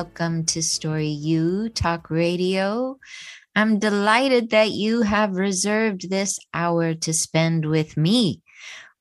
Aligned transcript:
welcome 0.00 0.46
to 0.46 0.62
Story 0.62 1.08
U 1.08 1.68
Talk 1.68 2.08
Radio. 2.08 2.96
I'm 3.54 3.78
delighted 3.78 4.48
that 4.48 4.70
you 4.70 5.02
have 5.02 5.34
reserved 5.34 6.08
this 6.08 6.38
hour 6.54 6.94
to 6.94 7.12
spend 7.12 7.66
with 7.66 7.98
me. 7.98 8.40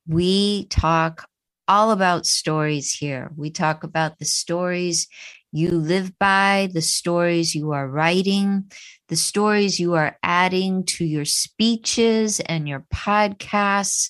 We 0.05 0.66
talk 0.66 1.25
all 1.70 1.91
about 1.91 2.26
stories 2.26 2.93
here. 2.93 3.31
We 3.38 3.49
talk 3.49 3.85
about 3.85 4.20
the 4.20 4.26
stories 4.26 5.07
you 5.54 5.71
live 5.71 6.20
by, 6.20 6.67
the 6.73 6.81
stories 6.81 7.55
you 7.55 7.71
are 7.71 7.88
writing, 7.88 8.70
the 9.07 9.16
stories 9.16 9.79
you 9.79 9.93
are 9.93 10.18
adding 10.21 10.84
to 10.98 11.05
your 11.05 11.23
speeches 11.23 12.41
and 12.41 12.68
your 12.68 12.85
podcasts. 12.93 14.09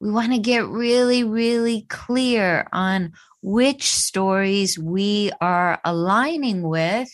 We 0.00 0.10
want 0.10 0.32
to 0.32 0.38
get 0.38 0.66
really, 0.66 1.22
really 1.22 1.86
clear 1.88 2.66
on 2.72 3.12
which 3.44 3.90
stories 3.90 4.78
we 4.78 5.30
are 5.38 5.78
aligning 5.84 6.62
with, 6.62 7.10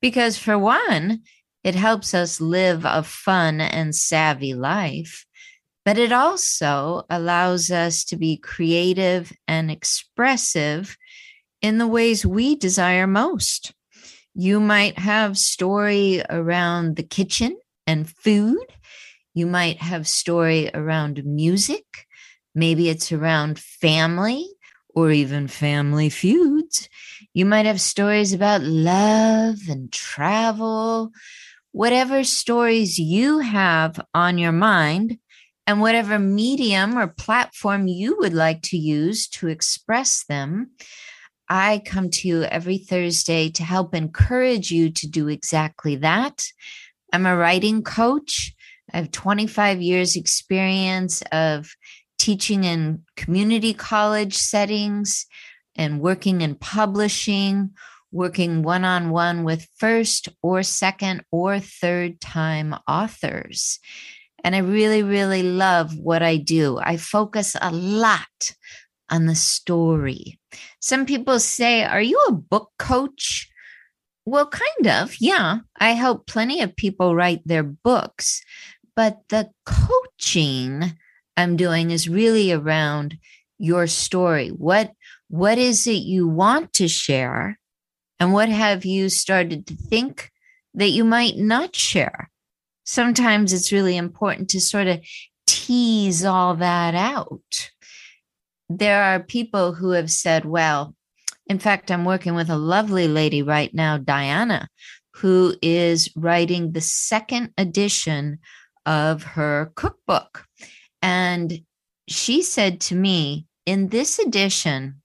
because 0.00 0.36
for 0.36 0.58
one, 0.58 1.20
it 1.62 1.76
helps 1.76 2.14
us 2.14 2.40
live 2.40 2.84
a 2.84 3.04
fun 3.04 3.60
and 3.60 3.94
savvy 3.94 4.54
life, 4.54 5.24
but 5.84 5.96
it 5.96 6.10
also 6.10 7.04
allows 7.08 7.70
us 7.70 8.02
to 8.06 8.16
be 8.16 8.36
creative 8.36 9.32
and 9.46 9.70
expressive 9.70 10.96
in 11.62 11.78
the 11.78 11.86
ways 11.86 12.26
we 12.26 12.56
desire 12.56 13.06
most. 13.06 13.72
You 14.34 14.58
might 14.58 14.98
have 14.98 15.38
story 15.38 16.24
around 16.28 16.96
the 16.96 17.04
kitchen 17.04 17.56
and 17.86 18.10
food. 18.10 18.66
You 19.32 19.46
might 19.46 19.80
have 19.80 20.08
story 20.08 20.72
around 20.74 21.24
music. 21.24 21.84
Maybe 22.52 22.88
it's 22.88 23.12
around 23.12 23.60
family 23.60 24.48
or 24.98 25.12
even 25.12 25.46
family 25.46 26.08
feuds. 26.08 26.88
You 27.32 27.46
might 27.46 27.66
have 27.66 27.80
stories 27.80 28.32
about 28.32 28.62
love 28.62 29.58
and 29.68 29.92
travel, 29.92 31.12
whatever 31.70 32.24
stories 32.24 32.98
you 32.98 33.38
have 33.38 34.00
on 34.12 34.38
your 34.38 34.52
mind, 34.52 35.18
and 35.68 35.80
whatever 35.80 36.18
medium 36.18 36.98
or 36.98 37.06
platform 37.06 37.86
you 37.86 38.16
would 38.18 38.34
like 38.34 38.62
to 38.62 38.76
use 38.76 39.28
to 39.28 39.46
express 39.46 40.24
them. 40.24 40.72
I 41.48 41.80
come 41.84 42.10
to 42.10 42.28
you 42.28 42.42
every 42.42 42.78
Thursday 42.78 43.50
to 43.50 43.62
help 43.62 43.94
encourage 43.94 44.72
you 44.72 44.90
to 44.90 45.06
do 45.06 45.28
exactly 45.28 45.94
that. 45.96 46.44
I'm 47.12 47.24
a 47.24 47.36
writing 47.36 47.82
coach. 47.82 48.52
I 48.92 48.96
have 48.96 49.12
25 49.12 49.80
years 49.80 50.16
experience 50.16 51.22
of 51.30 51.70
teaching 52.28 52.64
in 52.64 53.02
community 53.16 53.72
college 53.72 54.36
settings 54.36 55.24
and 55.76 55.98
working 55.98 56.42
in 56.42 56.54
publishing, 56.54 57.70
working 58.12 58.62
one 58.62 58.84
on 58.84 59.08
one 59.08 59.44
with 59.44 59.66
first 59.78 60.28
or 60.42 60.62
second 60.62 61.24
or 61.32 61.58
third 61.58 62.20
time 62.20 62.74
authors. 62.86 63.78
And 64.44 64.54
I 64.54 64.58
really, 64.58 65.02
really 65.02 65.42
love 65.42 65.96
what 65.96 66.22
I 66.22 66.36
do. 66.36 66.78
I 66.78 66.98
focus 66.98 67.56
a 67.58 67.72
lot 67.72 68.52
on 69.08 69.24
the 69.24 69.34
story. 69.34 70.38
Some 70.80 71.06
people 71.06 71.40
say, 71.40 71.82
Are 71.82 72.02
you 72.02 72.22
a 72.28 72.32
book 72.32 72.72
coach? 72.78 73.48
Well, 74.26 74.48
kind 74.48 74.86
of. 74.86 75.16
Yeah. 75.18 75.60
I 75.80 75.92
help 75.92 76.26
plenty 76.26 76.60
of 76.60 76.76
people 76.76 77.16
write 77.16 77.40
their 77.46 77.62
books, 77.62 78.42
but 78.94 79.20
the 79.30 79.48
coaching 79.64 80.92
I'm 81.38 81.56
doing 81.56 81.92
is 81.92 82.08
really 82.08 82.52
around 82.52 83.16
your 83.58 83.86
story. 83.86 84.48
What 84.48 84.92
what 85.28 85.56
is 85.56 85.86
it 85.86 86.02
you 86.02 86.26
want 86.26 86.72
to 86.74 86.88
share? 86.88 87.58
And 88.18 88.32
what 88.32 88.48
have 88.48 88.84
you 88.84 89.08
started 89.08 89.66
to 89.68 89.76
think 89.76 90.32
that 90.74 90.88
you 90.88 91.04
might 91.04 91.36
not 91.36 91.76
share? 91.76 92.28
Sometimes 92.84 93.52
it's 93.52 93.70
really 93.70 93.96
important 93.96 94.50
to 94.50 94.60
sort 94.60 94.88
of 94.88 95.00
tease 95.46 96.24
all 96.24 96.56
that 96.56 96.96
out. 96.96 97.70
There 98.68 99.02
are 99.02 99.20
people 99.20 99.74
who 99.74 99.90
have 99.90 100.10
said, 100.10 100.44
well, 100.44 100.96
in 101.46 101.60
fact, 101.60 101.90
I'm 101.90 102.04
working 102.04 102.34
with 102.34 102.50
a 102.50 102.58
lovely 102.58 103.06
lady 103.06 103.42
right 103.42 103.72
now, 103.72 103.96
Diana, 103.96 104.68
who 105.14 105.54
is 105.62 106.10
writing 106.16 106.72
the 106.72 106.80
second 106.80 107.52
edition 107.56 108.40
of 108.84 109.22
her 109.22 109.70
cookbook. 109.76 110.47
And 111.02 111.60
she 112.08 112.42
said 112.42 112.80
to 112.82 112.94
me, 112.94 113.46
in 113.66 113.88
this 113.88 114.18
edition, 114.18 115.02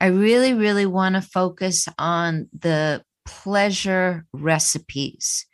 I 0.00 0.06
really, 0.06 0.54
really 0.54 0.86
want 0.86 1.16
to 1.16 1.20
focus 1.20 1.88
on 1.98 2.48
the 2.56 3.02
pleasure 3.26 4.24
recipes. 4.32 5.46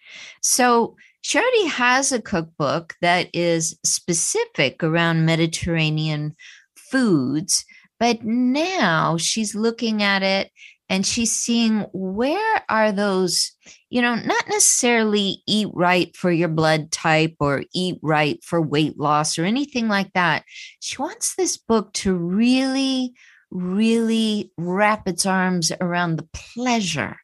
So 0.42 0.96
she 1.22 1.38
already 1.38 1.66
has 1.68 2.12
a 2.12 2.20
cookbook 2.20 2.94
that 3.00 3.28
is 3.32 3.78
specific 3.84 4.82
around 4.84 5.24
Mediterranean 5.24 6.36
foods, 6.76 7.64
but 7.98 8.22
now 8.22 9.16
she's 9.16 9.54
looking 9.54 10.02
at 10.02 10.22
it 10.22 10.50
and 10.89 11.06
she's 11.06 11.33
seeing 11.33 11.81
where 11.93 12.62
are 12.69 12.93
those 12.93 13.53
you 13.91 14.03
know 14.03 14.15
not 14.15 14.49
necessarily 14.49 15.43
eat 15.47 15.69
right 15.72 16.15
for 16.17 16.31
your 16.31 16.49
blood 16.49 16.91
type 16.91 17.34
or 17.41 17.65
eat 17.75 17.99
right 18.03 18.43
for 18.45 18.61
weight 18.61 18.99
loss 18.99 19.39
or 19.39 19.45
anything 19.45 19.89
like 19.89 20.12
that. 20.15 20.45
She 20.81 20.99
wants 20.99 21.34
this 21.34 21.56
book 21.56 21.93
to 21.95 22.15
really 22.15 23.15
really 23.50 24.50
wrap 24.59 25.06
its 25.06 25.25
arms 25.25 25.71
around 25.81 26.17
the 26.17 26.28
pleasure 26.55 27.16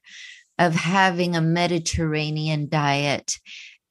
of 0.58 0.74
having 0.74 1.34
a 1.34 1.40
mediterranean 1.40 2.68
diet 2.68 3.38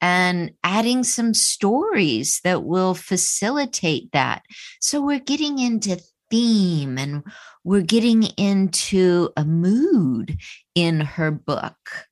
and 0.01 0.51
adding 0.63 1.03
some 1.03 1.33
stories 1.33 2.39
that 2.43 2.63
will 2.63 2.93
facilitate 2.93 4.11
that. 4.13 4.43
So 4.79 5.01
we're 5.01 5.19
getting 5.19 5.59
into 5.59 5.99
theme 6.29 6.97
and 6.97 7.23
we're 7.63 7.81
getting 7.81 8.23
into 8.37 9.29
a 9.35 9.45
mood 9.45 10.37
in 10.75 11.01
her 11.01 11.31
book. 11.31 12.05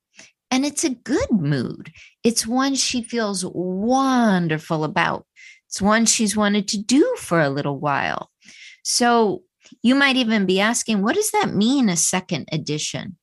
And 0.50 0.64
it's 0.64 0.84
a 0.84 0.90
good 0.90 1.30
mood. 1.30 1.92
It's 2.24 2.46
one 2.46 2.74
she 2.74 3.02
feels 3.02 3.44
wonderful 3.44 4.84
about. 4.84 5.26
It's 5.68 5.82
one 5.82 6.06
she's 6.06 6.36
wanted 6.36 6.68
to 6.68 6.82
do 6.82 7.16
for 7.18 7.40
a 7.40 7.50
little 7.50 7.78
while. 7.78 8.30
So 8.82 9.42
you 9.82 9.94
might 9.94 10.16
even 10.16 10.46
be 10.46 10.60
asking, 10.60 11.02
what 11.02 11.14
does 11.14 11.30
that 11.32 11.54
mean, 11.54 11.88
a 11.88 11.96
second 11.96 12.48
edition? 12.50 13.18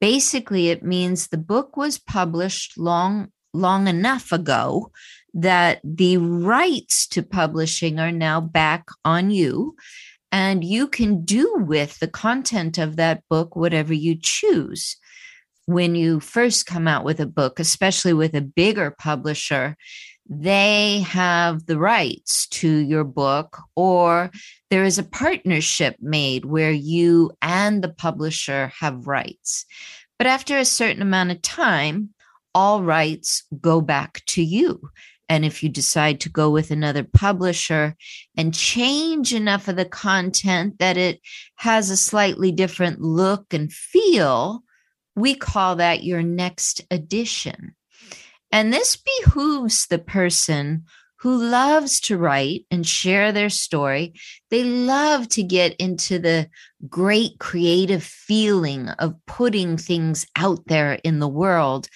Basically, 0.00 0.68
it 0.68 0.84
means 0.84 1.28
the 1.28 1.38
book 1.38 1.76
was 1.76 1.98
published 1.98 2.78
long, 2.78 3.28
long 3.52 3.88
enough 3.88 4.30
ago 4.30 4.92
that 5.34 5.80
the 5.84 6.16
rights 6.16 7.06
to 7.08 7.22
publishing 7.22 7.98
are 7.98 8.12
now 8.12 8.40
back 8.40 8.86
on 9.04 9.30
you 9.30 9.74
and 10.32 10.62
you 10.64 10.86
can 10.86 11.24
do 11.24 11.56
with 11.58 11.98
the 11.98 12.08
content 12.08 12.78
of 12.78 12.96
that 12.96 13.22
book 13.28 13.56
whatever 13.56 13.92
you 13.92 14.16
choose. 14.20 14.96
When 15.66 15.94
you 15.94 16.20
first 16.20 16.66
come 16.66 16.88
out 16.88 17.04
with 17.04 17.20
a 17.20 17.26
book, 17.26 17.60
especially 17.60 18.12
with 18.12 18.34
a 18.34 18.40
bigger 18.40 18.90
publisher, 18.90 19.76
they 20.28 21.00
have 21.00 21.66
the 21.66 21.78
rights 21.78 22.46
to 22.48 22.68
your 22.68 23.04
book, 23.04 23.58
or 23.74 24.30
there 24.70 24.84
is 24.84 24.98
a 24.98 25.02
partnership 25.02 25.96
made 26.00 26.44
where 26.44 26.70
you 26.70 27.32
and 27.42 27.82
the 27.82 27.88
publisher 27.92 28.72
have 28.78 29.08
rights. 29.08 29.66
But 30.18 30.28
after 30.28 30.56
a 30.56 30.64
certain 30.64 31.02
amount 31.02 31.32
of 31.32 31.42
time, 31.42 32.10
all 32.54 32.82
rights 32.82 33.44
go 33.60 33.80
back 33.80 34.22
to 34.26 34.42
you. 34.42 34.90
And 35.30 35.44
if 35.44 35.62
you 35.62 35.68
decide 35.68 36.18
to 36.20 36.28
go 36.28 36.50
with 36.50 36.72
another 36.72 37.04
publisher 37.04 37.94
and 38.36 38.52
change 38.52 39.32
enough 39.32 39.68
of 39.68 39.76
the 39.76 39.84
content 39.84 40.80
that 40.80 40.96
it 40.96 41.20
has 41.54 41.88
a 41.88 41.96
slightly 41.96 42.50
different 42.50 43.00
look 43.00 43.54
and 43.54 43.72
feel, 43.72 44.64
we 45.14 45.36
call 45.36 45.76
that 45.76 46.02
your 46.02 46.24
next 46.24 46.82
edition. 46.90 47.76
And 48.50 48.72
this 48.72 48.96
behooves 48.96 49.86
the 49.86 50.00
person 50.00 50.86
who 51.20 51.36
loves 51.36 52.00
to 52.00 52.18
write 52.18 52.64
and 52.68 52.84
share 52.84 53.30
their 53.30 53.50
story. 53.50 54.14
They 54.50 54.64
love 54.64 55.28
to 55.28 55.44
get 55.44 55.76
into 55.76 56.18
the 56.18 56.48
great 56.88 57.38
creative 57.38 58.02
feeling 58.02 58.88
of 58.88 59.14
putting 59.28 59.76
things 59.76 60.26
out 60.34 60.66
there 60.66 60.94
in 61.04 61.20
the 61.20 61.28
world 61.28 61.88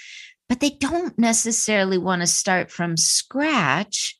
but 0.49 0.61
they 0.61 0.71
don't 0.71 1.19
necessarily 1.19 1.99
want 1.99 2.23
to 2.23 2.27
start 2.27 2.71
from 2.71 2.97
scratch 2.97 4.19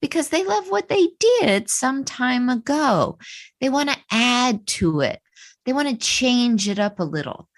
because 0.00 0.28
they 0.28 0.44
love 0.44 0.70
what 0.70 0.88
they 0.88 1.08
did 1.40 1.68
some 1.68 2.04
time 2.04 2.48
ago. 2.48 3.18
They 3.60 3.68
want 3.68 3.90
to 3.90 3.98
add 4.10 4.66
to 4.68 5.00
it, 5.00 5.20
they 5.64 5.72
want 5.72 5.88
to 5.88 5.96
change 5.96 6.68
it 6.68 6.78
up 6.78 7.00
a 7.00 7.04
little, 7.04 7.48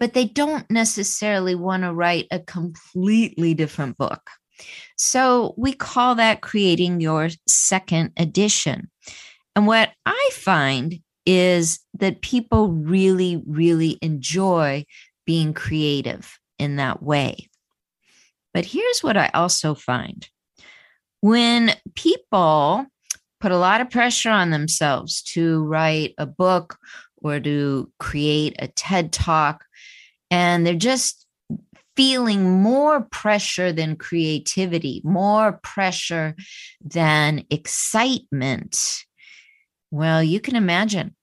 but 0.00 0.14
they 0.14 0.24
don't 0.24 0.68
necessarily 0.70 1.54
want 1.54 1.84
to 1.84 1.94
write 1.94 2.26
a 2.30 2.40
completely 2.40 3.54
different 3.54 3.96
book. 3.96 4.22
So 4.96 5.54
we 5.56 5.72
call 5.72 6.14
that 6.16 6.42
creating 6.42 7.00
your 7.00 7.30
second 7.48 8.12
edition. 8.16 8.90
And 9.56 9.66
what 9.66 9.90
I 10.06 10.30
find 10.32 11.00
is 11.26 11.80
that 11.94 12.22
people 12.22 12.68
really, 12.68 13.42
really 13.46 13.98
enjoy 14.02 14.84
being 15.26 15.54
creative 15.54 16.38
in 16.58 16.76
that 16.76 17.02
way. 17.02 17.48
But 18.54 18.66
here's 18.66 19.02
what 19.02 19.16
I 19.16 19.30
also 19.34 19.74
find 19.74 20.28
when 21.20 21.74
people 21.94 22.86
put 23.40 23.52
a 23.52 23.58
lot 23.58 23.80
of 23.80 23.90
pressure 23.90 24.30
on 24.30 24.50
themselves 24.50 25.22
to 25.22 25.64
write 25.64 26.14
a 26.18 26.26
book 26.26 26.76
or 27.16 27.40
to 27.40 27.90
create 27.98 28.56
a 28.58 28.68
TED 28.68 29.12
talk, 29.12 29.64
and 30.30 30.66
they're 30.66 30.74
just 30.74 31.26
feeling 31.96 32.62
more 32.62 33.02
pressure 33.02 33.72
than 33.72 33.96
creativity, 33.96 35.00
more 35.04 35.60
pressure 35.62 36.34
than 36.80 37.44
excitement. 37.50 39.04
Well, 39.90 40.22
you 40.22 40.40
can 40.40 40.56
imagine 40.56 41.14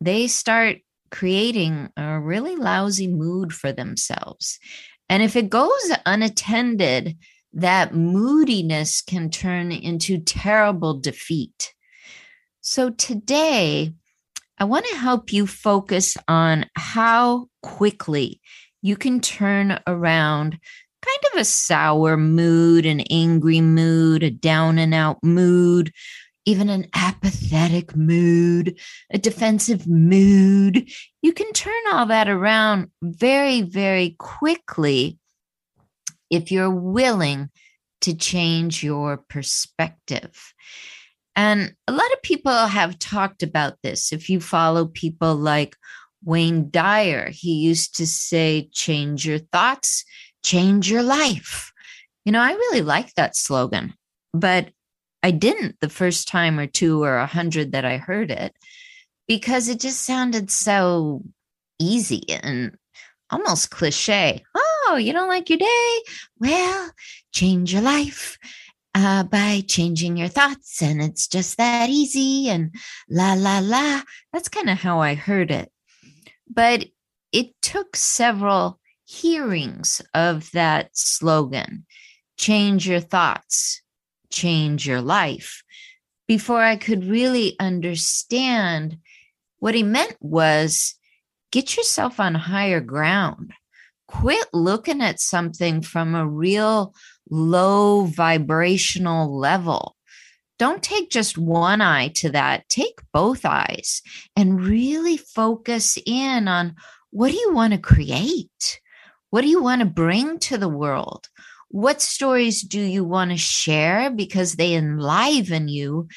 they 0.00 0.26
start 0.26 0.78
creating 1.10 1.90
a 1.96 2.18
really 2.18 2.56
lousy 2.56 3.06
mood 3.06 3.52
for 3.52 3.72
themselves. 3.72 4.58
And 5.08 5.22
if 5.22 5.36
it 5.36 5.50
goes 5.50 5.92
unattended, 6.04 7.16
that 7.52 7.94
moodiness 7.94 9.00
can 9.02 9.30
turn 9.30 9.72
into 9.72 10.18
terrible 10.18 10.98
defeat. 10.98 11.72
So 12.60 12.90
today, 12.90 13.92
I 14.58 14.64
want 14.64 14.86
to 14.86 14.96
help 14.96 15.32
you 15.32 15.46
focus 15.46 16.16
on 16.28 16.66
how 16.74 17.48
quickly 17.62 18.40
you 18.82 18.96
can 18.96 19.20
turn 19.20 19.78
around 19.86 20.58
kind 21.02 21.32
of 21.32 21.40
a 21.40 21.44
sour 21.44 22.16
mood, 22.16 22.84
an 22.86 23.00
angry 23.10 23.60
mood, 23.60 24.22
a 24.22 24.30
down 24.30 24.78
and 24.78 24.92
out 24.92 25.22
mood, 25.22 25.92
even 26.46 26.68
an 26.68 26.86
apathetic 26.94 27.96
mood, 27.96 28.78
a 29.10 29.18
defensive 29.18 29.86
mood. 29.86 30.88
You 31.20 31.32
can 31.32 31.52
turn 31.52 31.74
all 31.92 32.06
that 32.06 32.28
around 32.28 32.90
very, 33.02 33.62
very 33.62 34.14
quickly 34.18 35.18
if 36.30 36.50
you're 36.52 36.70
willing 36.70 37.50
to 38.02 38.14
change 38.14 38.82
your 38.82 39.18
perspective. 39.28 40.54
And 41.34 41.74
a 41.86 41.92
lot 41.92 42.12
of 42.12 42.22
people 42.22 42.52
have 42.52 42.98
talked 42.98 43.42
about 43.42 43.74
this. 43.82 44.12
If 44.12 44.30
you 44.30 44.40
follow 44.40 44.86
people 44.86 45.34
like 45.34 45.76
Wayne 46.24 46.70
Dyer, 46.70 47.28
he 47.30 47.54
used 47.54 47.96
to 47.96 48.06
say, 48.06 48.70
change 48.72 49.26
your 49.26 49.38
thoughts, 49.38 50.04
change 50.44 50.90
your 50.90 51.02
life. 51.02 51.72
You 52.24 52.32
know, 52.32 52.40
I 52.40 52.52
really 52.52 52.82
like 52.82 53.12
that 53.14 53.36
slogan, 53.36 53.94
but 54.32 54.70
I 55.26 55.32
didn't 55.32 55.80
the 55.80 55.88
first 55.88 56.28
time 56.28 56.56
or 56.56 56.68
two 56.68 57.02
or 57.02 57.16
a 57.16 57.26
hundred 57.26 57.72
that 57.72 57.84
I 57.84 57.96
heard 57.96 58.30
it 58.30 58.54
because 59.26 59.68
it 59.68 59.80
just 59.80 60.02
sounded 60.02 60.52
so 60.52 61.24
easy 61.80 62.22
and 62.28 62.76
almost 63.28 63.72
cliche. 63.72 64.44
Oh, 64.54 64.94
you 65.00 65.12
don't 65.12 65.26
like 65.26 65.50
your 65.50 65.58
day? 65.58 65.98
Well, 66.38 66.92
change 67.32 67.72
your 67.72 67.82
life 67.82 68.38
uh, 68.94 69.24
by 69.24 69.64
changing 69.66 70.16
your 70.16 70.28
thoughts. 70.28 70.80
And 70.80 71.02
it's 71.02 71.26
just 71.26 71.56
that 71.56 71.90
easy. 71.90 72.48
And 72.48 72.72
la, 73.10 73.32
la, 73.32 73.58
la. 73.58 74.02
That's 74.32 74.48
kind 74.48 74.70
of 74.70 74.78
how 74.78 75.00
I 75.00 75.14
heard 75.14 75.50
it. 75.50 75.72
But 76.48 76.86
it 77.32 77.48
took 77.62 77.96
several 77.96 78.78
hearings 79.04 80.00
of 80.14 80.52
that 80.52 80.90
slogan 80.96 81.84
change 82.38 82.86
your 82.86 83.00
thoughts, 83.00 83.82
change 84.30 84.86
your 84.86 85.00
life 85.00 85.62
before 86.26 86.62
I 86.62 86.76
could 86.76 87.04
really 87.04 87.56
understand 87.60 88.98
what 89.58 89.74
he 89.74 89.82
meant 89.82 90.16
was 90.20 90.94
get 91.52 91.76
yourself 91.76 92.20
on 92.20 92.34
higher 92.34 92.80
ground. 92.80 93.52
Quit 94.08 94.46
looking 94.52 95.00
at 95.00 95.20
something 95.20 95.82
from 95.82 96.14
a 96.14 96.26
real 96.26 96.94
low 97.28 98.04
vibrational 98.04 99.36
level. 99.36 99.96
Don't 100.58 100.82
take 100.82 101.10
just 101.10 101.36
one 101.36 101.80
eye 101.80 102.08
to 102.16 102.30
that, 102.30 102.68
take 102.68 103.00
both 103.12 103.44
eyes 103.44 104.00
and 104.36 104.64
really 104.64 105.16
focus 105.16 105.98
in 106.06 106.48
on 106.48 106.76
what 107.10 107.30
do 107.30 107.36
you 107.36 107.52
want 107.52 107.72
to 107.72 107.78
create? 107.78 108.80
What 109.30 109.42
do 109.42 109.48
you 109.48 109.62
want 109.62 109.80
to 109.80 109.86
bring 109.86 110.38
to 110.40 110.56
the 110.56 110.68
world? 110.68 111.28
What 111.68 112.00
stories 112.00 112.62
do 112.62 112.80
you 112.80 113.04
want 113.04 113.30
to 113.32 113.36
share 113.36 114.10
because 114.10 114.54
they 114.54 114.74
enliven 114.74 115.68
you? 115.68 116.08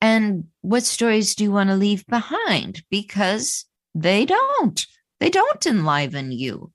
And 0.00 0.44
what 0.60 0.84
stories 0.84 1.34
do 1.34 1.44
you 1.44 1.52
want 1.52 1.70
to 1.70 1.76
leave 1.76 2.06
behind 2.06 2.82
because 2.90 3.64
they 3.94 4.26
don't? 4.26 4.86
They 5.18 5.30
don't 5.30 5.66
enliven 5.66 6.30
you. 6.30 6.70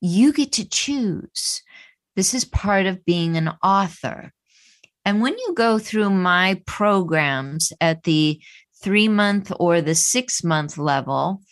You 0.00 0.32
get 0.32 0.52
to 0.52 0.68
choose. 0.68 1.62
This 2.16 2.34
is 2.34 2.44
part 2.44 2.86
of 2.86 3.04
being 3.04 3.36
an 3.36 3.50
author. 3.62 4.32
And 5.04 5.20
when 5.20 5.36
you 5.36 5.54
go 5.54 5.78
through 5.78 6.10
my 6.10 6.60
programs 6.66 7.72
at 7.80 8.04
the 8.04 8.40
three 8.82 9.08
month 9.08 9.52
or 9.58 9.80
the 9.80 9.94
six 9.94 10.42
month 10.44 10.78
level, 10.78 11.42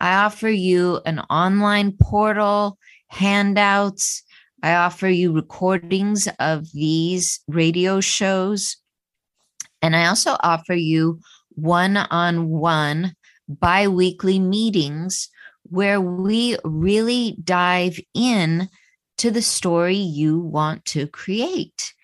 I 0.00 0.14
offer 0.14 0.48
you 0.48 1.00
an 1.06 1.20
online 1.30 1.92
portal, 2.00 2.78
handouts, 3.08 4.22
I 4.62 4.74
offer 4.74 5.08
you 5.08 5.32
recordings 5.32 6.28
of 6.38 6.72
these 6.72 7.40
radio 7.46 8.00
shows. 8.00 8.76
And 9.82 9.94
I 9.94 10.06
also 10.06 10.36
offer 10.40 10.74
you 10.74 11.20
one 11.50 11.96
on 11.96 12.48
one 12.48 13.14
bi 13.48 13.88
weekly 13.88 14.38
meetings 14.38 15.28
where 15.64 16.00
we 16.00 16.56
really 16.64 17.36
dive 17.42 17.98
in 18.14 18.68
to 19.18 19.30
the 19.30 19.42
story 19.42 19.96
you 19.96 20.38
want 20.38 20.84
to 20.86 21.06
create. 21.06 21.94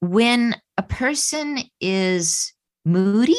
When 0.00 0.56
a 0.76 0.82
person 0.82 1.58
is 1.80 2.52
moody, 2.84 3.36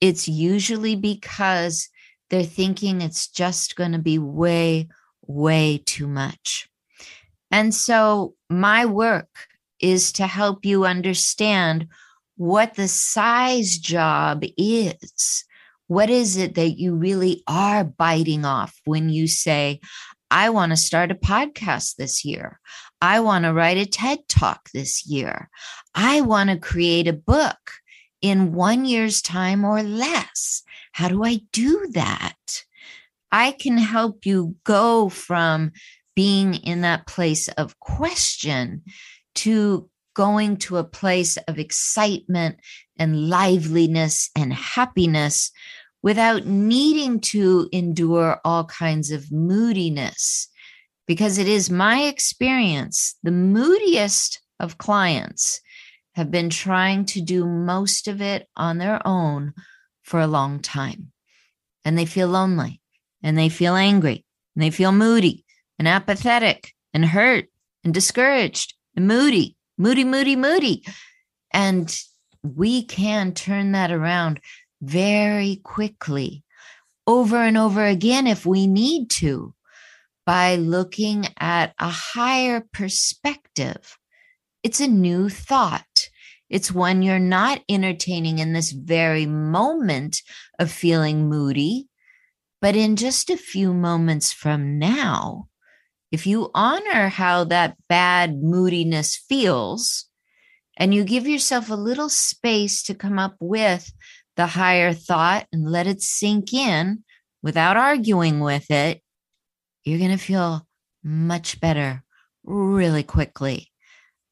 it's 0.00 0.28
usually 0.28 0.96
because 0.96 1.88
they're 2.30 2.42
thinking 2.42 3.00
it's 3.00 3.28
just 3.28 3.76
going 3.76 3.92
to 3.92 3.98
be 3.98 4.18
way, 4.18 4.88
way 5.26 5.82
too 5.84 6.06
much. 6.06 6.68
And 7.50 7.74
so 7.74 8.34
my 8.50 8.86
work 8.86 9.48
is 9.80 10.12
to 10.12 10.26
help 10.26 10.64
you 10.64 10.84
understand 10.84 11.86
what 12.36 12.74
the 12.74 12.88
size 12.88 13.78
job 13.78 14.44
is. 14.56 15.44
What 15.88 16.10
is 16.10 16.36
it 16.36 16.54
that 16.56 16.78
you 16.78 16.94
really 16.94 17.42
are 17.46 17.84
biting 17.84 18.44
off 18.44 18.80
when 18.84 19.08
you 19.08 19.28
say, 19.28 19.80
I 20.30 20.50
want 20.50 20.70
to 20.70 20.76
start 20.76 21.12
a 21.12 21.14
podcast 21.14 21.96
this 21.96 22.24
year. 22.24 22.58
I 23.00 23.20
want 23.20 23.44
to 23.44 23.52
write 23.52 23.76
a 23.76 23.86
TED 23.86 24.28
talk 24.28 24.70
this 24.74 25.06
year. 25.06 25.48
I 25.94 26.22
want 26.22 26.50
to 26.50 26.58
create 26.58 27.06
a 27.06 27.12
book 27.12 27.70
in 28.20 28.52
one 28.52 28.84
year's 28.84 29.22
time 29.22 29.64
or 29.64 29.82
less. 29.82 30.62
How 30.92 31.08
do 31.08 31.22
I 31.24 31.40
do 31.52 31.88
that? 31.92 32.64
I 33.30 33.52
can 33.52 33.78
help 33.78 34.26
you 34.26 34.56
go 34.64 35.08
from 35.08 35.72
being 36.16 36.54
in 36.54 36.80
that 36.80 37.06
place 37.06 37.46
of 37.48 37.78
question 37.78 38.82
to 39.36 39.88
going 40.14 40.56
to 40.56 40.78
a 40.78 40.84
place 40.84 41.36
of 41.46 41.58
excitement 41.58 42.56
and 42.98 43.28
liveliness 43.28 44.30
and 44.34 44.52
happiness 44.52 45.52
without 46.02 46.46
needing 46.46 47.20
to 47.20 47.68
endure 47.70 48.40
all 48.44 48.64
kinds 48.64 49.10
of 49.10 49.30
moodiness. 49.30 50.48
Because 51.06 51.38
it 51.38 51.46
is 51.46 51.70
my 51.70 52.02
experience, 52.04 53.14
the 53.22 53.30
moodiest 53.30 54.40
of 54.58 54.78
clients 54.78 55.60
have 56.14 56.30
been 56.30 56.48
trying 56.48 57.04
to 57.04 57.20
do 57.20 57.44
most 57.44 58.08
of 58.08 58.22
it 58.22 58.48
on 58.56 58.78
their 58.78 59.06
own 59.06 59.52
for 60.02 60.20
a 60.20 60.26
long 60.26 60.60
time. 60.60 61.12
And 61.84 61.96
they 61.96 62.06
feel 62.06 62.28
lonely 62.28 62.80
and 63.22 63.36
they 63.36 63.50
feel 63.50 63.76
angry 63.76 64.24
and 64.54 64.62
they 64.62 64.70
feel 64.70 64.92
moody 64.92 65.45
and 65.78 65.88
apathetic 65.88 66.72
and 66.92 67.04
hurt 67.04 67.46
and 67.84 67.92
discouraged 67.92 68.74
and 68.94 69.06
moody, 69.06 69.56
moody, 69.78 70.04
moody, 70.04 70.36
moody. 70.36 70.84
And 71.52 71.94
we 72.42 72.84
can 72.84 73.32
turn 73.32 73.72
that 73.72 73.90
around 73.90 74.40
very 74.80 75.60
quickly 75.62 76.44
over 77.06 77.36
and 77.36 77.56
over 77.56 77.84
again 77.84 78.26
if 78.26 78.44
we 78.44 78.66
need 78.66 79.10
to 79.10 79.54
by 80.24 80.56
looking 80.56 81.26
at 81.38 81.72
a 81.78 81.88
higher 81.88 82.66
perspective. 82.72 83.96
It's 84.62 84.80
a 84.80 84.88
new 84.88 85.28
thought. 85.28 86.08
It's 86.50 86.72
one 86.72 87.02
you're 87.02 87.18
not 87.18 87.62
entertaining 87.68 88.38
in 88.38 88.52
this 88.52 88.72
very 88.72 89.26
moment 89.26 90.22
of 90.58 90.70
feeling 90.70 91.28
moody, 91.28 91.88
but 92.60 92.74
in 92.76 92.96
just 92.96 93.30
a 93.30 93.36
few 93.36 93.72
moments 93.72 94.32
from 94.32 94.78
now, 94.78 95.48
if 96.16 96.26
you 96.26 96.50
honor 96.54 97.08
how 97.10 97.44
that 97.44 97.76
bad 97.90 98.42
moodiness 98.42 99.22
feels 99.28 100.06
and 100.78 100.94
you 100.94 101.04
give 101.04 101.26
yourself 101.26 101.68
a 101.68 101.74
little 101.74 102.08
space 102.08 102.82
to 102.84 102.94
come 102.94 103.18
up 103.18 103.36
with 103.38 103.92
the 104.34 104.46
higher 104.46 104.94
thought 104.94 105.46
and 105.52 105.70
let 105.70 105.86
it 105.86 106.00
sink 106.00 106.54
in, 106.54 107.04
without 107.42 107.76
arguing 107.76 108.40
with 108.40 108.70
it, 108.70 109.02
you're 109.84 109.98
going 109.98 110.10
to 110.10 110.16
feel 110.16 110.66
much 111.04 111.60
better 111.60 112.02
really 112.44 113.02
quickly. 113.02 113.70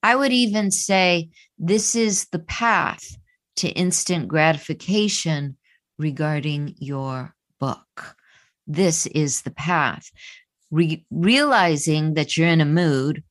I 0.03 0.17
would 0.17 0.33
even 0.33 0.71
say 0.71 1.29
this 1.59 1.95
is 1.95 2.29
the 2.33 2.39
path 2.39 3.05
to 3.57 3.69
instant 3.69 4.29
gratification 4.29 5.59
regarding 5.99 6.77
your 6.79 7.35
book. 7.61 8.17
This 8.67 9.05
is 9.05 9.43
the 9.43 9.51
path. 9.51 10.11
Re- 10.75 11.07
realizing 11.11 12.15
that 12.15 12.37
you're 12.37 12.49
in 12.49 12.61
a 12.61 12.67
mood, 12.67 13.23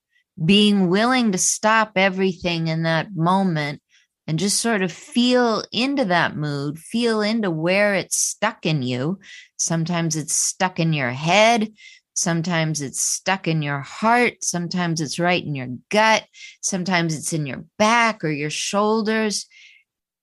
being 0.44 0.90
willing 0.90 1.34
to 1.34 1.38
stop 1.38 1.92
everything 1.98 2.68
in 2.68 2.84
that 2.84 3.14
moment 3.14 3.82
and 4.28 4.40
just 4.40 4.62
sort 4.62 4.82
of 4.82 4.92
feel 4.92 5.64
into 5.72 6.06
that 6.06 6.38
mood, 6.38 6.80
feel 6.80 7.22
into 7.22 7.52
where 7.52 7.96
it's 7.96 8.18
stuck 8.18 8.66
in 8.66 8.82
you. 8.82 9.20
Sometimes 9.58 10.16
it's 10.16 10.34
stuck 10.34 10.80
in 10.80 10.94
your 10.94 11.12
head. 11.12 11.74
Sometimes 12.16 12.82
it's 12.82 13.02
stuck 13.02 13.48
in 13.48 13.62
your 13.62 13.82
heart. 13.82 14.36
Sometimes 14.42 15.02
it's 15.02 15.20
right 15.20 15.44
in 15.44 15.56
your 15.56 15.70
gut. 15.90 16.24
Sometimes 16.62 17.16
it's 17.16 17.34
in 17.34 17.46
your 17.46 17.66
back 17.78 18.24
or 18.24 18.30
your 18.30 18.50
shoulders. 18.50 19.48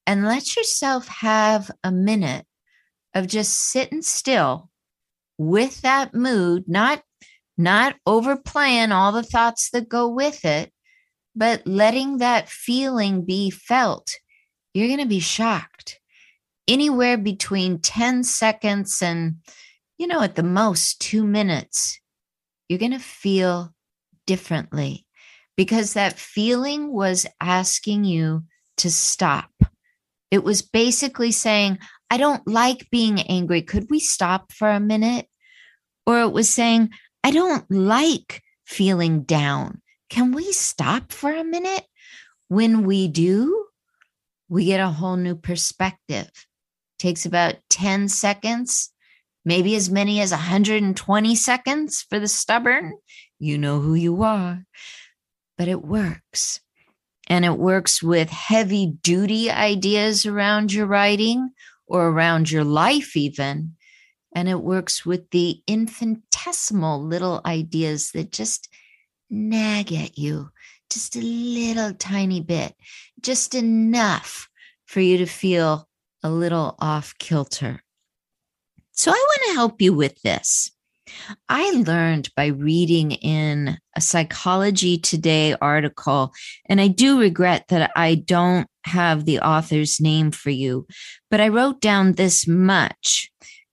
And 0.07 0.25
let 0.25 0.57
yourself 0.57 1.09
have 1.09 1.71
a 1.85 1.93
minute 1.93 2.47
of 3.15 3.27
just 3.27 3.55
sitting 3.55 4.03
still 4.03 4.71
with 5.37 5.83
that 5.83 6.15
mood, 6.15 6.65
not 6.67 7.03
not 7.61 7.97
overplaying 8.07 8.91
all 8.91 9.13
the 9.13 9.23
thoughts 9.23 9.71
that 9.71 9.89
go 9.89 10.09
with 10.09 10.45
it, 10.45 10.73
but 11.37 11.67
letting 11.67 12.19
that 12.19 12.49
feeling 12.49 13.25
be 13.25 13.51
felt. 13.51 14.17
You're 14.75 14.89
going 14.89 15.01
to 15.01 15.07
be 15.07 15.21
shocked. 15.21 16.01
Anywhere 16.67 17.19
between 17.19 17.81
10 17.81 18.25
seconds 18.25 19.03
and, 19.03 19.37
you 19.99 20.07
know, 20.07 20.23
at 20.23 20.37
the 20.37 20.43
most 20.43 21.01
two 21.01 21.27
minutes, 21.27 22.01
you're 22.69 22.79
going 22.79 22.93
to 22.93 22.99
feel 22.99 23.75
differently 24.27 25.07
because 25.57 25.95
that 25.95 26.19
feeling 26.19 26.93
was 26.93 27.27
asking 27.41 28.05
you 28.05 28.45
to 28.77 28.91
stop. 28.91 29.51
It 30.31 30.45
was 30.45 30.63
basically 30.63 31.33
saying, 31.33 31.79
I 32.09 32.17
don't 32.17 32.47
like 32.47 32.89
being 32.91 33.21
angry. 33.21 33.63
Could 33.63 33.89
we 33.91 33.99
stop 33.99 34.53
for 34.53 34.71
a 34.71 34.81
minute? 34.81 35.27
Or 36.07 36.21
it 36.21 36.33
was 36.33 36.49
saying, 36.49 36.91
I 37.23 37.31
don't 37.31 37.71
like 37.71 38.43
feeling 38.65 39.23
down. 39.23 39.83
Can 40.09 40.33
we 40.33 40.53
stop 40.53 41.13
for 41.13 41.33
a 41.33 41.45
minute? 41.45 41.85
When 42.49 42.85
we 42.85 43.09
do, 43.09 43.67
we 44.49 44.65
get 44.65 44.81
a 44.81 44.89
whole 44.89 45.17
new 45.17 45.37
perspective. 45.37 46.31
Takes 46.99 47.27
about 47.27 47.57
10 47.71 48.09
seconds, 48.09 48.91
maybe 49.45 49.77
as 49.77 49.91
many 49.91 50.21
as 50.21 50.33
120 50.33 51.35
seconds 51.37 52.05
for 52.09 52.19
the 52.19 52.29
stubborn. 52.29 52.95
You 53.39 53.59
know 53.59 53.81
who 53.81 53.95
you 53.95 54.23
are, 54.23 54.65
but 55.57 55.69
it 55.69 55.83
works. 55.83 56.61
And 57.29 57.45
it 57.45 57.59
works 57.59 58.03
with 58.03 58.31
heavy 58.31 58.87
duty 58.87 59.51
ideas 59.51 60.27
around 60.27 60.73
your 60.73 60.87
writing 60.87 61.51
or 61.87 62.09
around 62.09 62.51
your 62.51 62.65
life, 62.65 63.17
even 63.17 63.77
and 64.35 64.49
it 64.49 64.61
works 64.61 65.05
with 65.05 65.31
the 65.31 65.63
infinitesimal 65.67 67.03
little 67.03 67.41
ideas 67.45 68.13
that 68.13 68.33
just 68.33 68.69
nag 69.29 69.93
at 69.93 70.19
you 70.19 70.51
just 70.91 71.17
a 71.17 71.21
little 71.21 71.95
tiny 71.95 72.41
bit, 72.41 72.75
just 73.21 73.55
enough 73.55 74.49
for 74.87 75.01
you 75.01 75.19
to 75.19 75.27
feel 75.27 75.89
a 76.23 76.31
little 76.31 76.75
off 76.81 77.15
kilter. 77.19 77.81
So 78.93 79.11
I 79.11 79.15
want 79.15 79.43
to 79.47 79.55
help 79.55 79.81
you 79.81 79.95
with 79.95 80.21
this. 80.23 80.71
I 81.49 81.71
learned 81.71 82.31
by 82.37 82.47
reading 82.47 83.13
in 83.13 83.79
a 83.97 84.01
Psychology 84.01 84.99
Today 84.99 85.57
article, 85.61 86.33
and 86.67 86.81
I 86.81 86.89
do 86.89 87.19
regret 87.19 87.67
that 87.69 87.91
I 87.97 88.17
don't 88.17 88.69
have 88.85 89.25
the 89.25 89.41
author's 89.41 90.01
name 90.01 90.31
for 90.31 90.51
you, 90.51 90.87
but 91.31 91.41
I 91.41 91.49
wrote 91.49 91.81
down 91.81 92.13
this 92.13 92.47
much 92.47 93.31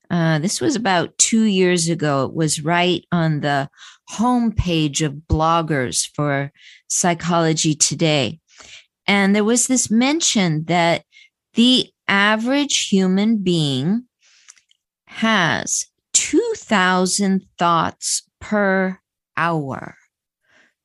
uh, 0.10 0.40
this 0.40 0.62
was 0.62 0.76
about 0.76 1.18
two 1.18 1.44
years 1.44 1.90
ago. 1.90 2.26
It 2.26 2.34
was 2.34 2.64
right 2.64 3.06
on 3.12 3.42
the 3.42 3.70
homepage 4.12 5.06
of 5.06 5.14
bloggers 5.30 6.08
for 6.16 6.52
Psychology 6.88 7.76
Today. 7.76 8.40
And 9.06 9.36
there 9.36 9.44
was 9.44 9.68
this 9.68 9.90
mention 9.90 10.66
that 10.66 11.04
the 11.54 11.90
average 12.08 12.88
human 12.90 13.38
being 13.38 14.06
has 15.08 15.88
2,000 16.14 17.46
thoughts 17.58 18.24
per 18.40 19.00
hour. 19.36 19.96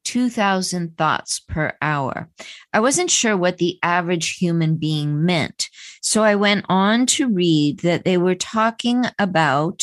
2,000 0.04 0.96
thoughts 0.96 1.40
per 1.40 1.74
hour. 1.80 2.28
I 2.72 2.80
wasn't 2.80 3.10
sure 3.10 3.36
what 3.36 3.58
the 3.58 3.78
average 3.82 4.36
human 4.36 4.76
being 4.76 5.24
meant. 5.24 5.68
So 6.00 6.22
I 6.22 6.34
went 6.34 6.66
on 6.68 7.06
to 7.06 7.28
read 7.28 7.80
that 7.80 8.04
they 8.04 8.18
were 8.18 8.34
talking 8.34 9.04
about 9.18 9.82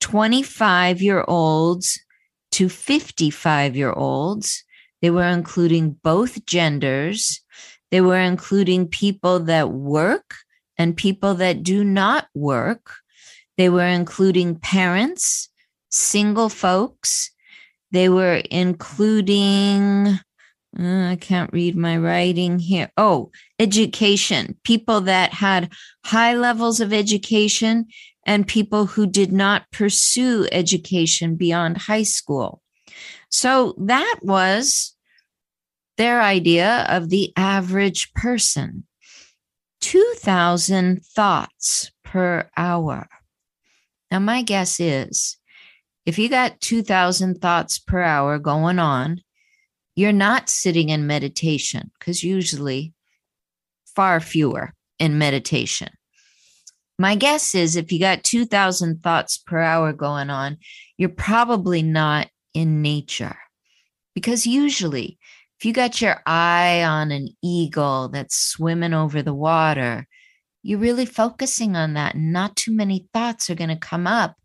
25 0.00 1.02
year 1.02 1.24
olds 1.26 2.00
to 2.52 2.68
55 2.68 3.76
year 3.76 3.92
olds. 3.92 4.64
They 5.02 5.10
were 5.10 5.26
including 5.26 5.96
both 6.02 6.44
genders. 6.46 7.40
They 7.90 8.00
were 8.00 8.18
including 8.20 8.88
people 8.88 9.40
that 9.40 9.70
work 9.70 10.34
and 10.78 10.96
people 10.96 11.34
that 11.34 11.62
do 11.62 11.84
not 11.84 12.28
work. 12.34 12.94
They 13.56 13.68
were 13.68 13.86
including 13.86 14.56
parents, 14.56 15.48
single 15.90 16.48
folks, 16.48 17.30
they 17.92 18.08
were 18.08 18.42
including, 18.50 20.06
uh, 20.78 21.08
I 21.08 21.16
can't 21.20 21.52
read 21.52 21.76
my 21.76 21.96
writing 21.96 22.58
here. 22.58 22.90
Oh, 22.96 23.30
education, 23.58 24.58
people 24.64 25.02
that 25.02 25.32
had 25.32 25.72
high 26.04 26.34
levels 26.34 26.80
of 26.80 26.92
education 26.92 27.86
and 28.26 28.46
people 28.46 28.86
who 28.86 29.06
did 29.06 29.32
not 29.32 29.70
pursue 29.72 30.46
education 30.52 31.36
beyond 31.36 31.78
high 31.78 32.04
school. 32.04 32.62
So 33.30 33.74
that 33.78 34.20
was 34.22 34.94
their 35.96 36.20
idea 36.22 36.86
of 36.88 37.10
the 37.10 37.32
average 37.36 38.12
person 38.14 38.86
2,000 39.80 41.04
thoughts 41.04 41.90
per 42.04 42.48
hour. 42.56 43.08
Now, 44.10 44.18
my 44.18 44.42
guess 44.42 44.80
is 44.80 45.38
if 46.06 46.18
you 46.18 46.28
got 46.28 46.60
2000 46.60 47.40
thoughts 47.40 47.78
per 47.78 48.00
hour 48.02 48.38
going 48.38 48.78
on, 48.78 49.20
you're 49.94 50.12
not 50.12 50.48
sitting 50.48 50.88
in 50.88 51.06
meditation 51.06 51.90
because 51.98 52.24
usually 52.24 52.94
far 53.94 54.20
fewer 54.20 54.74
in 54.98 55.18
meditation. 55.18 55.88
My 56.98 57.14
guess 57.14 57.54
is 57.54 57.76
if 57.76 57.92
you 57.92 57.98
got 57.98 58.24
2000 58.24 59.02
thoughts 59.02 59.38
per 59.38 59.58
hour 59.58 59.92
going 59.92 60.30
on, 60.30 60.58
you're 60.96 61.08
probably 61.08 61.82
not 61.82 62.28
in 62.54 62.82
nature 62.82 63.36
because 64.14 64.46
usually 64.46 65.18
if 65.58 65.64
you 65.66 65.72
got 65.72 66.00
your 66.00 66.22
eye 66.24 66.82
on 66.82 67.10
an 67.10 67.28
eagle 67.42 68.08
that's 68.08 68.36
swimming 68.36 68.94
over 68.94 69.22
the 69.22 69.34
water, 69.34 70.06
you're 70.62 70.78
really 70.78 71.06
focusing 71.06 71.76
on 71.76 71.94
that. 71.94 72.16
Not 72.16 72.56
too 72.56 72.72
many 72.72 73.08
thoughts 73.12 73.50
are 73.50 73.54
going 73.54 73.70
to 73.70 73.76
come 73.76 74.06
up 74.06 74.36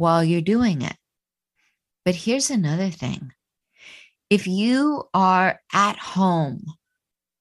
while 0.00 0.24
you're 0.24 0.40
doing 0.40 0.80
it. 0.80 0.96
But 2.06 2.14
here's 2.14 2.50
another 2.50 2.90
thing 2.90 3.32
if 4.30 4.46
you 4.46 5.04
are 5.12 5.60
at 5.72 5.98
home, 5.98 6.64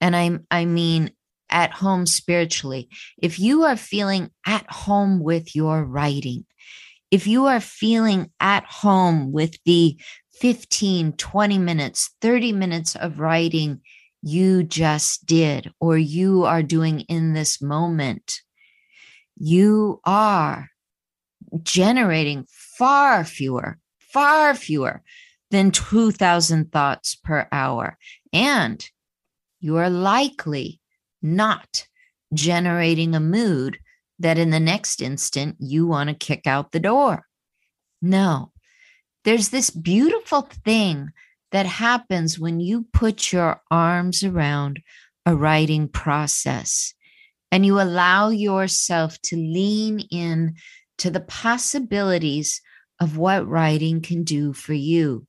and 0.02 0.16
I, 0.16 0.40
I 0.52 0.66
mean 0.66 1.12
at 1.50 1.72
home 1.72 2.06
spiritually, 2.06 2.90
if 3.18 3.40
you 3.40 3.64
are 3.64 3.78
feeling 3.78 4.30
at 4.46 4.70
home 4.70 5.24
with 5.24 5.56
your 5.56 5.86
writing, 5.86 6.46
if 7.12 7.28
you 7.28 7.46
are 7.46 7.62
feeling 7.62 8.30
at 8.42 8.66
home 8.66 9.32
with 9.32 9.58
the 9.66 9.98
15, 10.34 11.14
20 11.14 11.58
minutes, 11.58 12.14
30 12.22 12.52
minutes 12.52 12.96
of 12.96 13.20
writing 13.20 13.82
you 14.22 14.64
just 14.64 15.26
did 15.26 15.72
or 15.80 15.98
you 15.98 16.44
are 16.44 16.62
doing 16.62 17.02
in 17.02 17.34
this 17.34 17.62
moment, 17.62 18.42
you 19.38 20.02
are 20.04 20.70
generating 21.64 22.46
far 22.50 23.24
fewer, 23.24 23.78
far 24.00 24.56
fewer 24.56 25.02
than 25.52 25.72
2,000 25.72 26.72
thoughts 26.72 27.16
per 27.16 27.48
hour. 27.52 27.98
And 28.32 28.88
you 29.60 29.78
are 29.78 29.90
likely 29.90 30.80
not 31.22 31.88
generating 32.34 33.16
a 33.16 33.20
mood 33.20 33.80
that 34.20 34.38
in 34.38 34.50
the 34.50 34.60
next 34.60 35.02
instant 35.02 35.56
you 35.60 35.88
want 35.88 36.10
to 36.10 36.16
kick 36.16 36.46
out 36.46 36.72
the 36.72 36.80
door. 36.80 37.26
No, 38.02 38.52
there's 39.24 39.50
this 39.50 39.70
beautiful 39.70 40.50
thing 40.64 41.10
that 41.52 41.66
happens 41.66 42.40
when 42.40 42.60
you 42.60 42.86
put 42.94 43.34
your 43.34 43.62
arms 43.72 44.24
around 44.24 44.82
a 45.26 45.36
writing 45.36 45.88
process 45.88 46.94
and 47.52 47.66
you 47.66 47.82
allow 47.82 48.30
yourself 48.30 49.20
to 49.24 49.36
lean 49.36 50.02
in 50.12 50.56
to 51.00 51.12
the 51.12 51.20
possibilities 51.20 52.62
of 53.00 53.18
what 53.18 53.48
writing 53.48 54.02
can 54.02 54.24
do 54.24 54.54
for 54.54 54.74
you. 54.74 55.26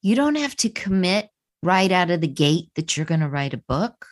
You 0.00 0.14
don't 0.14 0.34
have 0.34 0.56
to 0.56 0.68
commit 0.68 1.28
right 1.62 1.92
out 1.92 2.10
of 2.10 2.20
the 2.20 2.28
gate 2.28 2.70
that 2.74 2.96
you're 2.96 3.06
going 3.06 3.20
to 3.20 3.28
write 3.28 3.54
a 3.54 3.58
book. 3.68 4.06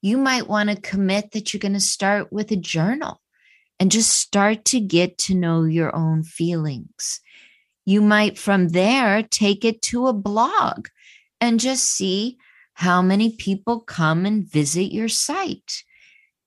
You 0.00 0.18
might 0.18 0.48
want 0.48 0.68
to 0.70 0.80
commit 0.80 1.30
that 1.32 1.52
you're 1.52 1.60
going 1.60 1.74
to 1.74 1.80
start 1.80 2.32
with 2.32 2.50
a 2.50 2.56
journal 2.56 3.20
and 3.78 3.90
just 3.90 4.10
start 4.10 4.64
to 4.66 4.80
get 4.80 5.18
to 5.18 5.34
know 5.34 5.64
your 5.64 5.94
own 5.94 6.24
feelings. 6.24 7.20
You 7.84 8.00
might 8.00 8.38
from 8.38 8.68
there 8.68 9.22
take 9.22 9.64
it 9.64 9.82
to 9.82 10.08
a 10.08 10.12
blog 10.12 10.88
and 11.40 11.60
just 11.60 11.84
see 11.84 12.38
how 12.74 13.02
many 13.02 13.36
people 13.36 13.80
come 13.80 14.24
and 14.24 14.48
visit 14.48 14.92
your 14.92 15.08
site. 15.08 15.84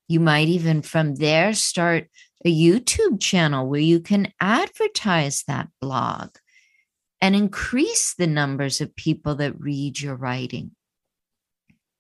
You 0.08 0.20
might 0.20 0.48
even 0.48 0.82
from 0.82 1.16
there 1.16 1.54
start 1.54 2.10
a 2.46 2.54
YouTube 2.54 3.20
channel 3.20 3.68
where 3.68 3.82
you 3.82 4.00
can 4.00 4.32
advertise 4.40 5.44
that 5.48 5.68
blog 5.82 6.30
and 7.20 7.36
increase 7.36 8.14
the 8.14 8.28
numbers 8.28 8.82
of 8.82 8.96
people 8.96 9.36
that 9.36 9.60
read 9.60 10.00
your 10.00 10.16
writing. 10.16 10.72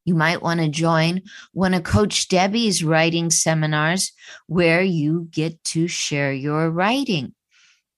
You 0.06 0.14
might 0.14 0.44
want 0.44 0.60
to 0.60 0.70
join 0.70 1.24
one 1.52 1.74
of 1.74 1.82
Coach 1.82 2.28
Debbie's 2.28 2.84
writing 2.84 3.32
seminars 3.32 4.12
where 4.46 4.84
you 4.84 5.28
get 5.32 5.64
to 5.66 5.88
share 5.88 6.32
your 6.32 6.70
writing. 6.70 7.34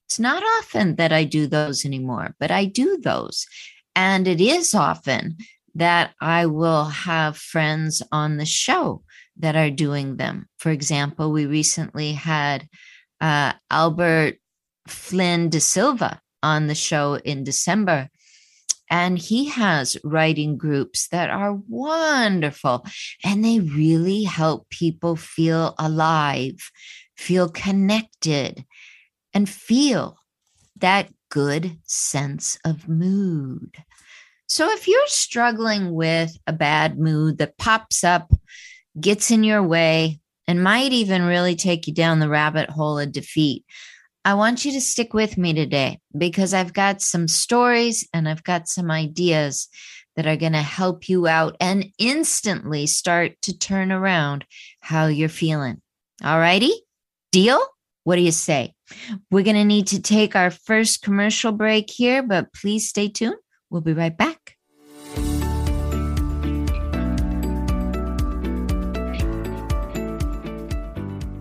It's 0.06 0.18
not 0.18 0.42
often 0.42 0.96
that 0.96 1.12
I 1.12 1.25
do 1.25 1.48
those 1.48 1.84
anymore, 1.84 2.34
but 2.39 2.50
I 2.50 2.63
do 2.63 2.98
those. 2.98 3.46
And 3.94 4.25
it 4.25 4.39
is 4.39 4.74
often 4.74 5.36
that 5.75 6.13
I 6.22 6.46
will 6.46 6.86
have 6.86 7.36
friends 7.36 8.01
on 8.10 8.38
the 8.38 8.46
show 8.46 9.04
that 9.39 9.56
are 9.56 9.70
doing 9.70 10.17
them. 10.17 10.48
For 10.58 10.72
example, 10.72 11.32
we 11.32 11.46
recently 11.46 12.13
had 12.13 12.67
uh, 13.22 13.53
Albert 13.70 14.36
Flynn 14.88 15.50
DeSilver 15.50 16.20
on 16.44 16.67
the 16.67 16.75
show 16.75 17.15
in 17.15 17.44
December. 17.44 18.10
And 18.89 19.20
he 19.20 19.50
has 19.50 19.98
writing 20.03 20.58
groups 20.58 21.10
that 21.10 21.29
are 21.29 21.60
wonderful 21.67 22.86
and 23.24 23.44
they 23.44 23.60
really 23.60 24.24
help 24.24 24.70
people 24.70 25.17
feel 25.17 25.75
alive, 25.77 26.56
feel 27.17 27.50
connected, 27.50 28.63
and 29.34 29.50
feel 29.50 30.17
that 30.77 31.10
good 31.29 31.77
sense 31.84 32.58
of 32.63 32.88
mood. 32.88 33.75
So 34.48 34.72
if 34.72 34.88
you're 34.88 35.08
struggling 35.08 35.94
with 35.94 36.38
a 36.48 36.53
bad 36.53 36.98
mood 36.98 37.39
that 37.39 37.58
pops 37.58 38.06
up 38.06 38.32
gets 39.00 39.32
in 39.32 39.44
your 39.44 39.63
way, 39.63 40.20
and 40.48 40.63
might 40.63 40.94
even 40.94 41.24
really 41.24 41.56
take 41.56 41.88
you 41.88 41.94
down 41.94 42.20
the 42.20 42.30
rabbit 42.30 42.70
hole 42.70 43.00
of 43.00 43.12
defeat. 43.12 43.66
I 44.24 44.34
want 44.34 44.66
you 44.66 44.72
to 44.74 44.82
stick 44.82 45.13
with 45.13 45.38
me 45.38 45.54
today 45.54 46.00
because 46.18 46.54
I've 46.54 46.74
got 46.74 47.01
some 47.01 47.27
stories 47.27 48.08
and 48.13 48.27
I've 48.27 48.44
got 48.44 48.68
some 48.68 48.92
ideas 48.92 49.70
that 50.18 50.27
are 50.27 50.36
going 50.36 50.54
to 50.54 50.62
help 50.62 51.08
you 51.08 51.27
out 51.27 51.56
and 51.62 51.86
instantly 51.98 52.88
start 52.88 53.34
to 53.44 53.58
turn 53.58 53.92
around 53.92 54.46
how 54.82 55.08
you're 55.08 55.30
feeling. 55.30 55.82
All 56.24 56.39
righty? 56.39 56.74
Deal? 57.32 57.62
What 58.04 58.16
do 58.16 58.22
you 58.22 58.32
say? 58.32 58.74
We're 59.30 59.44
going 59.44 59.58
to 59.58 59.63
need 59.63 59.88
to 59.88 60.01
take 60.01 60.36
our 60.36 60.50
first 60.50 61.01
commercial 61.01 61.51
break 61.51 61.89
here, 61.89 62.24
but 62.24 62.54
please 62.54 62.89
stay 62.89 63.10
tuned. 63.10 63.36
We'll 63.69 63.82
be 63.82 63.93
right 63.93 64.17
back. 64.17 64.46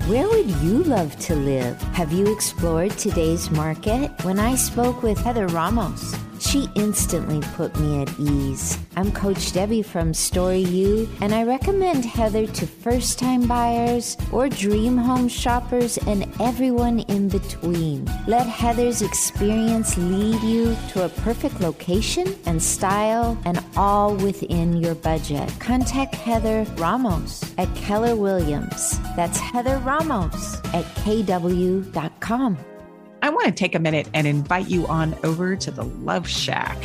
Where 0.06 0.28
would 0.28 0.48
you 0.62 0.84
love 0.84 1.18
to 1.22 1.34
live? 1.34 1.82
Have 1.94 2.12
you 2.12 2.32
explored 2.32 2.92
today's 2.92 3.50
market? 3.50 4.08
When 4.22 4.38
I 4.38 4.54
spoke 4.54 5.02
with 5.02 5.18
Heather 5.18 5.48
Ramos, 5.48 6.14
she 6.46 6.68
instantly 6.76 7.40
put 7.56 7.76
me 7.80 8.02
at 8.02 8.20
ease. 8.20 8.78
I'm 8.96 9.10
Coach 9.10 9.52
Debbie 9.52 9.82
from 9.82 10.14
Story 10.14 10.60
U, 10.60 11.08
and 11.20 11.34
I 11.34 11.42
recommend 11.42 12.04
Heather 12.04 12.46
to 12.46 12.66
first 12.66 13.18
time 13.18 13.48
buyers 13.48 14.16
or 14.30 14.48
dream 14.48 14.96
home 14.96 15.28
shoppers 15.28 15.98
and 16.06 16.24
everyone 16.40 17.00
in 17.00 17.28
between. 17.28 18.08
Let 18.28 18.46
Heather's 18.46 19.02
experience 19.02 19.98
lead 19.98 20.40
you 20.42 20.76
to 20.90 21.06
a 21.06 21.08
perfect 21.08 21.60
location 21.60 22.36
and 22.46 22.62
style, 22.62 23.36
and 23.44 23.62
all 23.76 24.14
within 24.14 24.76
your 24.76 24.94
budget. 24.94 25.52
Contact 25.58 26.14
Heather 26.14 26.64
Ramos 26.76 27.42
at 27.58 27.74
Keller 27.74 28.14
Williams. 28.14 28.98
That's 29.16 29.38
Heather 29.38 29.78
Ramos 29.78 30.54
at 30.72 30.84
kw.com. 31.02 32.56
I 33.26 33.28
want 33.28 33.46
to 33.46 33.50
take 33.50 33.74
a 33.74 33.80
minute 33.80 34.08
and 34.14 34.24
invite 34.24 34.68
you 34.68 34.86
on 34.86 35.16
over 35.24 35.56
to 35.56 35.72
the 35.72 35.82
Love 35.82 36.28
Shack. 36.28 36.76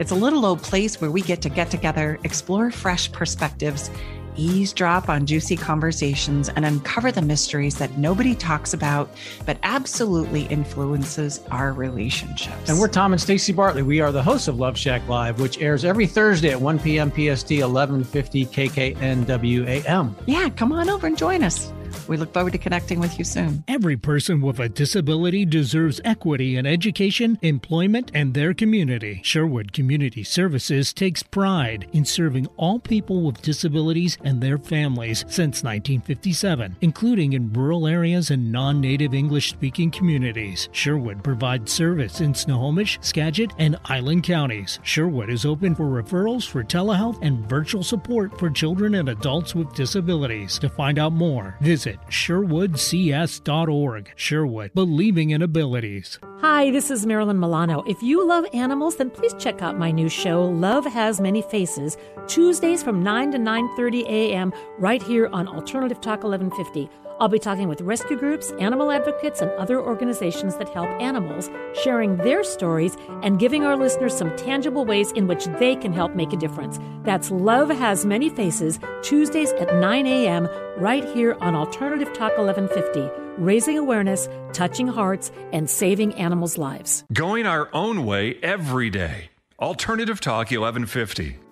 It's 0.00 0.10
a 0.10 0.16
little 0.16 0.44
old 0.44 0.60
place 0.60 1.00
where 1.00 1.08
we 1.08 1.20
get 1.20 1.40
to 1.42 1.48
get 1.48 1.70
together, 1.70 2.18
explore 2.24 2.72
fresh 2.72 3.12
perspectives, 3.12 3.92
eavesdrop 4.34 5.08
on 5.08 5.24
juicy 5.24 5.56
conversations, 5.56 6.48
and 6.48 6.64
uncover 6.64 7.12
the 7.12 7.22
mysteries 7.22 7.78
that 7.78 7.96
nobody 7.96 8.34
talks 8.34 8.74
about, 8.74 9.08
but 9.46 9.56
absolutely 9.62 10.46
influences 10.46 11.38
our 11.52 11.72
relationships. 11.72 12.68
And 12.68 12.80
we're 12.80 12.88
Tom 12.88 13.12
and 13.12 13.22
Stacy 13.22 13.52
Bartley. 13.52 13.82
We 13.82 14.00
are 14.00 14.10
the 14.10 14.20
hosts 14.20 14.48
of 14.48 14.58
Love 14.58 14.76
Shack 14.76 15.08
Live, 15.08 15.38
which 15.38 15.60
airs 15.60 15.84
every 15.84 16.08
Thursday 16.08 16.50
at 16.50 16.60
1 16.60 16.80
p.m. 16.80 17.10
PST, 17.10 17.50
1150 17.52 18.46
KKNWAM. 18.46 20.14
Yeah, 20.26 20.48
come 20.48 20.72
on 20.72 20.90
over 20.90 21.06
and 21.06 21.16
join 21.16 21.44
us. 21.44 21.72
We 22.08 22.16
look 22.16 22.32
forward 22.32 22.52
to 22.52 22.58
connecting 22.58 23.00
with 23.00 23.18
you 23.18 23.24
soon. 23.24 23.64
Every 23.68 23.96
person 23.96 24.40
with 24.40 24.60
a 24.60 24.68
disability 24.68 25.44
deserves 25.44 26.00
equity 26.04 26.56
in 26.56 26.66
education, 26.66 27.38
employment, 27.42 28.10
and 28.14 28.34
their 28.34 28.54
community. 28.54 29.20
Sherwood 29.24 29.72
Community 29.72 30.22
Services 30.22 30.92
takes 30.92 31.22
pride 31.22 31.86
in 31.92 32.04
serving 32.04 32.46
all 32.56 32.78
people 32.78 33.22
with 33.22 33.42
disabilities 33.42 34.18
and 34.24 34.40
their 34.40 34.58
families 34.58 35.20
since 35.28 35.62
1957, 35.62 36.76
including 36.80 37.32
in 37.32 37.52
rural 37.52 37.86
areas 37.86 38.30
and 38.30 38.50
non 38.50 38.80
native 38.80 39.14
English 39.14 39.50
speaking 39.50 39.90
communities. 39.90 40.68
Sherwood 40.72 41.22
provides 41.22 41.72
service 41.72 42.20
in 42.20 42.34
Snohomish, 42.34 42.98
Skagit, 43.00 43.52
and 43.58 43.76
Island 43.84 44.24
counties. 44.24 44.78
Sherwood 44.82 45.30
is 45.30 45.44
open 45.44 45.74
for 45.74 45.84
referrals 45.84 46.46
for 46.46 46.62
telehealth 46.64 47.18
and 47.22 47.48
virtual 47.48 47.82
support 47.82 48.38
for 48.38 48.50
children 48.50 48.96
and 48.96 49.08
adults 49.08 49.54
with 49.54 49.74
disabilities. 49.74 50.58
To 50.58 50.68
find 50.68 50.98
out 50.98 51.12
more, 51.12 51.56
visit 51.60 51.83
visit 51.84 52.00
sherwoodcs.org. 52.08 54.12
Sherwood, 54.16 54.72
believing 54.74 55.30
in 55.30 55.42
abilities. 55.42 56.18
Hi, 56.40 56.70
this 56.70 56.90
is 56.90 57.06
Marilyn 57.06 57.38
Milano. 57.38 57.82
If 57.86 58.02
you 58.02 58.26
love 58.26 58.46
animals, 58.54 58.96
then 58.96 59.10
please 59.10 59.34
check 59.38 59.62
out 59.62 59.78
my 59.78 59.90
new 59.90 60.08
show, 60.08 60.44
Love 60.44 60.86
Has 60.86 61.20
Many 61.20 61.42
Faces, 61.42 61.96
Tuesdays 62.26 62.82
from 62.82 63.02
9 63.02 63.32
to 63.32 63.38
9:30 63.38 64.06
a.m. 64.08 64.52
right 64.78 65.02
here 65.02 65.28
on 65.28 65.48
Alternative 65.48 66.00
Talk 66.00 66.24
1150. 66.24 66.88
I'll 67.20 67.28
be 67.28 67.38
talking 67.38 67.68
with 67.68 67.80
rescue 67.80 68.16
groups, 68.16 68.50
animal 68.58 68.90
advocates, 68.90 69.40
and 69.40 69.50
other 69.52 69.80
organizations 69.80 70.56
that 70.56 70.68
help 70.68 70.88
animals, 71.00 71.48
sharing 71.82 72.16
their 72.16 72.42
stories 72.42 72.96
and 73.22 73.38
giving 73.38 73.64
our 73.64 73.76
listeners 73.76 74.16
some 74.16 74.34
tangible 74.36 74.84
ways 74.84 75.12
in 75.12 75.28
which 75.28 75.44
they 75.60 75.76
can 75.76 75.92
help 75.92 76.14
make 76.16 76.32
a 76.32 76.36
difference. 76.36 76.80
That's 77.04 77.30
Love 77.30 77.70
Has 77.70 78.04
Many 78.04 78.30
Faces, 78.30 78.80
Tuesdays 79.02 79.52
at 79.52 79.74
9 79.76 80.06
a.m., 80.06 80.48
right 80.76 81.04
here 81.04 81.36
on 81.40 81.54
Alternative 81.54 82.12
Talk 82.12 82.36
1150, 82.36 83.08
raising 83.38 83.78
awareness, 83.78 84.28
touching 84.52 84.88
hearts, 84.88 85.30
and 85.52 85.70
saving 85.70 86.14
animals' 86.14 86.58
lives. 86.58 87.04
Going 87.12 87.46
our 87.46 87.68
own 87.72 88.04
way 88.04 88.38
every 88.42 88.90
day. 88.90 89.30
Alternative 89.60 90.20
Talk 90.20 90.50
1150. 90.50 91.43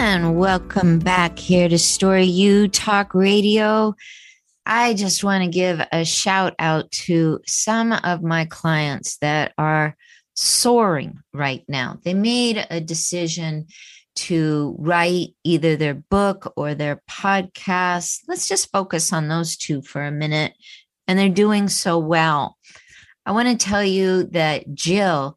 And 0.00 0.36
welcome 0.36 1.00
back 1.00 1.40
here 1.40 1.68
to 1.68 1.76
Story 1.76 2.22
U 2.22 2.68
Talk 2.68 3.14
Radio. 3.14 3.96
I 4.64 4.94
just 4.94 5.24
want 5.24 5.42
to 5.42 5.50
give 5.50 5.84
a 5.90 6.04
shout 6.04 6.54
out 6.60 6.88
to 6.92 7.40
some 7.48 7.90
of 7.92 8.22
my 8.22 8.44
clients 8.44 9.16
that 9.18 9.54
are 9.58 9.96
soaring 10.34 11.18
right 11.34 11.64
now. 11.66 11.98
They 12.04 12.14
made 12.14 12.64
a 12.70 12.80
decision 12.80 13.66
to 14.14 14.76
write 14.78 15.34
either 15.42 15.74
their 15.74 15.94
book 15.94 16.52
or 16.56 16.76
their 16.76 17.02
podcast. 17.10 18.20
Let's 18.28 18.46
just 18.46 18.70
focus 18.70 19.12
on 19.12 19.26
those 19.26 19.56
two 19.56 19.82
for 19.82 20.04
a 20.04 20.12
minute. 20.12 20.52
And 21.08 21.18
they're 21.18 21.28
doing 21.28 21.68
so 21.68 21.98
well. 21.98 22.56
I 23.26 23.32
want 23.32 23.48
to 23.48 23.66
tell 23.66 23.82
you 23.82 24.22
that 24.30 24.72
Jill, 24.74 25.36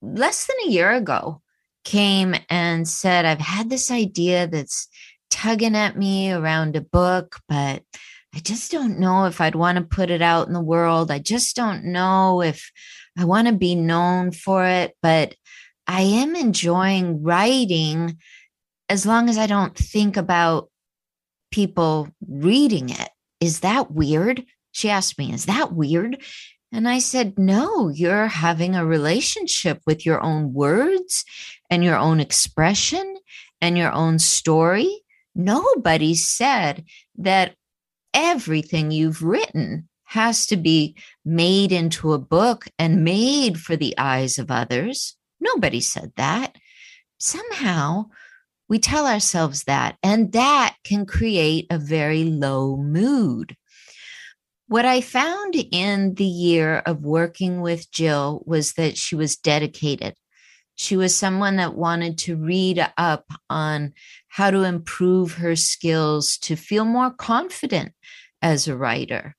less 0.00 0.46
than 0.46 0.56
a 0.64 0.70
year 0.70 0.92
ago, 0.92 1.42
came 1.86 2.34
and 2.50 2.86
said, 2.86 3.24
I've 3.24 3.40
had 3.40 3.70
this 3.70 3.92
idea 3.92 4.48
that's 4.48 4.88
tugging 5.30 5.76
at 5.76 5.96
me 5.96 6.32
around 6.32 6.74
a 6.74 6.80
book, 6.80 7.38
but 7.48 7.84
I 8.34 8.40
just 8.40 8.72
don't 8.72 8.98
know 8.98 9.26
if 9.26 9.40
I'd 9.40 9.54
want 9.54 9.78
to 9.78 9.84
put 9.84 10.10
it 10.10 10.20
out 10.20 10.48
in 10.48 10.52
the 10.52 10.60
world. 10.60 11.12
I 11.12 11.20
just 11.20 11.54
don't 11.54 11.84
know 11.84 12.42
if 12.42 12.70
I 13.16 13.24
want 13.24 13.46
to 13.46 13.54
be 13.54 13.76
known 13.76 14.32
for 14.32 14.66
it, 14.66 14.94
but 15.00 15.36
I 15.86 16.02
am 16.02 16.34
enjoying 16.34 17.22
writing 17.22 18.18
as 18.88 19.06
long 19.06 19.30
as 19.30 19.38
I 19.38 19.46
don't 19.46 19.74
think 19.74 20.16
about 20.16 20.68
people 21.52 22.08
reading 22.28 22.90
it. 22.90 23.10
Is 23.40 23.60
that 23.60 23.92
weird? 23.92 24.44
She 24.72 24.90
asked 24.90 25.18
me, 25.18 25.32
Is 25.32 25.46
that 25.46 25.72
weird? 25.72 26.20
And 26.72 26.88
I 26.88 26.98
said, 26.98 27.38
No, 27.38 27.88
you're 27.88 28.26
having 28.26 28.74
a 28.74 28.84
relationship 28.84 29.80
with 29.86 30.04
your 30.04 30.20
own 30.20 30.52
words 30.52 31.24
and 31.70 31.84
your 31.84 31.96
own 31.96 32.20
expression 32.20 33.16
and 33.60 33.76
your 33.76 33.92
own 33.92 34.18
story. 34.18 35.02
Nobody 35.34 36.14
said 36.14 36.84
that 37.16 37.54
everything 38.14 38.90
you've 38.90 39.22
written 39.22 39.88
has 40.04 40.46
to 40.46 40.56
be 40.56 40.96
made 41.24 41.72
into 41.72 42.12
a 42.12 42.18
book 42.18 42.66
and 42.78 43.04
made 43.04 43.58
for 43.60 43.76
the 43.76 43.94
eyes 43.98 44.38
of 44.38 44.50
others. 44.50 45.16
Nobody 45.40 45.80
said 45.80 46.12
that. 46.16 46.56
Somehow 47.18 48.06
we 48.68 48.78
tell 48.78 49.06
ourselves 49.06 49.64
that, 49.64 49.96
and 50.02 50.32
that 50.32 50.76
can 50.84 51.06
create 51.06 51.66
a 51.70 51.78
very 51.78 52.24
low 52.24 52.76
mood. 52.76 53.56
What 54.68 54.84
I 54.84 55.00
found 55.00 55.54
in 55.54 56.14
the 56.14 56.24
year 56.24 56.78
of 56.78 57.04
working 57.04 57.60
with 57.60 57.90
Jill 57.92 58.42
was 58.44 58.72
that 58.74 58.96
she 58.96 59.14
was 59.14 59.36
dedicated. 59.36 60.14
She 60.76 60.96
was 60.96 61.16
someone 61.16 61.56
that 61.56 61.74
wanted 61.74 62.18
to 62.18 62.36
read 62.36 62.86
up 62.96 63.24
on 63.48 63.94
how 64.28 64.50
to 64.50 64.62
improve 64.62 65.34
her 65.34 65.56
skills 65.56 66.36
to 66.38 66.54
feel 66.54 66.84
more 66.84 67.10
confident 67.10 67.92
as 68.42 68.68
a 68.68 68.76
writer. 68.76 69.34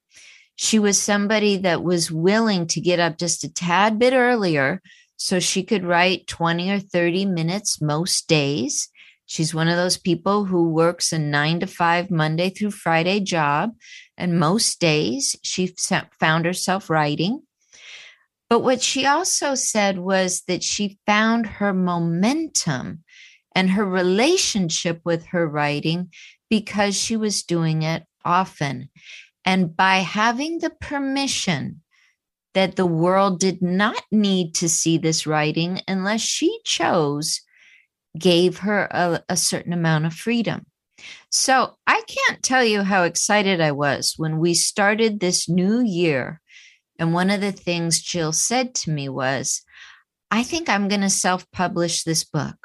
She 0.56 0.80
was 0.80 1.00
somebody 1.00 1.58
that 1.58 1.84
was 1.84 2.12
willing 2.12 2.66
to 2.68 2.82
get 2.82 3.00
up 3.00 3.20
just 3.20 3.44
a 3.44 3.54
tad 3.54 4.00
bit 4.00 4.14
earlier 4.14 4.82
so 5.16 5.40
she 5.40 5.64
could 5.64 5.86
write 5.86 6.28
20 6.28 6.72
or 6.72 6.80
30 6.80 7.26
minutes 7.26 7.80
most 7.80 8.28
days. 8.28 8.90
She's 9.28 9.54
one 9.54 9.68
of 9.68 9.78
those 9.78 9.98
people 9.98 10.46
who 10.46 10.70
works 10.70 11.14
a 11.14 11.20
nine 11.20 11.60
to 11.60 11.68
five 11.68 12.10
Monday 12.10 12.50
through 12.50 12.72
Friday 12.72 13.20
job. 13.20 13.76
And 14.18 14.40
most 14.40 14.80
days 14.80 15.36
she 15.44 15.76
found 16.20 16.46
herself 16.46 16.90
writing. 16.90 17.42
But 18.50 18.62
what 18.62 18.82
she 18.82 19.06
also 19.06 19.56
said 19.56 20.00
was 20.00 20.44
that 20.48 20.64
she 20.64 21.00
found 21.06 21.46
her 21.46 21.74
momentum 21.74 23.04
and 23.54 23.72
her 23.72 23.86
relationship 23.86 25.02
with 25.04 25.26
her 25.28 25.48
writing 25.48 26.12
because 26.50 26.96
she 26.96 27.18
was 27.18 27.44
doing 27.44 27.82
it 27.82 28.04
often. 28.24 28.90
And 29.44 29.76
by 29.76 29.98
having 29.98 30.60
the 30.60 30.70
permission 30.70 31.82
that 32.54 32.76
the 32.76 32.86
world 32.86 33.40
did 33.40 33.62
not 33.62 34.02
need 34.12 34.56
to 34.56 34.70
see 34.70 34.98
this 34.98 35.28
writing 35.28 35.82
unless 35.88 36.22
she 36.22 36.60
chose 36.66 37.42
gave 38.18 38.60
her 38.60 38.88
a, 38.92 39.24
a 39.30 39.38
certain 39.38 39.74
amount 39.74 40.06
of 40.06 40.14
freedom. 40.14 40.66
So 41.30 41.76
I 41.86 42.02
can't 42.08 42.42
tell 42.42 42.64
you 42.64 42.82
how 42.82 43.04
excited 43.04 43.62
I 43.62 43.72
was 43.72 44.16
when 44.18 44.40
we 44.40 44.54
started 44.54 45.20
this 45.20 45.48
new 45.48 45.82
year. 45.82 46.42
And 47.00 47.14
one 47.14 47.30
of 47.30 47.42
the 47.42 47.52
things 47.52 48.02
Jill 48.02 48.32
said 48.32 48.74
to 48.76 48.92
me 48.92 49.10
was, 49.10 49.62
I 50.32 50.44
think 50.44 50.70
I'm 50.70 50.88
going 50.88 51.02
to 51.02 51.10
self 51.10 51.50
publish 51.52 52.04
this 52.04 52.24
book. 52.24 52.56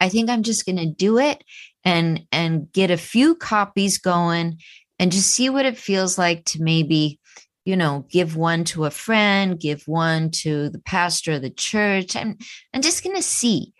I 0.00 0.08
think 0.08 0.28
I'm 0.28 0.42
just 0.42 0.66
going 0.66 0.76
to 0.76 0.86
do 0.86 1.18
it 1.18 1.42
and 1.84 2.26
and 2.32 2.70
get 2.72 2.90
a 2.90 2.96
few 2.96 3.34
copies 3.34 3.98
going 3.98 4.58
and 4.98 5.12
just 5.12 5.30
see 5.30 5.48
what 5.48 5.66
it 5.66 5.78
feels 5.78 6.18
like 6.18 6.44
to 6.46 6.62
maybe 6.62 7.18
you 7.64 7.76
know 7.76 8.04
give 8.10 8.36
one 8.36 8.64
to 8.64 8.84
a 8.84 8.90
friend 8.90 9.58
give 9.58 9.82
one 9.86 10.30
to 10.30 10.68
the 10.68 10.80
pastor 10.80 11.32
of 11.32 11.42
the 11.42 11.50
church 11.50 12.16
i'm 12.16 12.36
i'm 12.74 12.82
just 12.82 13.04
going 13.04 13.14
to 13.14 13.22
see 13.22 13.72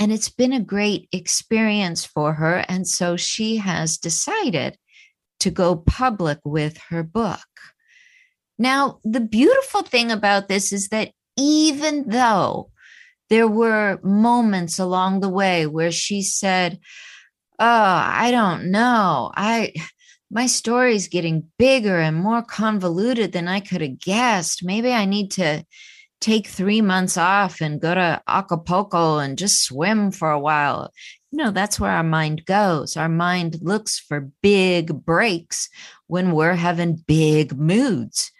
and 0.00 0.10
it's 0.10 0.30
been 0.30 0.54
a 0.54 0.60
great 0.60 1.10
experience 1.12 2.06
for 2.06 2.32
her. 2.32 2.64
And 2.70 2.88
so 2.88 3.18
she 3.18 3.56
has 3.56 3.98
decided 3.98 4.78
to 5.40 5.50
go 5.50 5.76
public 5.76 6.38
with 6.42 6.78
her 6.88 7.02
book. 7.02 7.38
Now, 8.60 9.00
the 9.04 9.20
beautiful 9.20 9.80
thing 9.80 10.12
about 10.12 10.48
this 10.48 10.70
is 10.70 10.88
that 10.88 11.12
even 11.38 12.10
though 12.10 12.70
there 13.30 13.48
were 13.48 13.98
moments 14.02 14.78
along 14.78 15.20
the 15.20 15.30
way 15.30 15.66
where 15.66 15.90
she 15.90 16.20
said, 16.20 16.78
Oh, 17.58 17.64
I 17.66 18.30
don't 18.30 18.70
know. 18.70 19.32
I 19.34 19.72
my 20.30 20.44
story's 20.44 21.08
getting 21.08 21.48
bigger 21.58 21.98
and 21.98 22.16
more 22.16 22.42
convoluted 22.42 23.32
than 23.32 23.48
I 23.48 23.60
could 23.60 23.80
have 23.80 23.98
guessed. 23.98 24.62
Maybe 24.62 24.92
I 24.92 25.06
need 25.06 25.30
to 25.32 25.64
take 26.20 26.46
three 26.46 26.82
months 26.82 27.16
off 27.16 27.62
and 27.62 27.80
go 27.80 27.94
to 27.94 28.22
Acapulco 28.28 29.18
and 29.18 29.38
just 29.38 29.64
swim 29.64 30.10
for 30.10 30.30
a 30.30 30.38
while. 30.38 30.92
You 31.30 31.38
know, 31.38 31.50
that's 31.50 31.80
where 31.80 31.92
our 31.92 32.04
mind 32.04 32.44
goes. 32.44 32.94
Our 32.98 33.08
mind 33.08 33.56
looks 33.62 33.98
for 33.98 34.30
big 34.42 35.04
breaks 35.06 35.70
when 36.08 36.32
we're 36.32 36.56
having 36.56 37.02
big 37.06 37.56
moods. 37.56 38.30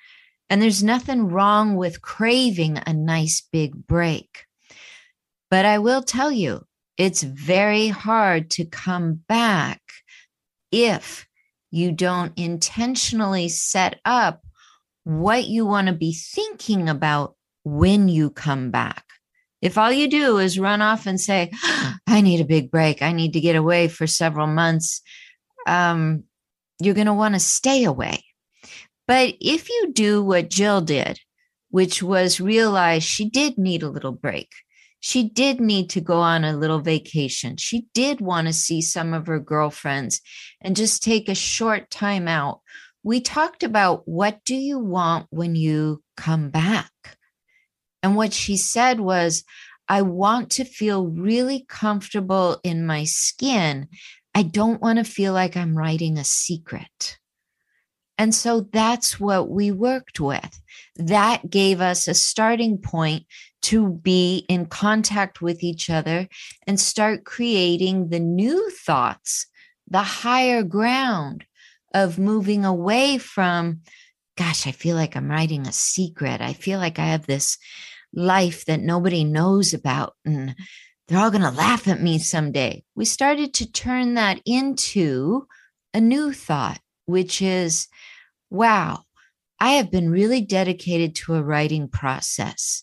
And 0.50 0.60
there's 0.60 0.82
nothing 0.82 1.28
wrong 1.28 1.76
with 1.76 2.02
craving 2.02 2.80
a 2.84 2.92
nice 2.92 3.40
big 3.52 3.86
break. 3.86 4.44
But 5.48 5.64
I 5.64 5.78
will 5.78 6.02
tell 6.02 6.32
you, 6.32 6.66
it's 6.98 7.22
very 7.22 7.88
hard 7.88 8.50
to 8.50 8.64
come 8.64 9.14
back 9.14 9.80
if 10.72 11.26
you 11.70 11.92
don't 11.92 12.36
intentionally 12.36 13.48
set 13.48 14.00
up 14.04 14.42
what 15.04 15.46
you 15.46 15.64
want 15.64 15.86
to 15.86 15.92
be 15.92 16.12
thinking 16.12 16.88
about 16.88 17.36
when 17.64 18.08
you 18.08 18.30
come 18.30 18.70
back. 18.70 19.04
If 19.62 19.78
all 19.78 19.92
you 19.92 20.08
do 20.08 20.38
is 20.38 20.58
run 20.58 20.82
off 20.82 21.06
and 21.06 21.20
say, 21.20 21.52
I 22.06 22.20
need 22.22 22.40
a 22.40 22.44
big 22.46 22.70
break, 22.70 23.02
I 23.02 23.12
need 23.12 23.34
to 23.34 23.40
get 23.40 23.56
away 23.56 23.88
for 23.88 24.06
several 24.06 24.46
months, 24.46 25.02
um, 25.66 26.24
you're 26.80 26.94
going 26.94 27.06
to 27.06 27.14
want 27.14 27.34
to 27.34 27.40
stay 27.40 27.84
away. 27.84 28.24
But 29.10 29.34
if 29.40 29.68
you 29.68 29.90
do 29.92 30.22
what 30.22 30.50
Jill 30.50 30.82
did, 30.82 31.18
which 31.70 32.00
was 32.00 32.40
realize 32.40 33.02
she 33.02 33.28
did 33.28 33.58
need 33.58 33.82
a 33.82 33.88
little 33.88 34.12
break, 34.12 34.52
she 35.00 35.28
did 35.28 35.60
need 35.60 35.90
to 35.90 36.00
go 36.00 36.20
on 36.20 36.44
a 36.44 36.56
little 36.56 36.78
vacation. 36.78 37.56
She 37.56 37.88
did 37.92 38.20
want 38.20 38.46
to 38.46 38.52
see 38.52 38.80
some 38.80 39.12
of 39.12 39.26
her 39.26 39.40
girlfriends 39.40 40.20
and 40.60 40.76
just 40.76 41.02
take 41.02 41.28
a 41.28 41.34
short 41.34 41.90
time 41.90 42.28
out. 42.28 42.60
We 43.02 43.20
talked 43.20 43.64
about 43.64 44.06
what 44.06 44.44
do 44.44 44.54
you 44.54 44.78
want 44.78 45.26
when 45.30 45.56
you 45.56 46.04
come 46.16 46.50
back? 46.50 46.92
And 48.04 48.14
what 48.14 48.32
she 48.32 48.56
said 48.56 49.00
was, 49.00 49.42
I 49.88 50.02
want 50.02 50.50
to 50.50 50.64
feel 50.64 51.08
really 51.08 51.66
comfortable 51.68 52.60
in 52.62 52.86
my 52.86 53.02
skin. 53.02 53.88
I 54.36 54.44
don't 54.44 54.80
want 54.80 55.00
to 55.00 55.04
feel 55.04 55.32
like 55.32 55.56
I'm 55.56 55.76
writing 55.76 56.16
a 56.16 56.22
secret. 56.22 57.18
And 58.20 58.34
so 58.34 58.68
that's 58.70 59.18
what 59.18 59.48
we 59.48 59.70
worked 59.70 60.20
with. 60.20 60.60
That 60.96 61.48
gave 61.48 61.80
us 61.80 62.06
a 62.06 62.12
starting 62.12 62.76
point 62.76 63.24
to 63.62 63.88
be 63.88 64.44
in 64.46 64.66
contact 64.66 65.40
with 65.40 65.62
each 65.62 65.88
other 65.88 66.28
and 66.66 66.78
start 66.78 67.24
creating 67.24 68.10
the 68.10 68.20
new 68.20 68.68
thoughts, 68.68 69.46
the 69.88 70.02
higher 70.02 70.62
ground 70.62 71.46
of 71.94 72.18
moving 72.18 72.62
away 72.62 73.16
from, 73.16 73.80
gosh, 74.36 74.66
I 74.66 74.72
feel 74.72 74.96
like 74.96 75.16
I'm 75.16 75.30
writing 75.30 75.66
a 75.66 75.72
secret. 75.72 76.42
I 76.42 76.52
feel 76.52 76.78
like 76.78 76.98
I 76.98 77.06
have 77.06 77.24
this 77.24 77.56
life 78.12 78.66
that 78.66 78.80
nobody 78.80 79.24
knows 79.24 79.72
about 79.72 80.12
and 80.26 80.54
they're 81.08 81.18
all 81.18 81.30
going 81.30 81.40
to 81.40 81.50
laugh 81.50 81.88
at 81.88 82.02
me 82.02 82.18
someday. 82.18 82.84
We 82.94 83.06
started 83.06 83.54
to 83.54 83.72
turn 83.72 84.12
that 84.14 84.42
into 84.44 85.46
a 85.94 86.02
new 86.02 86.34
thought, 86.34 86.80
which 87.06 87.40
is 87.40 87.88
wow, 88.50 89.04
I 89.58 89.72
have 89.72 89.90
been 89.90 90.10
really 90.10 90.40
dedicated 90.40 91.14
to 91.16 91.34
a 91.34 91.42
writing 91.42 91.88
process. 91.88 92.82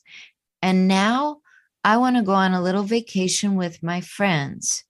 And 0.62 0.88
now 0.88 1.42
I 1.84 1.98
want 1.98 2.16
to 2.16 2.24
go 2.24 2.34
on 2.34 2.54
a 2.54 2.62
little 2.62 2.84
vacation 2.84 3.56
with 3.56 3.84
my 3.84 4.02
friends. 4.02 4.84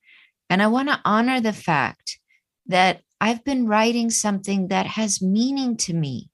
And 0.49 0.61
I 0.61 0.67
want 0.67 0.89
to 0.89 1.01
honor 1.03 1.41
the 1.41 1.53
fact 1.53 2.19
that 2.67 3.01
I've 3.19 3.43
been 3.43 3.67
writing 3.67 4.09
something 4.09 4.67
that 4.67 4.85
has 4.85 5.21
meaning 5.21 5.77
to 5.77 5.93
me. 5.93 6.29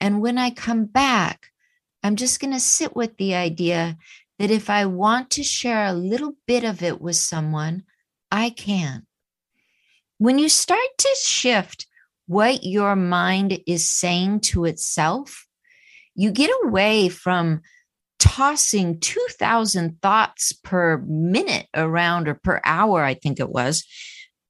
And 0.00 0.20
when 0.20 0.38
I 0.38 0.50
come 0.50 0.84
back, 0.84 1.46
I'm 2.02 2.16
just 2.16 2.40
going 2.40 2.52
to 2.52 2.60
sit 2.60 2.94
with 2.94 3.16
the 3.16 3.34
idea 3.34 3.96
that 4.38 4.50
if 4.50 4.68
I 4.68 4.84
want 4.86 5.30
to 5.30 5.42
share 5.42 5.84
a 5.86 5.92
little 5.92 6.34
bit 6.46 6.64
of 6.64 6.82
it 6.82 7.00
with 7.00 7.16
someone, 7.16 7.84
I 8.30 8.50
can. 8.50 9.06
When 10.18 10.38
you 10.38 10.48
start 10.48 10.80
to 10.98 11.16
shift 11.22 11.86
what 12.26 12.64
your 12.64 12.96
mind 12.96 13.58
is 13.66 13.90
saying 13.90 14.40
to 14.40 14.64
itself, 14.64 15.46
you 16.14 16.30
get 16.30 16.50
away 16.64 17.08
from 17.08 17.60
tossing 18.18 19.00
2,000 19.00 20.00
thoughts 20.00 20.52
per 20.52 20.98
minute 21.06 21.66
around 21.74 22.28
or 22.28 22.34
per 22.34 22.60
hour, 22.64 23.04
I 23.04 23.14
think 23.14 23.40
it 23.40 23.50
was, 23.50 23.84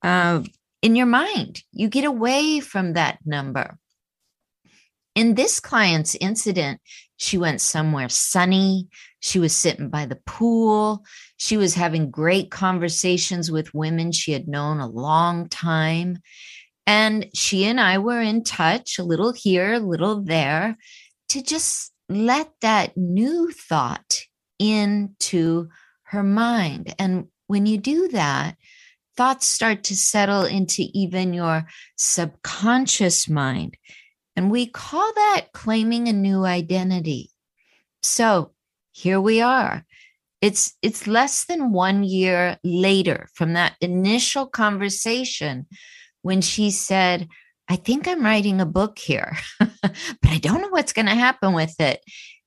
uh, 0.03 0.43
in 0.83 0.95
your 0.95 1.07
mind. 1.07 1.63
You 1.73 1.89
get 1.89 2.05
away 2.05 2.61
from 2.61 2.93
that 2.93 3.19
number. 3.25 3.79
In 5.15 5.35
this 5.35 5.61
client's 5.61 6.15
incident, 6.17 6.81
she 7.17 7.39
went 7.39 7.61
somewhere 7.61 8.09
sunny. 8.09 8.89
She 9.21 9.39
was 9.39 9.55
sitting 9.55 9.89
by 9.89 10.07
the 10.07 10.21
pool. 10.27 11.05
She 11.37 11.57
was 11.57 11.75
having 11.75 12.11
great 12.11 12.51
conversations 12.51 13.51
with 13.51 13.75
women 13.75 14.13
she 14.13 14.33
had 14.33 14.49
known 14.49 14.81
a 14.81 14.89
long 14.89 15.49
time. 15.49 16.19
And 16.87 17.27
she 17.35 17.65
and 17.65 17.81
I 17.81 17.99
were 17.99 18.21
in 18.21 18.45
touch, 18.45 18.99
a 18.99 19.05
little 19.05 19.33
here, 19.33 19.75
a 19.75 19.79
little 19.79 20.23
there, 20.23 20.77
to 21.31 21.43
just 21.43 21.93
let 22.09 22.51
that 22.61 22.97
new 22.97 23.51
thought 23.51 24.21
into 24.59 25.69
her 26.05 26.23
mind. 26.23 26.95
And 26.99 27.29
when 27.47 27.67
you 27.67 27.79
do 27.79 28.09
that, 28.09 28.57
thoughts 29.17 29.47
start 29.47 29.85
to 29.85 29.97
settle 29.97 30.45
into 30.45 30.85
even 30.93 31.33
your 31.33 31.67
subconscious 31.97 33.29
mind. 33.29 33.77
And 34.37 34.51
we 34.51 34.67
call 34.67 35.13
that 35.15 35.47
claiming 35.53 36.09
a 36.09 36.13
new 36.13 36.45
identity. 36.45 37.31
So 38.03 38.53
here 38.93 39.21
we 39.21 39.41
are. 39.41 39.85
It's, 40.41 40.75
it's 40.83 41.07
less 41.07 41.47
than 41.47 41.73
one 41.73 42.05
year 42.05 42.59
later 42.63 43.29
from 43.35 43.55
that 43.55 43.77
initial 43.81 44.47
conversation 44.47 45.67
when 46.25 46.41
she 46.41 46.71
said, 46.71 47.29
I 47.69 47.77
think 47.77 48.09
I'm 48.09 48.25
writing 48.25 48.59
a 48.59 48.67
book 48.67 48.99
here, 48.99 49.37
but 49.59 49.95
I 50.25 50.39
don't 50.39 50.63
know 50.63 50.71
what's 50.71 50.95
going 50.95 51.07
to 51.07 51.15
happen 51.15 51.53
with 51.53 51.79
it. 51.81 52.01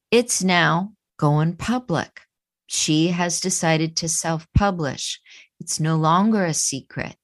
It's 0.09 0.43
now 0.43 0.93
going 1.19 1.55
public. 1.55 2.21
She 2.65 3.09
has 3.09 3.39
decided 3.39 3.95
to 3.97 4.09
self 4.09 4.47
publish. 4.55 5.21
It's 5.59 5.79
no 5.79 5.95
longer 5.95 6.43
a 6.43 6.55
secret. 6.55 7.15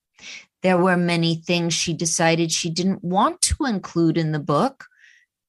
There 0.61 0.77
were 0.77 0.95
many 0.95 1.35
things 1.35 1.73
she 1.73 1.91
decided 1.91 2.51
she 2.51 2.69
didn't 2.69 3.03
want 3.03 3.41
to 3.41 3.65
include 3.65 4.19
in 4.19 4.31
the 4.31 4.39
book 4.39 4.85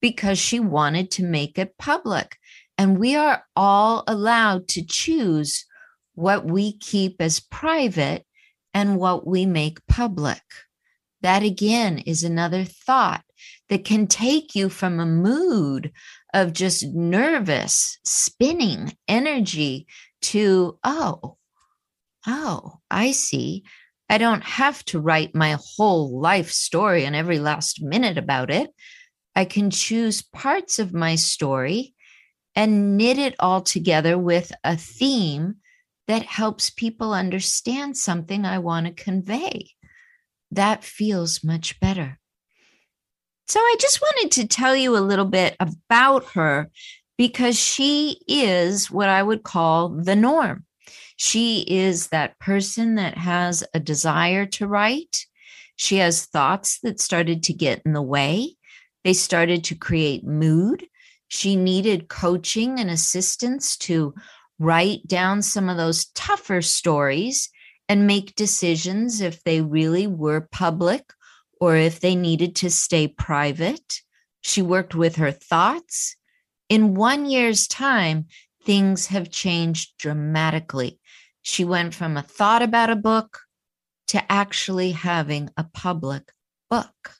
because 0.01 0.39
she 0.39 0.59
wanted 0.59 1.11
to 1.13 1.23
make 1.23 1.59
it 1.59 1.77
public. 1.77 2.39
And 2.79 2.99
we 2.99 3.15
are 3.15 3.45
all 3.55 4.05
allowed 4.07 4.69
to 4.69 4.83
choose 4.83 5.67
what 6.15 6.47
we 6.47 6.79
keep 6.79 7.21
as 7.21 7.41
private 7.41 8.25
and 8.73 8.99
what 8.99 9.27
we 9.27 9.45
make 9.45 9.87
public. 9.87 10.41
That 11.25 11.43
again 11.43 12.01
is 12.01 12.23
another 12.23 12.65
thought 12.65 13.25
that 13.71 13.87
can 13.87 14.09
take 14.09 14.55
you 14.55 14.69
from 14.69 15.01
a 15.01 15.07
mood 15.07 15.91
of 16.35 16.53
just 16.53 16.85
nervous, 16.93 17.99
spinning 18.05 18.95
energy 19.09 19.87
to, 20.21 20.79
oh, 20.85 21.39
oh, 22.27 22.75
I 22.91 23.13
see. 23.13 23.65
I 24.11 24.19
don't 24.19 24.45
have 24.45 24.85
to 24.85 25.01
write 25.01 25.35
my 25.35 25.57
whole 25.79 26.21
life 26.21 26.51
story 26.51 27.07
and 27.07 27.17
every 27.17 27.39
last 27.39 27.83
minute 27.83 28.19
about 28.19 28.51
it. 28.51 28.69
I 29.35 29.47
can 29.47 29.71
choose 29.71 30.21
parts 30.21 30.79
of 30.79 30.93
my 30.93 31.15
story 31.15 31.95
and 32.55 32.99
knit 32.99 33.17
it 33.17 33.35
all 33.39 33.63
together 33.63 34.19
with 34.19 34.53
a 34.63 34.77
theme 34.77 35.55
that 36.07 36.25
helps 36.25 36.69
people 36.69 37.15
understand 37.15 37.97
something 37.97 38.45
I 38.45 38.59
want 38.59 38.89
to 38.89 38.93
convey. 38.93 39.74
That 40.55 40.85
feels 40.85 41.43
much 41.43 41.81
better. 41.81 42.19
So 43.47 43.59
I 43.61 43.77
just 43.81 44.01
wanted 44.01 44.31
to 44.33 44.49
tell 44.49 44.77
you 44.77 44.97
a 44.97 44.99
little 44.99 45.27
bit 45.27 45.57
about 45.59 46.25
her 46.33 46.71
because 47.19 47.59
she 47.59 48.21
is 48.29 48.91
what 48.91 49.09
I 49.09 49.23
would 49.23 49.43
call 49.43 49.89
the 49.89 50.17
norm. 50.17 50.65
She 51.17 51.65
is 51.69 52.09
that 52.09 52.39
person 52.39 52.95
that 52.95 53.19
has 53.19 53.65
a 53.75 53.81
desire 53.81 54.47
to 54.47 54.67
write. 54.67 55.27
She 55.77 55.97
has 55.97 56.27
thoughts 56.27 56.79
that 56.83 57.01
started 57.01 57.43
to 57.45 57.53
get 57.53 57.83
in 57.85 57.93
the 57.93 58.03
way. 58.03 58.55
They 59.03 59.13
started 59.13 59.65
to 59.65 59.75
create 59.75 60.25
mood. 60.25 60.87
She 61.29 61.57
needed 61.57 62.09
coaching 62.09 62.79
and 62.79 62.91
assistance 62.91 63.77
to 63.79 64.15
write 64.61 65.07
down 65.07 65.43
some 65.43 65.69
of 65.69 65.77
those 65.77 66.07
tougher 66.15 66.63
stories 66.63 67.51
and 67.95 68.09
make 68.09 68.35
decisions 68.35 69.21
if 69.21 69.45
they 69.45 69.61
really 69.61 70.09
were 70.09 70.49
public 70.51 71.13
or 71.61 71.77
if 71.77 72.01
they 72.01 72.17
needed 72.17 72.57
to 72.57 72.69
stay 72.69 73.07
private. 73.07 74.01
She 74.41 74.63
worked 74.63 74.97
with 74.97 75.15
her 75.15 75.31
thoughts. 75.31 76.17
In 76.69 76.95
one 76.97 77.25
year's 77.25 77.69
time, 77.69 78.27
things 78.65 79.07
have 79.07 79.31
changed 79.31 79.93
dramatically. 79.97 80.99
She 81.43 81.65
went 81.65 81.95
from 81.95 82.17
a 82.17 82.23
thought 82.23 82.63
about 82.63 82.91
a 82.91 82.97
book 82.97 83.39
to 84.09 84.21
actually 84.33 84.91
having 84.91 85.51
a 85.57 85.63
public 85.63 86.33
book. 86.69 87.13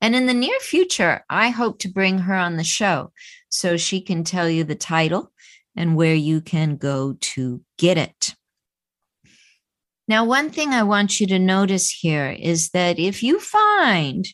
And 0.00 0.16
in 0.16 0.26
the 0.26 0.34
near 0.34 0.58
future, 0.58 1.22
I 1.30 1.50
hope 1.50 1.78
to 1.78 1.88
bring 1.88 2.18
her 2.18 2.34
on 2.34 2.56
the 2.56 2.64
show 2.64 3.12
so 3.48 3.76
she 3.76 4.00
can 4.00 4.24
tell 4.24 4.48
you 4.48 4.64
the 4.64 4.74
title 4.74 5.30
and 5.76 5.94
where 5.94 6.16
you 6.16 6.40
can 6.40 6.78
go 6.78 7.16
to 7.34 7.60
get 7.78 7.96
it. 7.96 8.34
Now, 10.06 10.24
one 10.24 10.50
thing 10.50 10.70
I 10.70 10.82
want 10.82 11.18
you 11.18 11.26
to 11.28 11.38
notice 11.38 11.90
here 11.90 12.30
is 12.38 12.70
that 12.70 12.98
if 12.98 13.22
you 13.22 13.40
find 13.40 14.26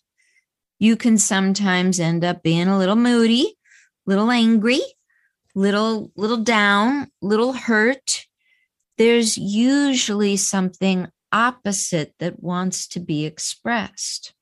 you 0.79 0.97
can 0.97 1.19
sometimes 1.19 2.01
end 2.01 2.25
up 2.25 2.43
being 2.43 2.67
a 2.67 2.79
little 2.79 2.97
moody, 2.97 3.55
little 4.07 4.31
angry, 4.31 4.81
little 5.55 6.11
little 6.17 6.39
down, 6.39 7.09
little 7.23 7.53
hurt, 7.53 8.27
there's 8.99 9.39
usually 9.39 10.37
something 10.37 11.09
opposite 11.33 12.15
that 12.19 12.43
wants 12.43 12.89
to 12.89 13.01
be 13.01 13.25
expressed. 13.25 14.35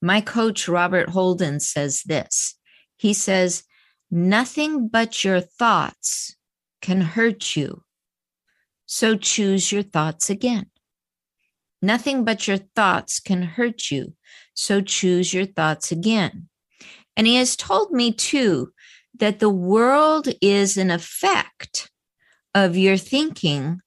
My 0.00 0.20
coach, 0.20 0.68
Robert 0.68 1.10
Holden, 1.10 1.60
says 1.60 2.02
this 2.04 2.58
he 2.96 3.12
says, 3.12 3.64
Nothing 4.10 4.88
but 4.88 5.22
your 5.24 5.40
thoughts 5.40 6.36
can 6.80 7.00
hurt 7.00 7.56
you. 7.56 7.82
So 8.90 9.16
choose 9.16 9.70
your 9.70 9.82
thoughts 9.82 10.30
again. 10.30 10.70
Nothing 11.82 12.24
but 12.24 12.48
your 12.48 12.56
thoughts 12.56 13.20
can 13.20 13.42
hurt 13.42 13.90
you. 13.90 14.14
So 14.54 14.80
choose 14.80 15.34
your 15.34 15.44
thoughts 15.44 15.92
again. 15.92 16.48
And 17.14 17.26
he 17.26 17.36
has 17.36 17.54
told 17.54 17.92
me 17.92 18.12
too 18.12 18.72
that 19.18 19.40
the 19.40 19.50
world 19.50 20.28
is 20.40 20.78
an 20.78 20.90
effect 20.90 21.90
of 22.54 22.78
your 22.78 22.96
thinking. 22.96 23.80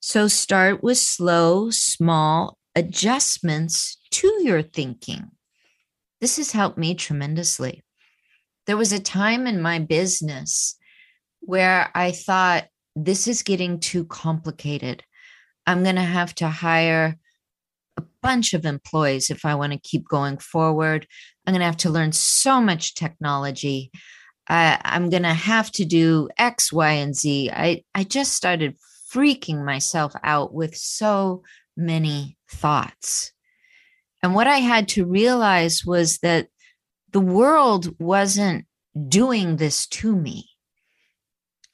So 0.00 0.26
start 0.26 0.82
with 0.82 0.98
slow, 0.98 1.68
small 1.70 2.56
adjustments 2.74 3.98
to 4.12 4.40
your 4.42 4.62
thinking. 4.62 5.32
This 6.22 6.38
has 6.38 6.52
helped 6.52 6.78
me 6.78 6.94
tremendously. 6.94 7.84
There 8.66 8.78
was 8.78 8.92
a 8.92 9.00
time 9.00 9.46
in 9.46 9.60
my 9.60 9.80
business 9.80 10.76
where 11.40 11.90
I 11.94 12.12
thought, 12.12 12.68
this 12.96 13.28
is 13.28 13.42
getting 13.42 13.78
too 13.78 14.06
complicated. 14.06 15.04
I'm 15.66 15.82
going 15.82 15.96
to 15.96 16.02
have 16.02 16.34
to 16.36 16.48
hire 16.48 17.18
a 17.98 18.02
bunch 18.22 18.54
of 18.54 18.64
employees 18.64 19.30
if 19.30 19.44
I 19.44 19.54
want 19.54 19.72
to 19.72 19.78
keep 19.78 20.08
going 20.08 20.38
forward. 20.38 21.06
I'm 21.46 21.52
going 21.52 21.60
to 21.60 21.66
have 21.66 21.76
to 21.78 21.90
learn 21.90 22.12
so 22.12 22.60
much 22.60 22.94
technology. 22.94 23.90
I, 24.48 24.80
I'm 24.82 25.10
going 25.10 25.24
to 25.24 25.34
have 25.34 25.70
to 25.72 25.84
do 25.84 26.28
X, 26.38 26.72
Y, 26.72 26.90
and 26.90 27.14
Z. 27.14 27.50
I, 27.52 27.84
I 27.94 28.04
just 28.04 28.32
started 28.32 28.76
freaking 29.12 29.64
myself 29.64 30.14
out 30.24 30.54
with 30.54 30.74
so 30.74 31.42
many 31.76 32.38
thoughts. 32.50 33.32
And 34.22 34.34
what 34.34 34.46
I 34.46 34.58
had 34.58 34.88
to 34.90 35.04
realize 35.04 35.84
was 35.84 36.18
that 36.18 36.48
the 37.12 37.20
world 37.20 37.94
wasn't 37.98 38.66
doing 39.08 39.56
this 39.56 39.86
to 39.88 40.16
me. 40.16 40.48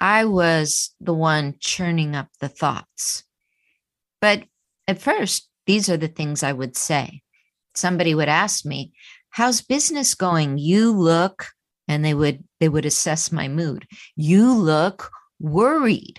I 0.02 0.26
was 0.26 0.94
the 1.00 1.14
one 1.14 1.54
churning 1.60 2.14
up 2.14 2.28
the 2.40 2.48
thoughts. 2.48 3.24
But 4.20 4.44
at 4.86 5.00
first, 5.00 5.48
these 5.66 5.88
are 5.88 5.96
the 5.96 6.08
things 6.08 6.42
I 6.42 6.52
would 6.52 6.76
say. 6.76 7.22
Somebody 7.74 8.14
would 8.14 8.28
ask 8.28 8.66
me, 8.66 8.92
How's 9.30 9.62
business 9.62 10.14
going? 10.14 10.58
You 10.58 10.92
look 10.92 11.46
and 11.88 12.04
they 12.04 12.14
would 12.14 12.44
they 12.60 12.68
would 12.68 12.86
assess 12.86 13.32
my 13.32 13.48
mood 13.48 13.86
you 14.16 14.52
look 14.52 15.10
worried 15.40 16.18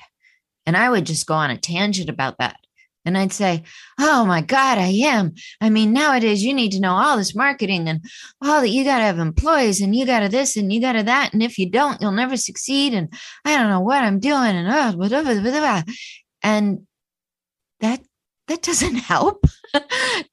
and 0.66 0.76
i 0.78 0.90
would 0.90 1.06
just 1.06 1.26
go 1.26 1.34
on 1.34 1.50
a 1.50 1.58
tangent 1.58 2.10
about 2.10 2.38
that 2.38 2.58
and 3.06 3.18
i'd 3.18 3.32
say 3.32 3.64
oh 4.00 4.26
my 4.26 4.42
god 4.42 4.78
i 4.78 4.88
am 4.88 5.34
i 5.62 5.70
mean 5.70 5.94
nowadays 5.94 6.44
you 6.44 6.54
need 6.54 6.72
to 6.72 6.80
know 6.80 6.94
all 6.94 7.18
this 7.18 7.36
marketing 7.36 7.88
and 7.88 8.04
all 8.42 8.62
that 8.62 8.70
you 8.70 8.84
got 8.84 9.00
to 9.00 9.04
have 9.04 9.20
employees 9.20 9.82
and 9.82 9.96
you 9.96 10.06
got 10.06 10.22
to 10.22 10.30
this 10.30 10.56
and 10.56 10.72
you 10.72 10.80
got 10.82 10.94
to 10.94 11.04
that 11.04 11.34
and 11.34 11.44
if 11.44 11.58
you 11.58 11.70
don't 11.70 12.02
you'll 12.02 12.12
never 12.12 12.38
succeed 12.38 12.94
and 12.94 13.14
i 13.46 13.58
don't 13.58 13.70
know 13.70 13.82
what 13.82 14.04
i'm 14.04 14.20
doing 14.20 14.56
and 14.56 14.68
uh, 14.68 14.92
blah, 14.96 15.22
blah, 15.22 15.42
blah, 15.42 15.84
and 16.42 16.86
that 17.80 18.02
that 18.48 18.62
doesn't 18.62 18.96
help. 19.12 19.46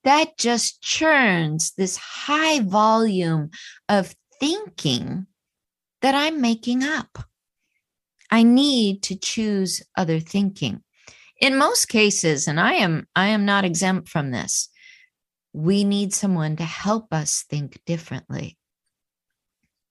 that 0.05 0.37
just 0.39 0.83
churns 0.83 1.73
this 1.77 1.97
high 1.97 2.61
volume 2.61 3.51
of 3.89 4.15
thinking 4.39 5.27
that 6.03 6.15
I'm 6.15 6.41
making 6.41 6.83
up. 6.83 7.25
I 8.31 8.43
need 8.43 9.03
to 9.05 9.17
choose 9.17 9.83
other 9.97 10.21
thinking. 10.21 10.83
In 11.41 11.57
most 11.57 11.89
cases, 11.89 12.47
and 12.47 12.61
I 12.61 12.75
am 12.75 13.07
I 13.17 13.29
am 13.29 13.47
not 13.47 13.65
exempt 13.65 14.09
from 14.09 14.31
this, 14.31 14.69
we 15.53 15.85
need 15.85 16.13
someone 16.13 16.57
to 16.57 16.65
help 16.65 17.13
us 17.13 17.45
think 17.49 17.81
differently. 17.87 18.59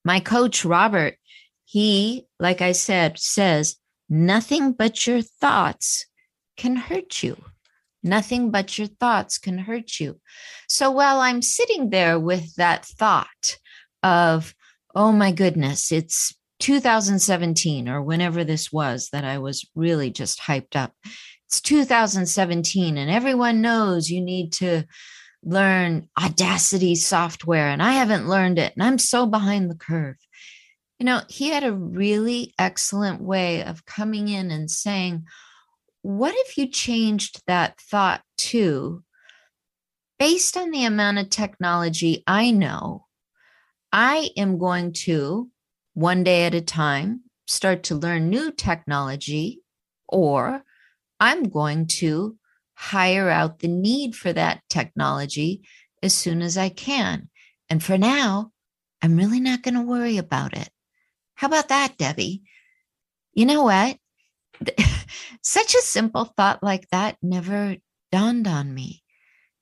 My 0.06 0.20
coach 0.20 0.64
Robert, 0.64 1.16
he, 1.66 2.28
like 2.40 2.62
I 2.62 2.72
said, 2.72 3.20
says 3.20 3.76
nothing 4.08 4.74
but 4.74 5.06
your 5.08 5.22
thoughts 5.22 6.06
can 6.56 6.76
hurt 6.76 7.24
you. 7.24 7.38
Nothing 8.04 8.50
but 8.52 8.78
your 8.78 8.88
thoughts 8.88 9.38
can 9.38 9.58
hurt 9.58 10.00
you. 10.00 10.20
So 10.68 10.90
while 10.92 11.20
I'm 11.20 11.42
sitting 11.42 11.90
there 11.90 12.20
with 12.20 12.56
that 12.56 12.86
thought 12.86 13.58
of, 14.04 14.54
oh 14.96 15.12
my 15.12 15.32
goodness, 15.32 15.92
it's 15.92 16.34
2017 16.60 17.90
or 17.90 18.02
whenever 18.02 18.44
this 18.44 18.72
was 18.72 19.10
that 19.12 19.26
I 19.26 19.38
was 19.38 19.70
really 19.76 20.12
just 20.12 20.42
hyped 20.42 20.76
up. 20.76 20.94
It's 21.50 21.62
2017 21.62 22.96
and 22.96 23.10
everyone 23.10 23.60
knows 23.60 24.12
you 24.12 24.22
need 24.22 24.54
to 24.54 24.84
learn 25.42 26.08
Audacity 26.22 26.94
software 26.94 27.70
and 27.70 27.82
I 27.82 27.94
haven't 27.94 28.30
learned 28.30 28.60
it 28.60 28.74
and 28.76 28.84
I'm 28.84 29.00
so 29.00 29.26
behind 29.26 29.68
the 29.68 29.76
curve. 29.76 30.18
You 31.00 31.08
know, 31.08 31.22
he 31.28 31.50
had 31.50 31.64
a 31.64 31.74
really 31.74 32.54
excellent 32.60 33.20
way 33.20 33.64
of 33.64 33.84
coming 33.88 34.28
in 34.28 34.52
and 34.52 34.70
saying, 34.70 35.26
What 36.04 36.36
if 36.38 36.56
you 36.56 36.68
changed 36.68 37.42
that 37.48 37.82
thought 37.82 38.22
to, 38.38 39.04
based 40.20 40.56
on 40.56 40.70
the 40.70 40.86
amount 40.86 41.18
of 41.18 41.32
technology 41.32 42.24
I 42.28 42.52
know, 42.52 43.08
I 43.92 44.30
am 44.38 44.60
going 44.60 44.94
to, 45.06 45.50
one 45.96 46.24
day 46.24 46.46
at 46.46 46.54
a 46.54 46.62
time, 46.62 47.24
start 47.48 47.82
to 47.86 47.96
learn 47.96 48.30
new 48.30 48.52
technology, 48.52 49.64
or 50.08 50.64
I'm 51.20 51.44
going 51.44 51.88
to 51.88 52.38
hire 52.76 53.30
out 53.30 53.60
the 53.60 53.68
need 53.68 54.16
for 54.16 54.32
that 54.32 54.62
technology 54.70 55.62
as 56.02 56.14
soon 56.14 56.42
as 56.42 56.58
I 56.58 56.70
can. 56.70 57.30
And 57.70 57.84
for 57.84 57.98
now, 57.98 58.52
I'm 59.02 59.18
really 59.18 59.40
not 59.40 59.64
going 59.64 59.76
to 59.76 59.82
worry 59.82 60.18
about 60.18 60.56
it. 60.56 60.70
How 61.36 61.48
about 61.48 61.70
that, 61.70 61.98
Debbie? 61.98 62.44
You 63.34 63.46
know 63.46 63.64
what? 63.64 63.98
Such 65.44 65.76
a 65.76 65.82
simple 65.82 66.26
thought 66.26 66.64
like 66.64 66.90
that 66.90 67.18
never 67.22 67.78
dawned 68.12 68.48
on 68.48 68.74
me 68.74 69.04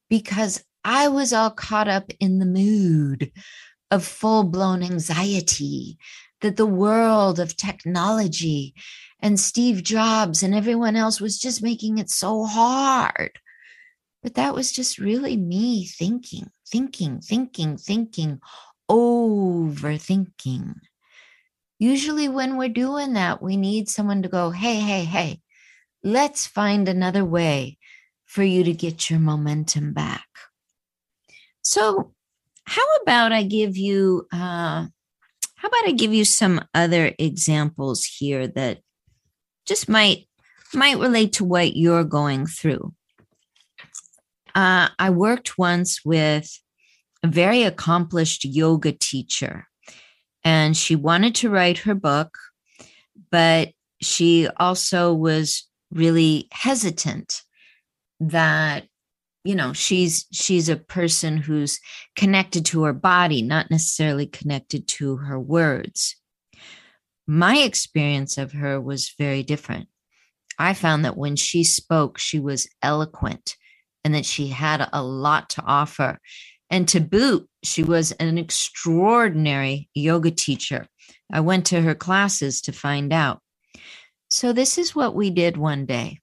because 0.10 0.63
I 0.84 1.10
was 1.10 1.34
all 1.34 1.52
caught 1.52 1.88
up 1.88 2.12
in 2.20 2.39
the 2.39 2.46
mood 2.46 3.32
of 3.91 4.06
full 4.06 4.43
blown 4.43 4.84
anxiety 4.84 5.98
that 6.41 6.56
the 6.56 6.65
world 6.65 7.39
of 7.39 7.58
technology 7.58 8.74
and 9.20 9.40
Steve 9.40 9.84
Jobs 9.84 10.44
and 10.44 10.54
everyone 10.54 10.96
else 10.96 11.20
was 11.20 11.40
just 11.40 11.64
making 11.64 11.98
it 11.98 12.10
so 12.10 12.46
hard. 12.46 13.32
But 14.22 14.36
that 14.36 14.54
was 14.54 14.72
just 14.72 15.00
really 15.00 15.38
me 15.38 15.86
thinking, 15.86 16.50
thinking, 16.70 17.22
thinking, 17.22 17.78
thinking, 17.78 18.40
overthinking. 18.90 20.76
Usually, 21.80 22.28
when 22.28 22.58
we're 22.58 22.70
doing 22.70 23.14
that, 23.14 23.42
we 23.42 23.56
need 23.58 23.88
someone 23.88 24.24
to 24.24 24.30
go, 24.30 24.50
hey, 24.50 24.80
hey, 24.80 25.04
hey, 25.04 25.42
let's 26.04 26.48
find 26.48 26.90
another 26.90 27.24
way 27.24 27.78
for 28.26 28.44
you 28.44 28.64
to 28.64 28.74
get 28.74 29.10
your 29.10 29.20
momentum 29.20 29.94
back. 29.94 30.28
So, 31.62 32.14
how 32.66 32.86
about 33.02 33.32
I 33.32 33.44
give 33.44 33.78
you, 33.78 34.28
uh, 34.34 34.88
how 35.56 35.68
about 35.68 35.88
I 35.88 35.92
give 35.92 36.14
you 36.14 36.26
some 36.26 36.62
other 36.74 37.14
examples 37.18 38.04
here 38.04 38.48
that 38.48 38.80
just 39.68 39.90
might 39.90 40.28
might 40.74 40.98
relate 40.98 41.34
to 41.34 41.46
what 41.46 41.76
you're 41.76 42.04
going 42.04 42.46
through. 42.46 42.94
Uh, 44.56 44.90
I 44.98 45.10
worked 45.12 45.58
once 45.58 46.04
with 46.04 46.60
a 47.24 47.28
very 47.28 47.64
accomplished 47.64 48.44
yoga 48.44 48.92
teacher, 48.92 49.68
and 50.44 50.76
she 50.76 50.96
wanted 50.96 51.36
to 51.36 51.50
write 51.50 51.80
her 51.80 51.96
book, 51.96 52.38
but 53.32 53.70
she 54.02 54.48
also 54.58 55.14
was 55.14 55.68
really 55.92 56.48
hesitant 56.52 57.42
that 58.20 58.86
you 59.44 59.56
know 59.56 59.72
she's 59.72 60.26
she's 60.32 60.68
a 60.68 60.76
person 60.76 61.38
who's 61.38 61.80
connected 62.16 62.66
to 62.66 62.84
her 62.84 62.94
body 62.94 63.42
not 63.42 63.72
necessarily 63.72 64.26
connected 64.26 64.88
to 64.88 65.16
her 65.16 65.40
words 65.40 66.17
my 67.28 67.58
experience 67.58 68.38
of 68.38 68.54
her 68.54 68.80
was 68.80 69.13
very 69.18 69.44
different. 69.44 69.90
I 70.58 70.74
found 70.74 71.06
that 71.06 71.18
when 71.18 71.36
she 71.36 71.63
spoke, 71.63 72.18
she 72.18 72.40
was 72.40 72.68
eloquent 72.82 73.56
and 74.04 74.16
that 74.16 74.26
she 74.26 74.48
had 74.48 74.88
a 74.92 75.04
lot 75.04 75.50
to 75.52 75.63
offer. 75.63 76.20
And 76.70 76.88
to 76.90 77.00
boot, 77.00 77.48
she 77.63 77.84
was 77.84 78.13
an 78.13 78.38
extraordinary 78.38 79.90
yoga 79.94 80.32
teacher. 80.32 80.88
I 81.32 81.42
went 81.42 81.66
to 81.68 81.82
her 81.82 81.96
classes 81.96 82.62
to 82.62 82.72
find 82.72 83.13
out. 83.13 83.42
So, 84.30 84.52
this 84.52 84.78
is 84.78 84.96
what 84.96 85.16
we 85.16 85.30
did 85.30 85.56
one 85.56 85.86
day. 85.86 86.20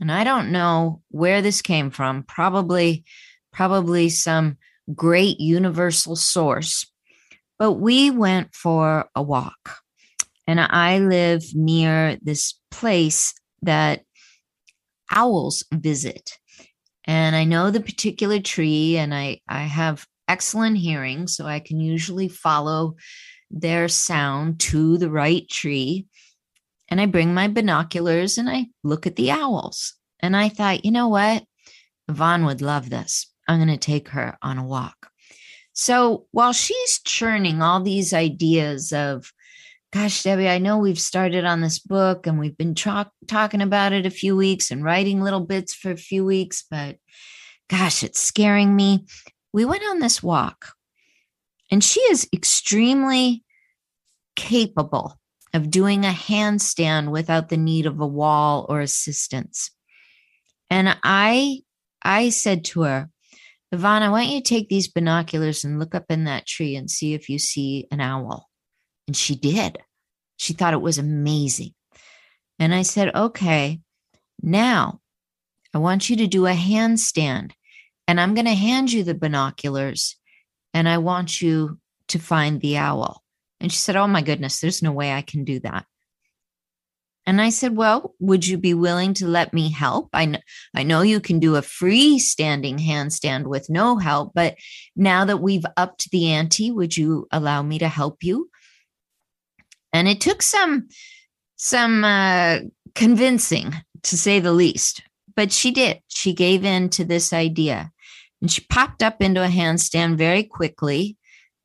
And 0.00 0.10
I 0.10 0.24
don't 0.24 0.50
know 0.50 1.02
where 1.10 1.42
this 1.42 1.62
came 1.62 1.90
from, 1.90 2.22
probably, 2.22 3.04
probably 3.52 4.08
some 4.08 4.56
great 4.94 5.40
universal 5.40 6.16
source. 6.16 6.90
But 7.58 7.72
we 7.72 8.10
went 8.10 8.54
for 8.54 9.08
a 9.14 9.22
walk. 9.22 9.79
And 10.50 10.58
I 10.58 10.98
live 10.98 11.44
near 11.54 12.18
this 12.22 12.58
place 12.72 13.34
that 13.62 14.02
owls 15.08 15.62
visit. 15.72 16.32
And 17.04 17.36
I 17.36 17.44
know 17.44 17.70
the 17.70 17.78
particular 17.80 18.40
tree, 18.40 18.96
and 18.96 19.14
I, 19.14 19.42
I 19.48 19.60
have 19.60 20.08
excellent 20.26 20.78
hearing, 20.78 21.28
so 21.28 21.46
I 21.46 21.60
can 21.60 21.78
usually 21.78 22.26
follow 22.26 22.96
their 23.48 23.86
sound 23.86 24.58
to 24.60 24.98
the 24.98 25.08
right 25.08 25.48
tree. 25.48 26.06
And 26.88 27.00
I 27.00 27.06
bring 27.06 27.32
my 27.32 27.46
binoculars 27.46 28.36
and 28.36 28.50
I 28.50 28.70
look 28.82 29.06
at 29.06 29.14
the 29.14 29.30
owls. 29.30 29.94
And 30.18 30.36
I 30.36 30.48
thought, 30.48 30.84
you 30.84 30.90
know 30.90 31.06
what? 31.06 31.44
Yvonne 32.08 32.44
would 32.46 32.60
love 32.60 32.90
this. 32.90 33.32
I'm 33.46 33.60
going 33.60 33.68
to 33.68 33.76
take 33.76 34.08
her 34.08 34.36
on 34.42 34.58
a 34.58 34.66
walk. 34.66 35.10
So 35.74 36.26
while 36.32 36.52
she's 36.52 36.98
churning 37.04 37.62
all 37.62 37.80
these 37.80 38.12
ideas 38.12 38.92
of 38.92 39.32
gosh, 39.92 40.22
Debbie, 40.22 40.48
I 40.48 40.58
know 40.58 40.78
we've 40.78 41.00
started 41.00 41.44
on 41.44 41.60
this 41.60 41.78
book 41.78 42.26
and 42.26 42.38
we've 42.38 42.56
been 42.56 42.74
tra- 42.74 43.10
talking 43.26 43.60
about 43.60 43.92
it 43.92 44.06
a 44.06 44.10
few 44.10 44.36
weeks 44.36 44.70
and 44.70 44.84
writing 44.84 45.20
little 45.20 45.40
bits 45.40 45.74
for 45.74 45.90
a 45.90 45.96
few 45.96 46.24
weeks, 46.24 46.64
but 46.70 46.96
gosh, 47.68 48.02
it's 48.02 48.20
scaring 48.20 48.74
me. 48.76 49.06
We 49.52 49.64
went 49.64 49.82
on 49.84 49.98
this 49.98 50.22
walk 50.22 50.74
and 51.70 51.82
she 51.82 52.00
is 52.00 52.28
extremely 52.32 53.42
capable 54.36 55.18
of 55.52 55.70
doing 55.70 56.04
a 56.04 56.10
handstand 56.10 57.10
without 57.10 57.48
the 57.48 57.56
need 57.56 57.86
of 57.86 58.00
a 58.00 58.06
wall 58.06 58.66
or 58.68 58.80
assistance. 58.80 59.70
And 60.68 60.96
I 61.02 61.60
I 62.02 62.30
said 62.30 62.64
to 62.66 62.82
her, 62.82 63.10
Yvonne, 63.72 64.02
I 64.02 64.08
want 64.08 64.28
you 64.28 64.40
to 64.40 64.48
take 64.48 64.68
these 64.68 64.88
binoculars 64.88 65.64
and 65.64 65.78
look 65.78 65.94
up 65.94 66.06
in 66.08 66.24
that 66.24 66.46
tree 66.46 66.76
and 66.76 66.90
see 66.90 67.14
if 67.14 67.28
you 67.28 67.38
see 67.38 67.86
an 67.90 68.00
owl. 68.00 68.49
And 69.10 69.16
she 69.16 69.34
did. 69.34 69.76
She 70.36 70.52
thought 70.52 70.72
it 70.72 70.80
was 70.80 70.96
amazing. 70.96 71.74
And 72.60 72.72
I 72.72 72.82
said, 72.82 73.12
okay, 73.12 73.80
now 74.40 75.00
I 75.74 75.78
want 75.78 76.08
you 76.08 76.14
to 76.18 76.28
do 76.28 76.46
a 76.46 76.52
handstand. 76.52 77.50
And 78.06 78.20
I'm 78.20 78.34
going 78.34 78.46
to 78.46 78.54
hand 78.54 78.92
you 78.92 79.02
the 79.02 79.16
binoculars 79.16 80.14
and 80.72 80.88
I 80.88 80.98
want 80.98 81.42
you 81.42 81.80
to 82.06 82.20
find 82.20 82.60
the 82.60 82.76
owl. 82.76 83.24
And 83.58 83.72
she 83.72 83.78
said, 83.78 83.96
Oh 83.96 84.06
my 84.06 84.22
goodness, 84.22 84.60
there's 84.60 84.80
no 84.80 84.92
way 84.92 85.12
I 85.12 85.22
can 85.22 85.42
do 85.42 85.58
that. 85.58 85.86
And 87.26 87.40
I 87.40 87.50
said, 87.50 87.76
Well, 87.76 88.14
would 88.20 88.46
you 88.46 88.58
be 88.58 88.74
willing 88.74 89.14
to 89.14 89.26
let 89.26 89.52
me 89.52 89.72
help? 89.72 90.10
I 90.12 90.26
know, 90.26 90.38
I 90.72 90.84
know 90.84 91.02
you 91.02 91.18
can 91.18 91.40
do 91.40 91.56
a 91.56 91.62
freestanding 91.62 92.78
handstand 92.78 93.48
with 93.48 93.68
no 93.68 93.98
help, 93.98 94.34
but 94.36 94.54
now 94.94 95.24
that 95.24 95.38
we've 95.38 95.66
upped 95.76 96.12
the 96.12 96.30
ante, 96.30 96.70
would 96.70 96.96
you 96.96 97.26
allow 97.32 97.60
me 97.60 97.80
to 97.80 97.88
help 97.88 98.22
you? 98.22 98.48
And 99.92 100.08
it 100.08 100.20
took 100.20 100.42
some 100.42 100.88
some 101.56 102.04
uh, 102.04 102.60
convincing 102.94 103.74
to 104.02 104.16
say 104.16 104.40
the 104.40 104.52
least. 104.52 105.02
But 105.36 105.52
she 105.52 105.70
did. 105.70 106.00
She 106.08 106.32
gave 106.32 106.64
in 106.64 106.88
to 106.90 107.04
this 107.04 107.32
idea. 107.32 107.90
And 108.40 108.50
she 108.50 108.62
popped 108.70 109.02
up 109.02 109.20
into 109.20 109.44
a 109.44 109.48
handstand 109.48 110.16
very 110.16 110.42
quickly. 110.42 111.16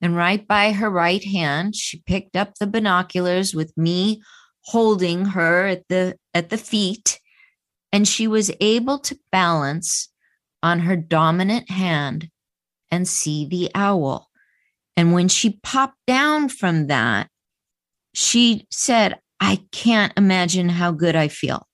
And 0.01 0.15
right 0.15 0.45
by 0.45 0.73
her 0.73 0.89
right 0.89 1.23
hand 1.23 1.75
she 1.75 2.01
picked 2.05 2.35
up 2.35 2.55
the 2.55 2.67
binoculars 2.67 3.55
with 3.55 3.75
me 3.77 4.21
holding 4.61 5.25
her 5.25 5.67
at 5.67 5.87
the 5.87 6.17
at 6.33 6.49
the 6.49 6.57
feet. 6.57 7.19
And 7.91 8.07
she 8.07 8.27
was 8.27 8.51
able 8.59 8.99
to 8.99 9.17
balance 9.31 10.09
on 10.61 10.79
her 10.79 10.97
dominant 10.97 11.69
hand 11.71 12.29
and 12.91 13.07
see 13.07 13.45
the 13.45 13.71
owl. 13.73 14.29
And 14.97 15.13
when 15.13 15.27
she 15.27 15.59
popped 15.63 15.99
down 16.05 16.49
from 16.49 16.87
that 16.87 17.29
she 18.15 18.65
said, 18.71 19.19
I 19.39 19.59
can't 19.71 20.13
imagine 20.15 20.69
how 20.69 20.91
good 20.91 21.15
I 21.15 21.27
feel. 21.27 21.67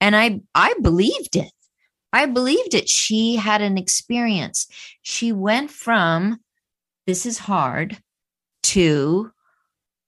And 0.00 0.16
I, 0.16 0.40
I 0.54 0.74
believed 0.82 1.36
it. 1.36 1.52
I 2.12 2.26
believed 2.26 2.74
it. 2.74 2.88
She 2.88 3.36
had 3.36 3.62
an 3.62 3.78
experience. 3.78 4.66
She 5.02 5.30
went 5.30 5.70
from 5.70 6.38
this 7.06 7.24
is 7.24 7.38
hard 7.38 7.98
to, 8.64 9.30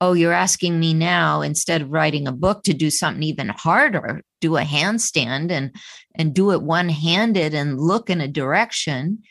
oh, 0.00 0.14
you're 0.14 0.32
asking 0.32 0.80
me 0.80 0.94
now 0.94 1.42
instead 1.42 1.80
of 1.80 1.92
writing 1.92 2.26
a 2.26 2.32
book 2.32 2.64
to 2.64 2.74
do 2.74 2.90
something 2.90 3.22
even 3.22 3.48
harder, 3.48 4.22
do 4.40 4.56
a 4.56 4.62
handstand 4.62 5.52
and 5.52 5.74
and 6.16 6.34
do 6.34 6.50
it 6.50 6.62
one-handed 6.62 7.54
and 7.54 7.80
look 7.80 8.10
in 8.10 8.20
a 8.20 8.26
direction. 8.26 9.22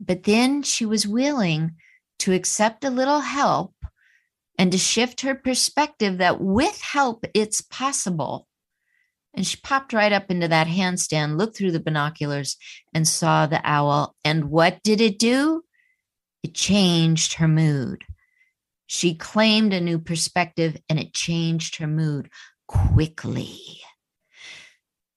But 0.00 0.22
then 0.22 0.62
she 0.62 0.86
was 0.86 1.06
willing 1.08 1.72
to 2.20 2.32
accept 2.32 2.84
a 2.84 2.90
little 2.90 3.20
help 3.20 3.74
and 4.62 4.70
to 4.70 4.78
shift 4.78 5.22
her 5.22 5.34
perspective 5.34 6.18
that 6.18 6.40
with 6.40 6.80
help 6.80 7.24
it's 7.34 7.60
possible. 7.60 8.46
And 9.34 9.44
she 9.44 9.56
popped 9.60 9.92
right 9.92 10.12
up 10.12 10.30
into 10.30 10.46
that 10.46 10.68
handstand, 10.68 11.36
looked 11.36 11.56
through 11.56 11.72
the 11.72 11.80
binoculars, 11.80 12.56
and 12.94 13.08
saw 13.08 13.46
the 13.46 13.60
owl. 13.64 14.14
And 14.24 14.50
what 14.50 14.80
did 14.84 15.00
it 15.00 15.18
do? 15.18 15.64
It 16.44 16.54
changed 16.54 17.34
her 17.34 17.48
mood. 17.48 18.04
She 18.86 19.16
claimed 19.16 19.72
a 19.72 19.80
new 19.80 19.98
perspective 19.98 20.76
and 20.88 21.00
it 21.00 21.12
changed 21.12 21.78
her 21.78 21.88
mood 21.88 22.30
quickly. 22.68 23.58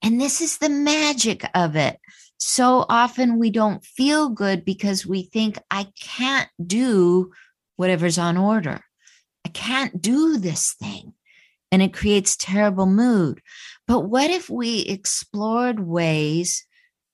And 0.01 0.19
this 0.19 0.41
is 0.41 0.57
the 0.57 0.69
magic 0.69 1.47
of 1.53 1.75
it. 1.75 1.99
So 2.39 2.83
often 2.89 3.37
we 3.37 3.51
don't 3.51 3.85
feel 3.85 4.29
good 4.29 4.65
because 4.65 5.05
we 5.05 5.21
think, 5.21 5.59
I 5.69 5.85
can't 6.01 6.49
do 6.65 7.31
whatever's 7.75 8.17
on 8.17 8.37
order. 8.37 8.81
Can't 9.55 9.99
do 9.99 10.37
this 10.37 10.75
thing. 10.79 11.13
And 11.71 11.81
it 11.81 11.95
creates 11.95 12.37
terrible 12.37 12.85
mood. 12.85 13.41
But 13.87 14.01
what 14.01 14.29
if 14.29 14.51
we 14.51 14.81
explored 14.81 15.79
ways 15.79 16.63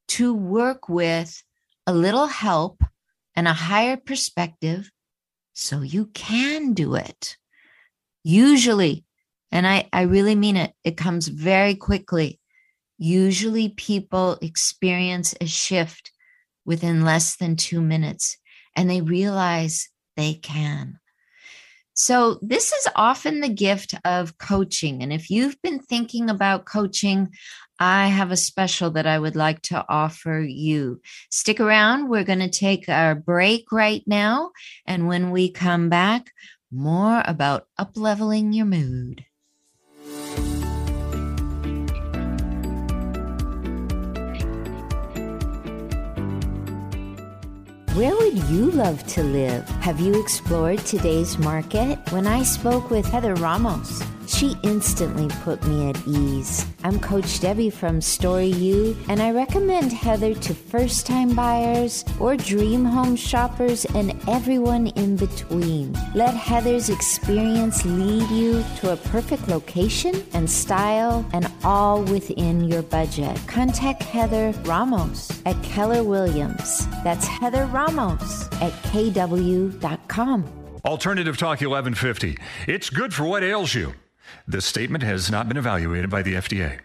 to 0.10 0.34
work 0.34 0.89
with 0.89 1.42
a 1.88 1.94
little 1.94 2.28
help 2.28 2.84
and 3.36 3.48
a 3.48 3.54
higher 3.54 3.98
perspective 3.98 4.92
so 5.54 5.82
you 5.82 6.08
can 6.08 6.74
do 6.74 6.96
it. 6.96 7.38
Usually, 8.24 9.06
and 9.52 9.66
I, 9.68 9.89
I 9.92 10.04
really 10.04 10.36
mean 10.36 10.58
it, 10.58 10.74
it 10.84 10.98
comes 10.98 11.28
very 11.28 11.76
quickly. 11.76 12.39
Usually, 12.98 13.70
people 13.70 14.38
experience 14.42 15.34
a 15.42 15.48
shift 15.48 16.12
within 16.66 17.04
less 17.04 17.36
than 17.36 17.56
two 17.56 17.82
minutes 17.82 18.38
and 18.76 18.89
they 18.89 19.02
realize 19.02 19.89
they 20.16 20.36
can. 20.36 21.00
So, 21.94 22.39
this 22.42 22.72
is 22.72 22.88
often 22.96 23.42
the 23.42 23.50
gift 23.50 23.96
of 24.06 24.38
coaching. 24.38 25.04
And 25.04 25.12
if 25.12 25.30
you've 25.30 25.62
been 25.62 25.80
thinking 25.80 26.30
about 26.30 26.66
coaching, 26.66 27.30
I 27.80 28.08
have 28.08 28.32
a 28.32 28.38
special 28.38 28.92
that 28.92 29.08
I 29.08 29.18
would 29.18 29.36
like 29.36 29.62
to 29.64 29.84
offer 29.89 30.39
you. 30.39 31.02
Stick 31.30 31.60
around. 31.60 32.10
We're 32.10 32.24
going 32.24 32.39
to 32.39 32.50
take 32.50 32.88
our 32.88 33.16
break 33.16 33.72
right 33.72 34.04
now. 34.06 34.52
And 34.86 35.08
when 35.08 35.32
we 35.32 35.52
come 35.52 35.89
back, 35.89 36.32
more 36.72 37.22
about 37.26 37.68
upleveling 37.80 38.56
your 38.56 38.68
mood. 38.68 39.26
Where 47.94 48.16
would 48.16 48.38
you 48.46 48.72
love 48.72 49.06
to 49.16 49.22
live? 49.22 49.68
Have 49.82 50.00
you 50.00 50.18
explored 50.18 50.80
today's 50.80 51.38
market? 51.38 52.00
When 52.14 52.26
I 52.26 52.42
spoke 52.42 52.89
with 52.89 53.06
Heather 53.06 53.36
Ramos, 53.36 54.02
she 54.32 54.55
instantly 54.63 55.27
put 55.43 55.63
me 55.65 55.89
at 55.89 56.07
ease. 56.07 56.65
I'm 56.84 56.99
Coach 56.99 57.39
Debbie 57.39 57.69
from 57.69 58.01
Story 58.01 58.47
U, 58.47 58.97
and 59.09 59.21
I 59.21 59.32
recommend 59.32 59.91
Heather 59.91 60.34
to 60.34 60.53
first 60.53 61.05
time 61.05 61.36
buyers 61.36 62.05
or 62.19 62.38
dream 62.38 62.86
home 62.86 63.15
shoppers 63.15 63.86
and 63.86 64.17
everyone 64.27 64.88
in 64.88 65.15
between. 65.15 65.97
Let 66.15 66.34
Heather's 66.34 66.89
experience 66.89 67.86
lead 67.86 68.29
you 68.29 68.63
to 68.77 68.93
a 68.93 68.97
perfect 68.97 69.47
location 69.47 70.23
and 70.34 70.49
style, 70.49 71.25
and 71.34 71.51
all 71.63 72.03
within 72.03 72.63
your 72.63 72.84
budget. 72.84 73.38
Contact 73.47 74.01
Heather 74.03 74.53
Ramos 74.63 75.32
at 75.45 75.61
Keller 75.63 76.03
Williams. 76.03 76.88
That's 77.03 77.25
Heather 77.25 77.65
Ramos 77.65 78.47
at 78.61 78.71
kw.com. 78.89 80.45
Alternative 80.84 81.38
Talk 81.38 81.61
1150. 81.61 82.38
It's 82.67 82.89
good 82.89 83.13
for 83.13 83.23
what 83.25 83.43
ails 83.43 83.75
you. 83.75 83.93
This 84.47 84.65
statement 84.65 85.03
has 85.03 85.32
not 85.32 85.47
been 85.47 85.57
evaluated 85.57 86.09
by 86.09 86.21
the 86.21 86.36
FDA. 86.36 86.79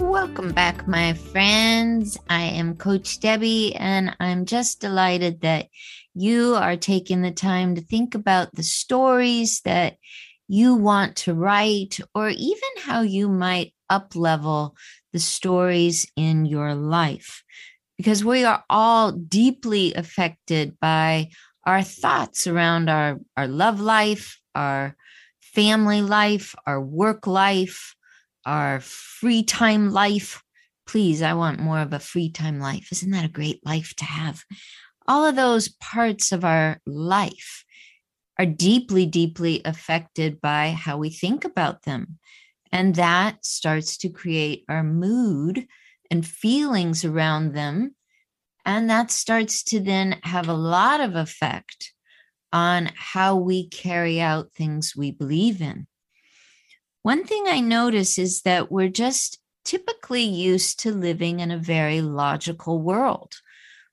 Welcome 0.00 0.52
back, 0.52 0.88
my 0.88 1.14
friends. 1.14 2.18
I 2.28 2.42
am 2.42 2.76
Coach 2.76 3.20
Debbie, 3.20 3.74
and 3.76 4.16
I'm 4.20 4.46
just 4.46 4.80
delighted 4.80 5.42
that 5.42 5.68
you 6.14 6.54
are 6.54 6.76
taking 6.76 7.22
the 7.22 7.30
time 7.30 7.74
to 7.74 7.80
think 7.80 8.14
about 8.14 8.54
the 8.54 8.62
stories 8.62 9.60
that 9.62 9.96
you 10.48 10.74
want 10.74 11.16
to 11.16 11.34
write, 11.34 11.98
or 12.14 12.28
even 12.28 12.70
how 12.82 13.02
you 13.02 13.28
might 13.28 13.74
uplevel 13.90 14.74
the 15.12 15.18
stories 15.18 16.10
in 16.16 16.46
your 16.46 16.74
life. 16.74 17.42
Because 17.96 18.24
we 18.24 18.44
are 18.44 18.64
all 18.68 19.12
deeply 19.12 19.94
affected 19.94 20.78
by 20.80 21.30
our 21.66 21.82
thoughts 21.82 22.46
around 22.46 22.88
our, 22.90 23.18
our 23.36 23.48
love 23.48 23.80
life, 23.80 24.40
our 24.54 24.96
family 25.40 26.02
life, 26.02 26.54
our 26.66 26.80
work 26.80 27.26
life, 27.26 27.94
our 28.44 28.80
free 28.80 29.42
time 29.42 29.90
life. 29.90 30.42
Please, 30.86 31.22
I 31.22 31.32
want 31.34 31.60
more 31.60 31.80
of 31.80 31.92
a 31.92 31.98
free 31.98 32.30
time 32.30 32.60
life. 32.60 32.88
Isn't 32.92 33.10
that 33.12 33.24
a 33.24 33.28
great 33.28 33.64
life 33.64 33.94
to 33.96 34.04
have? 34.04 34.44
All 35.06 35.24
of 35.26 35.36
those 35.36 35.68
parts 35.68 36.32
of 36.32 36.44
our 36.44 36.80
life 36.86 37.64
are 38.38 38.46
deeply, 38.46 39.06
deeply 39.06 39.62
affected 39.64 40.40
by 40.40 40.70
how 40.72 40.98
we 40.98 41.10
think 41.10 41.44
about 41.44 41.82
them. 41.82 42.18
And 42.72 42.96
that 42.96 43.44
starts 43.44 43.96
to 43.98 44.08
create 44.08 44.64
our 44.68 44.82
mood 44.82 45.66
and 46.10 46.26
feelings 46.26 47.04
around 47.04 47.54
them 47.54 47.94
and 48.64 48.88
that 48.90 49.10
starts 49.10 49.62
to 49.64 49.80
then 49.80 50.18
have 50.22 50.48
a 50.48 50.54
lot 50.54 51.00
of 51.00 51.16
effect 51.16 51.92
on 52.52 52.90
how 52.94 53.36
we 53.36 53.68
carry 53.68 54.20
out 54.20 54.52
things 54.52 54.94
we 54.96 55.10
believe 55.10 55.60
in. 55.60 55.86
One 57.02 57.24
thing 57.24 57.44
I 57.46 57.60
notice 57.60 58.18
is 58.18 58.42
that 58.42 58.70
we're 58.70 58.88
just 58.88 59.38
typically 59.64 60.22
used 60.22 60.80
to 60.80 60.92
living 60.92 61.40
in 61.40 61.50
a 61.50 61.58
very 61.58 62.00
logical 62.00 62.80
world 62.80 63.34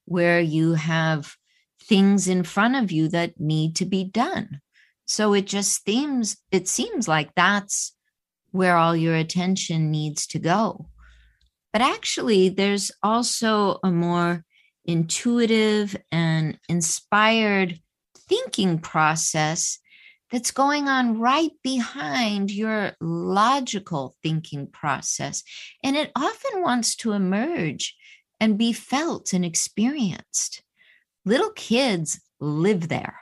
where 0.05 0.39
you 0.39 0.73
have 0.75 1.35
things 1.81 2.27
in 2.27 2.43
front 2.43 2.75
of 2.75 2.91
you 2.91 3.07
that 3.09 3.39
need 3.39 3.75
to 3.77 3.85
be 3.85 4.03
done. 4.03 4.61
So 5.05 5.33
it 5.33 5.45
just 5.45 5.83
seems 5.83 6.37
it 6.51 6.67
seems 6.67 7.07
like 7.07 7.35
that's 7.35 7.93
where 8.51 8.77
all 8.77 8.95
your 8.95 9.15
attention 9.15 9.91
needs 9.91 10.27
to 10.27 10.39
go. 10.39 10.87
But 11.73 11.81
actually 11.81 12.49
there's 12.49 12.91
also 13.01 13.79
a 13.83 13.91
more 13.91 14.45
intuitive 14.85 15.95
and 16.11 16.57
inspired 16.69 17.79
thinking 18.15 18.79
process 18.79 19.79
that's 20.31 20.51
going 20.51 20.87
on 20.87 21.19
right 21.19 21.51
behind 21.63 22.51
your 22.51 22.93
logical 23.01 24.15
thinking 24.23 24.67
process. 24.67 25.43
And 25.83 25.97
it 25.97 26.11
often 26.15 26.61
wants 26.61 26.95
to 26.97 27.11
emerge 27.11 27.95
and 28.39 28.57
be 28.57 28.73
felt 28.73 29.33
and 29.33 29.43
experienced. 29.43 30.63
Little 31.25 31.51
kids 31.51 32.19
live 32.39 32.87
there. 32.87 33.19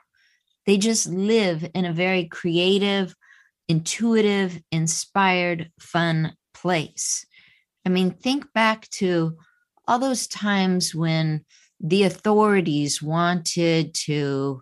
They 0.65 0.77
just 0.77 1.07
live 1.07 1.67
in 1.73 1.85
a 1.85 1.93
very 1.93 2.25
creative, 2.25 3.15
intuitive, 3.67 4.61
inspired, 4.71 5.71
fun 5.79 6.35
place. 6.53 7.25
I 7.85 7.89
mean, 7.89 8.11
think 8.11 8.53
back 8.53 8.87
to 8.91 9.37
all 9.89 9.99
those 9.99 10.27
times 10.27 10.93
when 10.93 11.43
the 11.81 12.03
authorities 12.03 13.01
wanted 13.01 13.93
to 13.93 14.61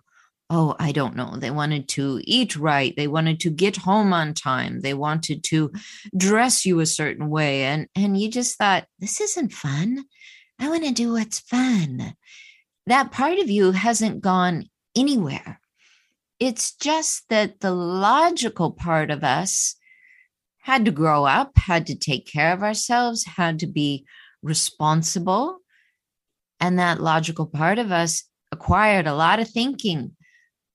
oh 0.50 0.74
i 0.78 0.92
don't 0.92 1.16
know 1.16 1.36
they 1.36 1.50
wanted 1.50 1.88
to 1.88 2.20
eat 2.24 2.56
right 2.56 2.94
they 2.96 3.08
wanted 3.08 3.38
to 3.38 3.50
get 3.50 3.76
home 3.76 4.12
on 4.12 4.32
time 4.32 4.80
they 4.80 4.94
wanted 4.94 5.44
to 5.44 5.70
dress 6.16 6.64
you 6.64 6.80
a 6.80 6.86
certain 6.86 7.28
way 7.28 7.64
and 7.64 7.86
and 7.94 8.18
you 8.18 8.30
just 8.30 8.56
thought 8.56 8.86
this 8.98 9.20
isn't 9.20 9.52
fun. 9.52 10.04
I 10.60 10.68
want 10.68 10.84
to 10.84 10.92
do 10.92 11.12
what's 11.12 11.40
fun. 11.40 12.14
That 12.86 13.12
part 13.12 13.38
of 13.38 13.50
you 13.50 13.72
hasn't 13.72 14.20
gone 14.20 14.64
anywhere. 14.96 15.60
It's 16.40 16.74
just 16.74 17.28
that 17.28 17.60
the 17.60 17.72
logical 17.72 18.72
part 18.72 19.10
of 19.10 19.22
us 19.22 19.76
had 20.60 20.84
to 20.84 20.90
grow 20.90 21.24
up 21.24 21.56
had 21.56 21.86
to 21.86 21.94
take 21.94 22.26
care 22.26 22.52
of 22.52 22.62
ourselves 22.62 23.24
had 23.24 23.58
to 23.60 23.66
be 23.66 24.04
responsible. 24.42 25.58
And 26.60 26.78
that 26.78 27.00
logical 27.00 27.46
part 27.46 27.78
of 27.78 27.92
us 27.92 28.24
acquired 28.50 29.06
a 29.06 29.14
lot 29.14 29.38
of 29.38 29.48
thinking 29.48 30.16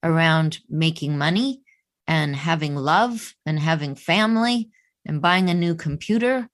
around 0.04 0.60
making 0.70 1.18
money 1.18 1.62
and 2.08 2.36
having 2.36 2.76
love 2.76 3.34
and 3.46 3.60
having 3.60 3.96
family 3.96 4.70
and 5.06 5.22
buying 5.22 5.50
a 5.50 5.54
new 5.54 5.76
computer 5.76 6.48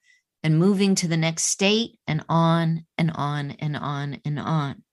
and 0.43 0.57
moving 0.57 0.95
to 0.95 1.07
the 1.07 1.18
next 1.18 1.45
state 1.45 1.97
and 2.07 2.24
on 2.30 2.86
and 2.97 3.12
on 3.16 3.51
and 3.60 3.76
on 3.76 4.20
and 4.26 4.39
on. 4.39 4.84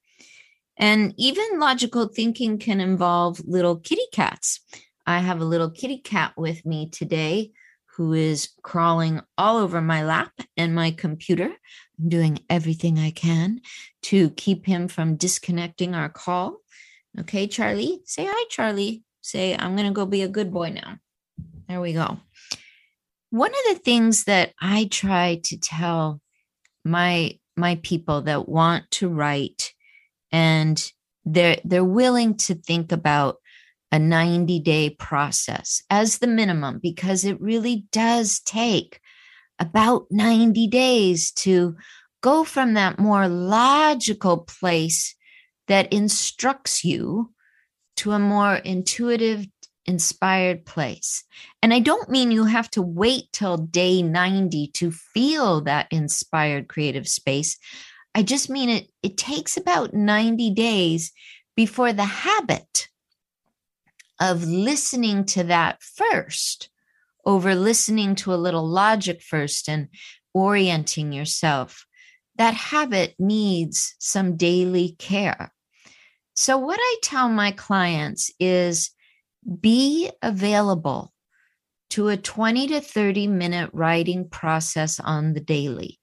And 0.77 1.15
even 1.17 1.59
logical 1.59 2.09
thinking 2.09 2.59
can 2.59 2.81
involve 2.81 3.41
little 3.47 3.77
kitty 3.77 4.07
cats. 4.13 4.61
I 5.07 5.21
have 5.21 5.41
a 5.41 5.45
little 5.45 5.71
kitty 5.71 5.99
cat 5.99 6.33
with 6.37 6.67
me 6.67 6.91
today 6.91 7.53
who 7.97 8.13
is 8.13 8.51
crawling 8.63 9.23
all 9.39 9.57
over 9.57 9.81
my 9.81 10.05
lap 10.05 10.33
and 10.57 10.75
my 10.75 10.91
computer. 10.91 11.51
I'm 11.99 12.09
doing 12.09 12.39
everything 12.51 12.99
I 12.99 13.11
can 13.11 13.61
to 14.05 14.31
keep 14.31 14.67
him 14.67 14.89
from 14.89 15.17
disconnecting 15.17 15.95
our 15.95 16.09
call. 16.09 16.59
Okay, 17.19 17.47
Charlie, 17.47 18.01
say 18.05 18.27
hi, 18.29 18.45
Charlie. 18.51 19.03
Say, 19.23 19.57
I'm 19.57 19.75
going 19.75 19.89
to 19.89 19.95
go 19.95 20.07
be 20.07 20.23
a 20.23 20.29
good 20.29 20.53
boy 20.53 20.71
now. 20.71 20.99
There 21.69 21.81
we 21.81 21.93
go. 21.93 22.19
One 23.31 23.51
of 23.51 23.75
the 23.77 23.83
things 23.83 24.25
that 24.25 24.53
I 24.61 24.89
try 24.91 25.41
to 25.45 25.59
tell 25.59 26.21
my 26.85 27.39
my 27.57 27.81
people 27.83 28.23
that 28.23 28.49
want 28.49 28.89
to 28.93 29.09
write 29.09 29.73
and 30.31 30.93
they're 31.25 31.59
they're 31.65 31.85
willing 31.85 32.37
to 32.37 32.55
think 32.55 32.93
about 32.93 33.39
a 33.91 33.99
90 33.99 34.61
day 34.61 34.91
process 34.91 35.83
as 35.91 36.19
the 36.19 36.27
minimum 36.27 36.79
because 36.81 37.25
it 37.25 37.41
really 37.41 37.87
does 37.93 38.41
take 38.41 39.01
about 39.59 40.07
90 40.11 40.67
days 40.69 41.33
to 41.33 41.77
go 42.21 42.45
from 42.45 42.75
that 42.75 42.99
more 42.99 43.29
logical 43.29 44.39
place 44.39 45.15
that 45.69 45.93
instructs 45.93 46.85
you 46.85 47.33
to 47.97 48.13
a 48.13 48.19
more 48.19 48.57
intuitive, 48.57 49.47
inspired 49.87 50.67
place. 50.67 51.25
And 51.63 51.73
I 51.73 51.81
don't 51.81 52.11
mean 52.11 52.31
you 52.31 52.45
have 52.45 52.71
to 52.73 52.83
wait 52.83 53.25
till 53.33 53.57
day 53.57 54.03
90 54.03 54.69
to 54.75 54.91
feel 54.91 55.63
that 55.63 55.89
inspired 55.91 56.69
creative 56.69 57.09
space. 57.09 57.59
I 58.15 58.23
just 58.23 58.51
mean 58.51 58.69
it, 58.69 58.89
it 59.03 59.17
takes 59.17 59.57
about 59.57 59.95
90 59.95 60.51
days 60.51 61.13
before 61.55 61.93
the 61.93 62.05
habit 62.05 62.89
of 64.21 64.45
listening 64.45 65.25
to 65.27 65.45
that 65.45 65.83
first 65.83 66.71
over 67.27 67.55
listening 67.55 68.15
to 68.15 68.33
a 68.33 68.37
little 68.37 68.67
logic 68.67 69.21
first 69.21 69.69
and 69.69 69.89
orienting 70.33 71.13
yourself. 71.13 71.85
That 72.37 72.55
habit 72.55 73.15
needs 73.19 73.95
some 73.99 74.37
daily 74.37 74.95
care. 74.99 75.53
So, 76.35 76.57
what 76.59 76.79
I 76.81 76.97
tell 77.03 77.29
my 77.29 77.51
clients 77.51 78.31
is 78.39 78.91
be 79.61 80.11
available 80.23 81.13
to 81.91 82.09
a 82.09 82.17
20 82.17 82.69
to 82.69 82.81
30 82.81 83.27
minute 83.27 83.71
writing 83.73 84.29
process 84.29 85.01
on 85.01 85.33
the 85.33 85.41
daily. 85.41 85.99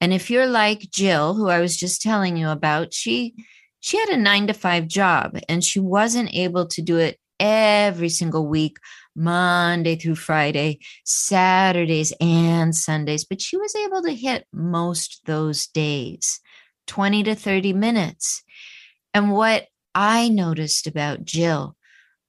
And 0.00 0.12
if 0.12 0.30
you're 0.30 0.46
like 0.46 0.90
Jill, 0.90 1.34
who 1.34 1.48
I 1.48 1.60
was 1.60 1.76
just 1.76 2.02
telling 2.02 2.36
you 2.36 2.48
about, 2.48 2.92
she 2.92 3.34
she 3.80 3.98
had 3.98 4.10
a 4.10 4.16
9 4.16 4.48
to 4.48 4.52
5 4.52 4.86
job 4.86 5.38
and 5.48 5.64
she 5.64 5.80
wasn't 5.80 6.34
able 6.34 6.66
to 6.68 6.82
do 6.82 6.98
it 6.98 7.18
every 7.40 8.08
single 8.08 8.46
week, 8.46 8.76
Monday 9.14 9.96
through 9.96 10.16
Friday, 10.16 10.80
Saturdays 11.04 12.12
and 12.20 12.74
Sundays, 12.74 13.24
but 13.24 13.40
she 13.40 13.56
was 13.56 13.74
able 13.74 14.02
to 14.02 14.14
hit 14.14 14.46
most 14.52 15.20
those 15.26 15.66
days, 15.66 16.40
20 16.86 17.24
to 17.24 17.34
30 17.34 17.72
minutes. 17.72 18.42
And 19.14 19.32
what 19.32 19.66
I 19.94 20.28
noticed 20.28 20.86
about 20.86 21.24
Jill 21.24 21.76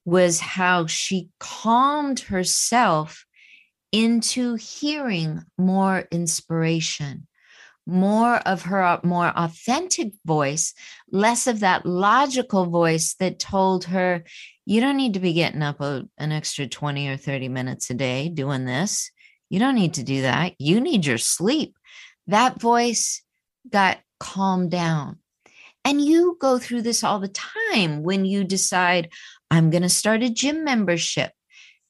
was 0.05 0.39
how 0.39 0.87
she 0.87 1.29
calmed 1.39 2.19
herself 2.21 3.25
into 3.91 4.55
hearing 4.55 5.43
more 5.57 6.07
inspiration 6.11 7.27
more 7.85 8.37
of 8.37 8.63
her 8.63 8.99
more 9.03 9.31
authentic 9.35 10.13
voice, 10.25 10.73
less 11.11 11.47
of 11.47 11.59
that 11.59 11.85
logical 11.85 12.65
voice 12.65 13.15
that 13.15 13.39
told 13.39 13.85
her, 13.85 14.23
you 14.65 14.81
don't 14.81 14.97
need 14.97 15.13
to 15.13 15.19
be 15.19 15.33
getting 15.33 15.61
up 15.61 15.81
a, 15.81 16.07
an 16.17 16.31
extra 16.31 16.67
20 16.67 17.09
or 17.09 17.17
30 17.17 17.49
minutes 17.49 17.89
a 17.89 17.93
day 17.93 18.29
doing 18.29 18.65
this. 18.65 19.11
You 19.49 19.59
don't 19.59 19.75
need 19.75 19.95
to 19.95 20.03
do 20.03 20.21
that. 20.21 20.53
You 20.57 20.79
need 20.79 21.05
your 21.05 21.17
sleep. 21.17 21.75
That 22.27 22.59
voice 22.59 23.21
got 23.69 23.99
calmed 24.19 24.71
down. 24.71 25.19
And 25.85 25.99
you 25.99 26.37
go 26.39 26.57
through 26.59 26.83
this 26.83 27.03
all 27.03 27.19
the 27.19 27.33
time 27.71 28.03
when 28.03 28.23
you 28.23 28.45
decide, 28.45 29.09
I'm 29.51 29.69
going 29.69 29.83
to 29.83 29.89
start 29.89 30.23
a 30.23 30.29
gym 30.29 30.63
membership 30.63 31.31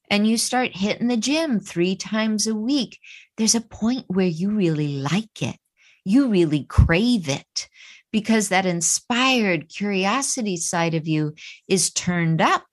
and 0.10 0.28
you 0.28 0.38
start 0.38 0.76
hitting 0.76 1.08
the 1.08 1.18
gym 1.18 1.60
three 1.60 1.96
times 1.96 2.48
a 2.48 2.56
week. 2.56 3.00
There's 3.38 3.56
a 3.56 3.62
point 3.62 4.06
where 4.08 4.26
you 4.26 4.50
really 4.50 4.98
like 5.00 5.42
it 5.42 5.58
you 6.06 6.28
really 6.28 6.64
crave 6.64 7.30
it 7.30 7.70
because 8.14 8.48
that 8.50 8.66
inspired 8.66 9.68
curiosity 9.68 10.56
side 10.56 10.94
of 10.94 11.08
you 11.08 11.34
is 11.68 11.92
turned 11.92 12.40
up 12.40 12.68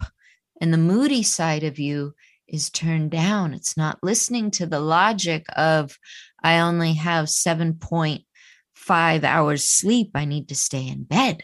and 0.61 0.73
the 0.73 0.79
moody 0.79 1.23
side 1.23 1.65
of 1.65 1.79
you 1.79 2.15
is 2.47 2.69
turned 2.69 3.11
down. 3.11 3.55
It's 3.55 3.77
not 3.77 3.99
listening 4.03 4.51
to 4.53 4.67
the 4.67 4.81
logic 4.81 5.47
of, 5.57 5.99
I 6.45 6.59
only 6.61 6.93
have 6.95 7.27
7.5 7.27 9.25
hours 9.25 9.65
sleep. 9.65 10.11
I 10.15 10.27
need 10.27 10.49
to 10.49 10.55
stay 10.55 10.87
in 10.87 11.05
bed. 11.05 11.43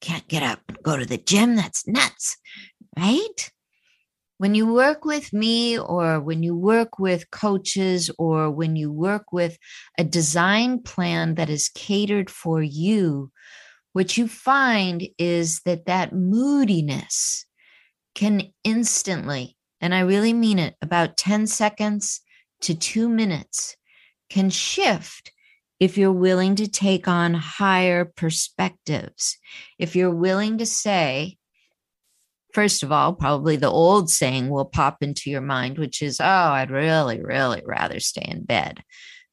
Can't 0.00 0.26
get 0.26 0.42
up 0.42 0.60
and 0.68 0.82
go 0.82 0.96
to 0.96 1.06
the 1.06 1.16
gym. 1.16 1.54
That's 1.54 1.86
nuts, 1.86 2.36
right? 2.98 3.50
When 4.38 4.54
you 4.54 4.72
work 4.72 5.04
with 5.04 5.32
me 5.32 5.78
or 5.78 6.20
when 6.20 6.42
you 6.42 6.54
work 6.54 6.98
with 6.98 7.30
coaches 7.30 8.10
or 8.18 8.50
when 8.50 8.76
you 8.76 8.92
work 8.92 9.32
with 9.32 9.58
a 9.98 10.04
design 10.04 10.82
plan 10.82 11.34
that 11.36 11.50
is 11.50 11.70
catered 11.74 12.30
for 12.30 12.62
you 12.62 13.30
what 13.92 14.16
you 14.16 14.28
find 14.28 15.08
is 15.18 15.60
that 15.64 15.86
that 15.86 16.12
moodiness 16.12 17.46
can 18.14 18.42
instantly 18.64 19.56
and 19.80 19.94
i 19.94 20.00
really 20.00 20.32
mean 20.32 20.58
it 20.58 20.74
about 20.82 21.16
10 21.16 21.46
seconds 21.46 22.20
to 22.60 22.74
2 22.74 23.08
minutes 23.08 23.76
can 24.28 24.50
shift 24.50 25.32
if 25.78 25.98
you're 25.98 26.12
willing 26.12 26.54
to 26.56 26.68
take 26.68 27.06
on 27.06 27.34
higher 27.34 28.04
perspectives. 28.04 29.38
If 29.78 29.94
you're 29.94 30.14
willing 30.14 30.58
to 30.58 30.66
say 30.66 31.36
first 32.56 32.82
of 32.82 32.90
all, 32.90 33.12
probably 33.12 33.56
the 33.56 33.70
old 33.70 34.08
saying 34.08 34.48
will 34.48 34.64
pop 34.64 35.02
into 35.02 35.28
your 35.28 35.42
mind, 35.42 35.76
which 35.76 36.00
is, 36.00 36.22
oh, 36.22 36.24
I'd 36.24 36.70
really, 36.70 37.22
really 37.22 37.60
rather 37.66 38.00
stay 38.00 38.24
in 38.26 38.44
bed. 38.44 38.82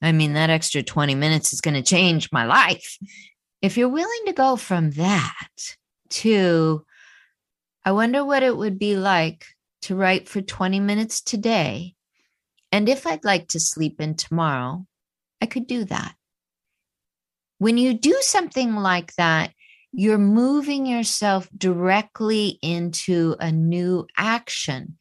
I 0.01 0.11
mean, 0.11 0.33
that 0.33 0.49
extra 0.49 0.83
20 0.83 1.15
minutes 1.15 1.53
is 1.53 1.61
going 1.61 1.75
to 1.75 1.81
change 1.81 2.33
my 2.33 2.43
life. 2.43 2.97
If 3.61 3.77
you're 3.77 3.87
willing 3.87 4.25
to 4.25 4.33
go 4.33 4.57
from 4.57 4.91
that 4.91 5.47
to, 6.09 6.83
I 7.85 7.93
wonder 7.93 8.25
what 8.25 8.43
it 8.43 8.57
would 8.57 8.77
be 8.77 8.97
like 8.97 9.45
to 9.83 9.95
write 9.95 10.27
for 10.27 10.41
20 10.41 10.81
minutes 10.81 11.21
today. 11.21 11.95
And 12.73 12.89
if 12.89 13.07
I'd 13.07 13.23
like 13.23 13.47
to 13.49 13.59
sleep 13.61 14.01
in 14.01 14.15
tomorrow, 14.15 14.85
I 15.41 15.45
could 15.45 15.67
do 15.67 15.85
that. 15.85 16.13
When 17.59 17.77
you 17.77 17.93
do 17.93 18.17
something 18.19 18.75
like 18.75 19.15
that, 19.15 19.53
you're 19.93 20.17
moving 20.17 20.87
yourself 20.87 21.47
directly 21.55 22.57
into 22.63 23.35
a 23.39 23.51
new 23.51 24.07
action. 24.17 24.97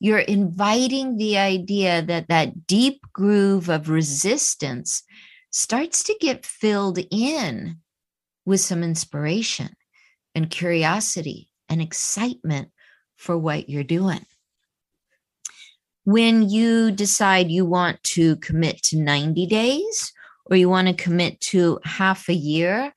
You're 0.00 0.18
inviting 0.18 1.16
the 1.16 1.38
idea 1.38 2.02
that 2.02 2.26
that 2.28 2.66
deep 2.66 3.00
groove 3.12 3.68
of 3.68 3.88
resistance 3.88 5.04
starts 5.50 6.02
to 6.04 6.16
get 6.20 6.44
filled 6.44 6.98
in 7.12 7.78
with 8.44 8.60
some 8.60 8.82
inspiration 8.82 9.76
and 10.34 10.50
curiosity 10.50 11.48
and 11.68 11.80
excitement 11.80 12.70
for 13.16 13.38
what 13.38 13.68
you're 13.68 13.84
doing. 13.84 14.26
When 16.04 16.48
you 16.48 16.90
decide 16.90 17.52
you 17.52 17.64
want 17.64 18.02
to 18.02 18.34
commit 18.36 18.82
to 18.84 18.98
90 18.98 19.46
days 19.46 20.12
or 20.46 20.56
you 20.56 20.68
want 20.68 20.88
to 20.88 20.94
commit 20.94 21.40
to 21.42 21.78
half 21.84 22.28
a 22.28 22.34
year, 22.34 22.92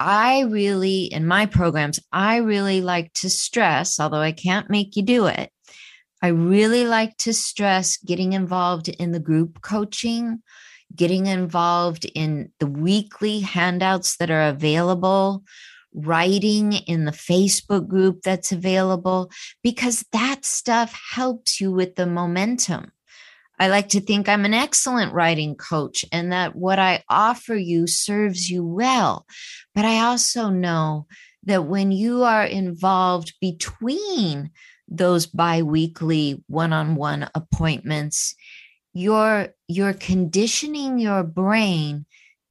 I 0.00 0.42
really, 0.42 1.04
in 1.04 1.26
my 1.26 1.46
programs, 1.46 1.98
I 2.12 2.36
really 2.36 2.80
like 2.80 3.12
to 3.14 3.30
stress, 3.30 3.98
although 3.98 4.20
I 4.20 4.32
can't 4.32 4.70
make 4.70 4.96
you 4.96 5.02
do 5.02 5.26
it, 5.26 5.50
I 6.22 6.28
really 6.28 6.86
like 6.86 7.16
to 7.18 7.32
stress 7.32 7.96
getting 7.96 8.32
involved 8.32 8.88
in 8.88 9.12
the 9.12 9.20
group 9.20 9.60
coaching, 9.60 10.42
getting 10.94 11.26
involved 11.26 12.06
in 12.14 12.52
the 12.58 12.66
weekly 12.66 13.40
handouts 13.40 14.16
that 14.16 14.30
are 14.30 14.48
available, 14.48 15.44
writing 15.94 16.72
in 16.72 17.04
the 17.04 17.12
Facebook 17.12 17.88
group 17.88 18.22
that's 18.22 18.52
available, 18.52 19.30
because 19.62 20.04
that 20.12 20.44
stuff 20.44 20.98
helps 21.14 21.60
you 21.60 21.72
with 21.72 21.94
the 21.94 22.06
momentum. 22.06 22.92
I 23.58 23.68
like 23.68 23.88
to 23.90 24.00
think 24.00 24.28
I'm 24.28 24.44
an 24.44 24.54
excellent 24.54 25.12
writing 25.12 25.56
coach 25.56 26.04
and 26.12 26.32
that 26.32 26.54
what 26.54 26.78
I 26.78 27.02
offer 27.08 27.56
you 27.56 27.86
serves 27.86 28.48
you 28.48 28.64
well. 28.64 29.26
But 29.74 29.84
I 29.84 30.00
also 30.00 30.48
know 30.48 31.06
that 31.44 31.64
when 31.64 31.90
you 31.90 32.24
are 32.24 32.44
involved 32.44 33.34
between 33.40 34.50
those 34.86 35.26
biweekly 35.26 36.42
one-on-one 36.46 37.28
appointments, 37.34 38.34
you're 38.94 39.48
you're 39.66 39.92
conditioning 39.92 40.98
your 40.98 41.22
brain 41.22 42.06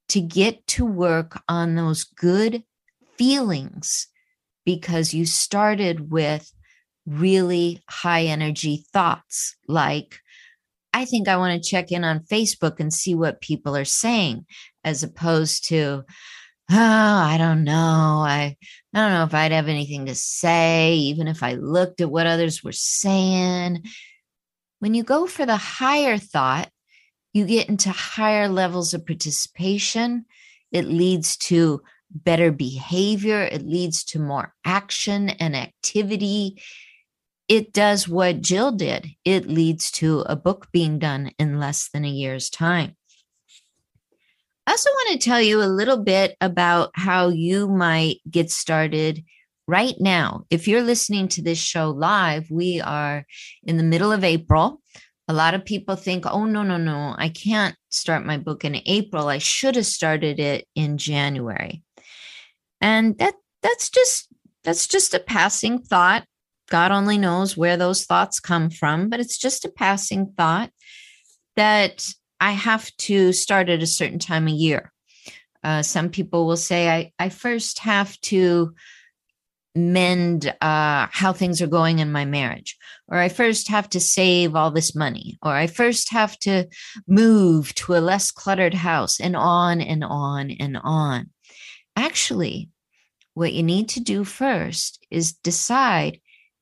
to 0.10 0.22
get 0.22 0.66
to 0.68 0.86
work 0.86 1.42
on 1.50 1.76
those 1.76 2.04
good 2.04 2.64
feelings 3.18 4.08
because 4.66 5.14
you 5.14 5.26
started 5.26 6.12
with 6.12 6.52
really 7.06 7.82
high 7.90 8.24
energy 8.24 8.86
thoughts 8.94 9.56
like, 9.68 10.20
I 10.94 11.06
think 11.06 11.28
I 11.28 11.38
want 11.38 11.62
to 11.62 11.70
check 11.70 11.92
in 11.92 12.04
on 12.04 12.22
Facebook 12.22 12.80
and 12.80 12.94
see 12.94 13.16
what 13.16 13.42
people 13.42 13.76
are 13.76 13.86
saying, 13.86 14.46
as 14.84 15.04
opposed 15.04 15.68
to, 15.70 16.04
oh, 16.72 16.76
I 16.76 17.38
don't 17.38 17.64
know. 17.64 18.24
I, 18.26 18.58
I 18.94 19.00
don't 19.00 19.12
know 19.12 19.24
if 19.24 19.34
I'd 19.34 19.52
have 19.52 19.68
anything 19.68 20.08
to 20.08 20.16
say, 20.16 20.96
even 20.96 21.28
if 21.28 21.44
I 21.44 21.54
looked 21.54 22.02
at 22.02 22.10
what 22.10 22.28
others 22.28 22.64
were 22.64 22.72
saying. 22.72 23.84
When 24.80 24.94
you 24.94 25.04
go 25.04 25.28
for 25.28 25.46
the 25.46 25.58
higher 25.58 26.18
thought, 26.18 26.70
you 27.34 27.46
get 27.46 27.70
into 27.70 27.92
higher 27.92 28.50
levels 28.50 28.94
of 28.94 29.06
participation. 29.06 30.26
It 30.72 30.86
leads 30.86 31.38
to 31.38 31.82
better 32.10 32.52
behavior, 32.52 33.42
it 33.42 33.64
leads 33.64 34.04
to 34.06 34.20
more 34.20 34.54
action 34.66 35.30
and 35.30 35.56
activity. 35.56 36.62
It 37.48 37.72
does 37.72 38.08
what 38.08 38.42
Jill 38.42 38.72
did. 38.72 39.08
It 39.24 39.48
leads 39.48 39.92
to 39.92 40.22
a 40.22 40.36
book 40.36 40.68
being 40.72 41.00
done 41.00 41.32
in 41.40 41.60
less 41.60 41.90
than 41.90 42.04
a 42.04 42.10
year's 42.10 42.50
time. 42.50 42.96
I 44.66 44.72
also 44.72 44.90
want 44.90 45.22
to 45.22 45.26
tell 45.26 45.42
you 45.42 45.62
a 45.62 45.66
little 45.66 46.04
bit 46.04 46.36
about 46.42 46.92
how 46.94 47.30
you 47.30 47.70
might 47.70 48.18
get 48.30 48.52
started 48.52 49.24
right 49.66 49.96
now. 50.00 50.46
If 50.50 50.68
you're 50.68 50.82
listening 50.82 51.30
to 51.30 51.42
this 51.42 51.58
show 51.58 51.90
live, 51.90 52.52
we 52.52 52.82
are 52.82 53.26
in 53.64 53.78
the 53.78 53.84
middle 53.84 54.12
of 54.12 54.26
April. 54.26 54.82
A 55.30 55.34
lot 55.34 55.54
of 55.54 55.64
people 55.64 55.96
think, 55.96 56.26
oh, 56.26 56.46
no, 56.46 56.64
no, 56.64 56.78
no, 56.78 57.16
I 57.18 57.30
can't 57.30 57.76
start 57.90 58.26
my 58.26 58.38
book 58.38 58.66
in 58.66 58.82
April. 58.86 59.30
I 59.30 59.38
should 59.38 59.76
have 59.76 59.86
started 59.86 60.40
it 60.40 60.66
in 60.76 60.98
January. 60.98 61.84
And 62.82 63.18
that 63.18 63.36
that's 63.64 63.90
just 63.90 64.28
that's 64.64 64.88
just 64.88 65.14
a 65.14 65.20
passing 65.20 65.80
thought. 65.80 66.26
God 66.70 66.92
only 66.92 67.18
knows 67.18 67.56
where 67.56 67.78
those 67.78 68.06
thoughts 68.06 68.40
come 68.40 68.70
from, 68.70 69.10
but 69.10 69.20
it's 69.20 69.38
just 69.38 69.66
a 69.66 69.70
passing 69.70 70.34
thought 70.38 70.72
that 71.56 72.06
I 72.40 72.52
have 72.52 72.96
to 72.98 73.34
start 73.34 73.70
at 73.70 73.82
a 73.82 73.88
certain 73.88 74.20
time 74.20 74.48
of 74.48 74.54
year. 74.54 74.92
Uh, 75.64 75.82
some 75.82 76.10
people 76.10 76.46
will 76.46 76.58
say 76.58 76.90
I, 76.90 77.12
I 77.20 77.30
first 77.30 77.80
have 77.80 78.20
to 78.22 78.74
mend 79.76 80.54
uh, 80.62 81.08
how 81.12 81.34
things 81.34 81.62
are 81.62 81.68
going 81.68 82.00
in 82.00 82.12
my 82.12 82.26
marriage, 82.26 82.78
or 83.08 83.18
I 83.18 83.30
first 83.30 83.70
have 83.70 83.90
to 83.90 84.00
save 84.00 84.56
all 84.56 84.72
this 84.72 84.96
money, 84.96 85.38
or 85.42 85.54
I 85.54 85.68
first 85.68 86.10
have 86.12 86.38
to 86.40 86.68
move 87.08 87.74
to 87.76 87.96
a 87.96 88.00
less 88.00 88.32
cluttered 88.32 88.74
house, 88.74 89.20
and 89.20 89.36
on 89.36 89.82
and 89.82 90.04
on 90.04 90.52
and 90.52 90.78
on. 90.84 91.30
Actually, 91.96 92.70
what 93.34 93.54
you 93.54 93.64
need 93.64 93.90
to 93.90 94.00
do 94.00 94.24
first 94.24 95.06
is 95.10 95.34
decide 95.34 96.20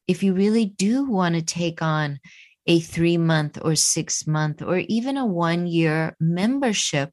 if 0.07 0.23
you 0.23 0.33
really 0.33 0.65
do 0.65 1.05
want 1.09 1.35
to 1.35 1.41
take 1.41 1.81
on 1.81 2.19
a 2.67 2.79
three 2.79 3.17
month 3.17 3.59
or 3.61 3.75
six 3.75 4.25
month 4.25 4.61
or 4.61 4.77
even 4.77 5.17
a 5.17 5.25
one 5.25 5.67
year 5.67 6.15
membership 6.19 7.11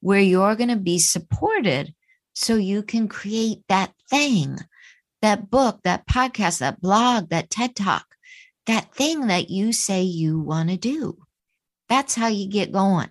where 0.00 0.20
you're 0.20 0.56
going 0.56 0.70
to 0.70 0.76
be 0.76 0.98
supported 0.98 1.94
so 2.32 2.56
you 2.56 2.82
can 2.82 3.08
create 3.08 3.62
that 3.68 3.92
thing 4.08 4.58
that 5.22 5.50
book, 5.50 5.80
that 5.84 6.06
podcast, 6.06 6.58
that 6.58 6.80
blog, 6.80 7.30
that 7.30 7.50
TED 7.50 7.74
talk, 7.74 8.06
that 8.66 8.94
thing 8.94 9.26
that 9.28 9.50
you 9.50 9.72
say 9.72 10.02
you 10.02 10.38
want 10.38 10.70
to 10.70 10.76
do. 10.76 11.16
That's 11.88 12.14
how 12.14 12.28
you 12.28 12.48
get 12.48 12.72
going 12.72 13.10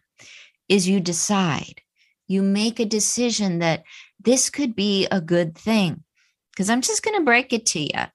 is 0.69 0.87
you 0.87 0.99
decide. 0.99 1.81
You 2.27 2.41
make 2.41 2.79
a 2.79 2.85
decision 2.85 3.59
that 3.59 3.83
this 4.19 4.49
could 4.49 4.75
be 4.75 5.07
a 5.11 5.21
good 5.21 5.57
thing. 5.57 6.03
Because 6.51 6.69
I'm 6.69 6.81
just 6.81 7.03
going 7.03 7.17
to 7.17 7.25
break 7.25 7.51
it 7.51 7.65
to 7.67 7.79
you. 7.79 8.05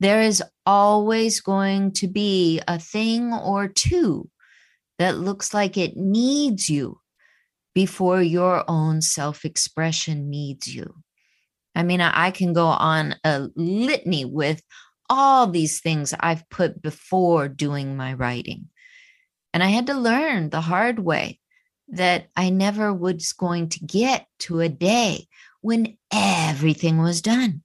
There 0.00 0.22
is 0.22 0.42
always 0.64 1.40
going 1.40 1.92
to 1.92 2.08
be 2.08 2.60
a 2.66 2.78
thing 2.78 3.32
or 3.32 3.68
two 3.68 4.28
that 4.98 5.18
looks 5.18 5.54
like 5.54 5.76
it 5.76 5.96
needs 5.96 6.68
you 6.68 7.00
before 7.74 8.22
your 8.22 8.64
own 8.68 9.02
self 9.02 9.44
expression 9.44 10.28
needs 10.28 10.74
you. 10.74 10.94
I 11.74 11.82
mean, 11.82 12.00
I, 12.00 12.30
can 12.30 12.52
go 12.52 12.66
on 12.66 13.14
a 13.24 13.48
litany 13.54 14.24
with 14.24 14.62
all 15.08 15.46
these 15.46 15.80
things 15.80 16.12
I've 16.18 16.48
put 16.50 16.82
before 16.82 17.48
doing 17.48 17.96
my 17.96 18.14
writing. 18.14 18.68
And 19.52 19.62
I 19.62 19.68
had 19.68 19.86
to 19.86 19.94
learn 19.94 20.50
the 20.50 20.60
hard 20.60 20.98
way 20.98 21.40
that 21.88 22.28
I 22.36 22.50
never 22.50 22.92
was 22.92 23.32
going 23.32 23.68
to 23.70 23.84
get 23.84 24.26
to 24.40 24.60
a 24.60 24.68
day 24.68 25.26
when 25.60 25.96
everything 26.12 26.98
was 26.98 27.22
done. 27.22 27.62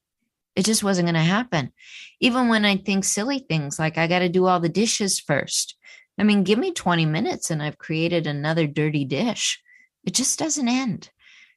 It 0.56 0.66
just 0.66 0.84
wasn't 0.84 1.08
going 1.08 1.16
to 1.16 1.22
happen. 1.22 1.72
Even 2.20 2.48
when 2.48 2.66
I 2.66 2.78
think 2.78 3.04
silly 3.04 3.40
things 3.40 3.78
like 3.78 3.98
I 3.98 4.08
got 4.08 4.20
to 4.20 4.30
do 4.30 4.46
all 4.46 4.60
the 4.60 4.70
dishes 4.70 5.20
first. 5.20 5.76
I 6.18 6.24
mean, 6.24 6.44
give 6.44 6.58
me 6.58 6.72
20 6.72 7.06
minutes 7.06 7.52
and 7.52 7.62
I've 7.62 7.78
created 7.78 8.26
another 8.26 8.68
dirty 8.68 9.04
dish. 9.04 9.62
It 10.06 10.14
just 10.14 10.40
doesn't 10.40 10.68
end. 10.68 11.10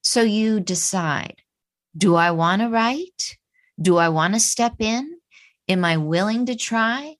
So 0.03 0.23
you 0.23 0.61
decide 0.61 1.43
do 1.97 2.15
I 2.15 2.31
want 2.31 2.63
to 2.63 2.69
write? 2.69 3.37
Do 3.81 3.97
I 3.97 4.09
want 4.09 4.35
to 4.35 4.41
step 4.41 4.75
in? 4.79 5.17
Am 5.69 5.85
I 5.85 5.97
willing 5.97 6.47
to 6.47 6.55
try? 6.55 7.17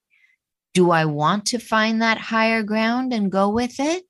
Do 0.75 0.91
I 0.91 1.05
want 1.05 1.47
to 1.47 1.59
find 1.59 2.03
that 2.03 2.19
higher 2.19 2.63
ground 2.63 3.13
and 3.13 3.33
go 3.33 3.49
with 3.49 3.81
it? 3.81 4.05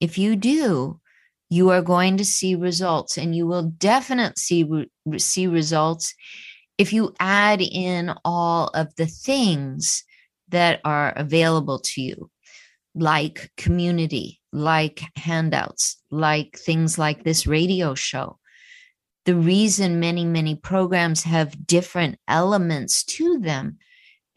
If 0.00 0.18
you 0.18 0.34
do, 0.34 1.00
you 1.48 1.70
are 1.70 1.82
going 1.82 2.16
to 2.16 2.24
see 2.24 2.54
results 2.54 3.16
and 3.16 3.36
you 3.36 3.46
will 3.46 3.62
definitely 3.62 4.34
see, 4.36 4.88
see 5.18 5.46
results 5.46 6.14
if 6.82 6.92
you 6.92 7.14
add 7.20 7.62
in 7.62 8.12
all 8.24 8.68
of 8.74 8.94
the 8.96 9.06
things 9.06 10.04
that 10.48 10.80
are 10.84 11.12
available 11.16 11.78
to 11.78 12.02
you 12.02 12.30
like 12.94 13.50
community 13.56 14.40
like 14.52 15.02
handouts 15.16 15.96
like 16.10 16.58
things 16.58 16.98
like 16.98 17.24
this 17.24 17.46
radio 17.46 17.94
show 17.94 18.38
the 19.24 19.36
reason 19.36 20.00
many, 20.00 20.24
many 20.24 20.56
programs 20.56 21.22
have 21.22 21.66
different 21.66 22.18
elements 22.26 23.04
to 23.04 23.38
them 23.38 23.78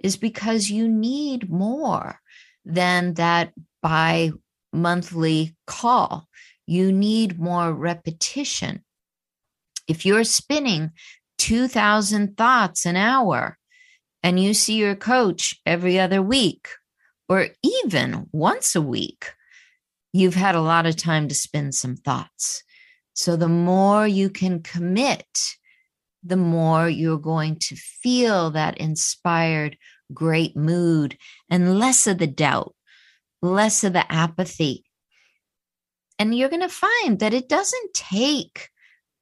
is 0.04 0.16
because 0.16 0.70
you 0.70 0.88
need 0.88 1.50
more 1.50 2.20
than 2.64 3.16
that 3.16 3.52
bi 3.82 4.32
monthly 4.72 5.56
call. 5.66 6.28
You 6.68 6.92
need 6.92 7.40
more 7.40 7.74
repetition. 7.74 8.84
If 9.88 10.06
you're 10.06 10.24
spinning 10.24 10.92
2,000 11.38 12.38
thoughts 12.38 12.86
an 12.86 12.96
hour 12.96 13.58
and 14.24 14.40
you 14.40 14.54
see 14.54 14.76
your 14.76 14.96
coach 14.96 15.60
every 15.66 16.00
other 16.00 16.22
week 16.22 16.68
or 17.28 17.48
even 17.64 18.28
once 18.32 18.76
a 18.76 18.82
week, 18.82 19.34
you've 20.14 20.36
had 20.36 20.56
a 20.56 20.62
lot 20.62 20.86
of 20.86 20.96
time 20.96 21.28
to 21.28 21.36
spin 21.36 21.72
some 21.72 21.96
thoughts. 21.96 22.64
So 23.14 23.36
the 23.36 23.48
more 23.50 24.08
you 24.08 24.30
can 24.30 24.62
commit, 24.62 25.28
the 26.24 26.38
more 26.38 26.90
you're 26.90 27.20
going 27.20 27.58
to 27.58 27.76
feel 27.76 28.52
that 28.52 28.78
inspired, 28.78 29.78
great 30.14 30.56
mood 30.56 31.18
and 31.50 31.80
less 31.80 32.08
of 32.08 32.18
the 32.18 32.28
doubt, 32.28 32.76
less 33.42 33.84
of 33.84 33.94
the 33.94 34.12
apathy. 34.12 34.86
And 36.18 36.36
you're 36.36 36.50
going 36.50 36.62
to 36.62 36.70
find 36.70 37.20
that 37.20 37.34
it 37.34 37.50
doesn't 37.50 37.94
take 37.94 38.70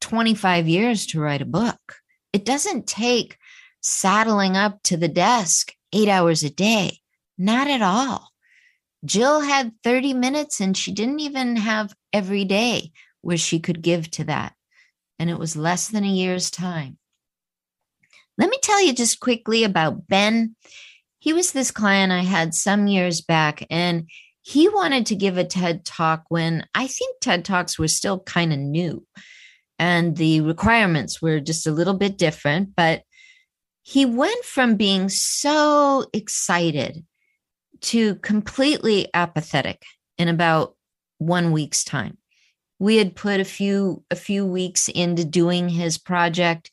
25 0.02 0.68
years 0.68 1.06
to 1.08 1.20
write 1.20 1.42
a 1.42 1.46
book. 1.46 1.96
It 2.34 2.46
doesn't 2.46 2.88
take 2.88 3.38
saddling 3.82 4.58
up 4.58 4.82
to 4.84 4.98
the 4.98 5.08
desk 5.08 5.74
eight 5.94 6.10
hours 6.10 6.44
a 6.44 6.50
day. 6.50 7.00
Not 7.38 7.68
at 7.68 7.82
all. 7.82 8.30
Jill 9.06 9.42
had 9.42 9.74
30 9.84 10.14
minutes 10.14 10.60
and 10.60 10.76
she 10.76 10.92
didn't 10.92 11.20
even 11.20 11.58
have 11.58 11.94
every 12.12 12.46
day 12.46 12.92
where 13.22 13.38
she 13.38 13.60
could 13.60 13.82
give 13.82 14.10
to 14.12 14.24
that. 14.26 14.54
And 15.20 15.30
it 15.30 15.38
was 15.38 15.56
less 15.56 15.90
than 15.90 16.04
a 16.04 16.08
year's 16.08 16.50
time. 16.50 16.98
Let 18.38 18.50
me 18.50 18.58
tell 18.62 18.84
you 18.84 18.94
just 18.94 19.20
quickly 19.20 19.64
about 19.64 20.08
Ben. 20.08 20.56
He 21.20 21.34
was 21.34 21.52
this 21.52 21.72
client 21.72 22.12
I 22.12 22.22
had 22.22 22.54
some 22.56 22.88
years 22.88 23.22
back, 23.22 23.66
and 23.70 24.10
he 24.42 24.68
wanted 24.68 25.06
to 25.08 25.16
give 25.16 25.38
a 25.38 25.44
TED 25.44 25.86
talk 25.86 26.26
when 26.30 26.66
I 26.74 26.88
think 26.88 27.18
TED 27.22 27.46
Talks 27.46 27.78
were 27.78 27.88
still 27.88 28.20
kind 28.20 28.52
of 28.52 28.60
new 28.60 29.06
and 29.80 30.16
the 30.16 30.42
requirements 30.42 31.22
were 31.22 31.40
just 31.40 31.68
a 31.68 31.72
little 31.72 31.94
bit 31.94 32.18
different. 32.18 32.76
But 32.76 33.04
he 33.82 34.06
went 34.06 34.46
from 34.46 34.76
being 34.76 35.10
so 35.10 36.06
excited 36.14 37.06
to 37.82 38.16
completely 38.16 39.10
apathetic 39.14 39.84
in 40.18 40.30
about 40.30 40.76
one 41.18 41.52
week's 41.52 41.84
time 41.84 42.18
we 42.84 42.98
had 42.98 43.16
put 43.16 43.40
a 43.40 43.46
few 43.46 44.04
a 44.12 44.16
few 44.16 44.46
weeks 44.46 44.90
into 44.90 45.24
doing 45.24 45.70
his 45.70 45.98
project 45.98 46.70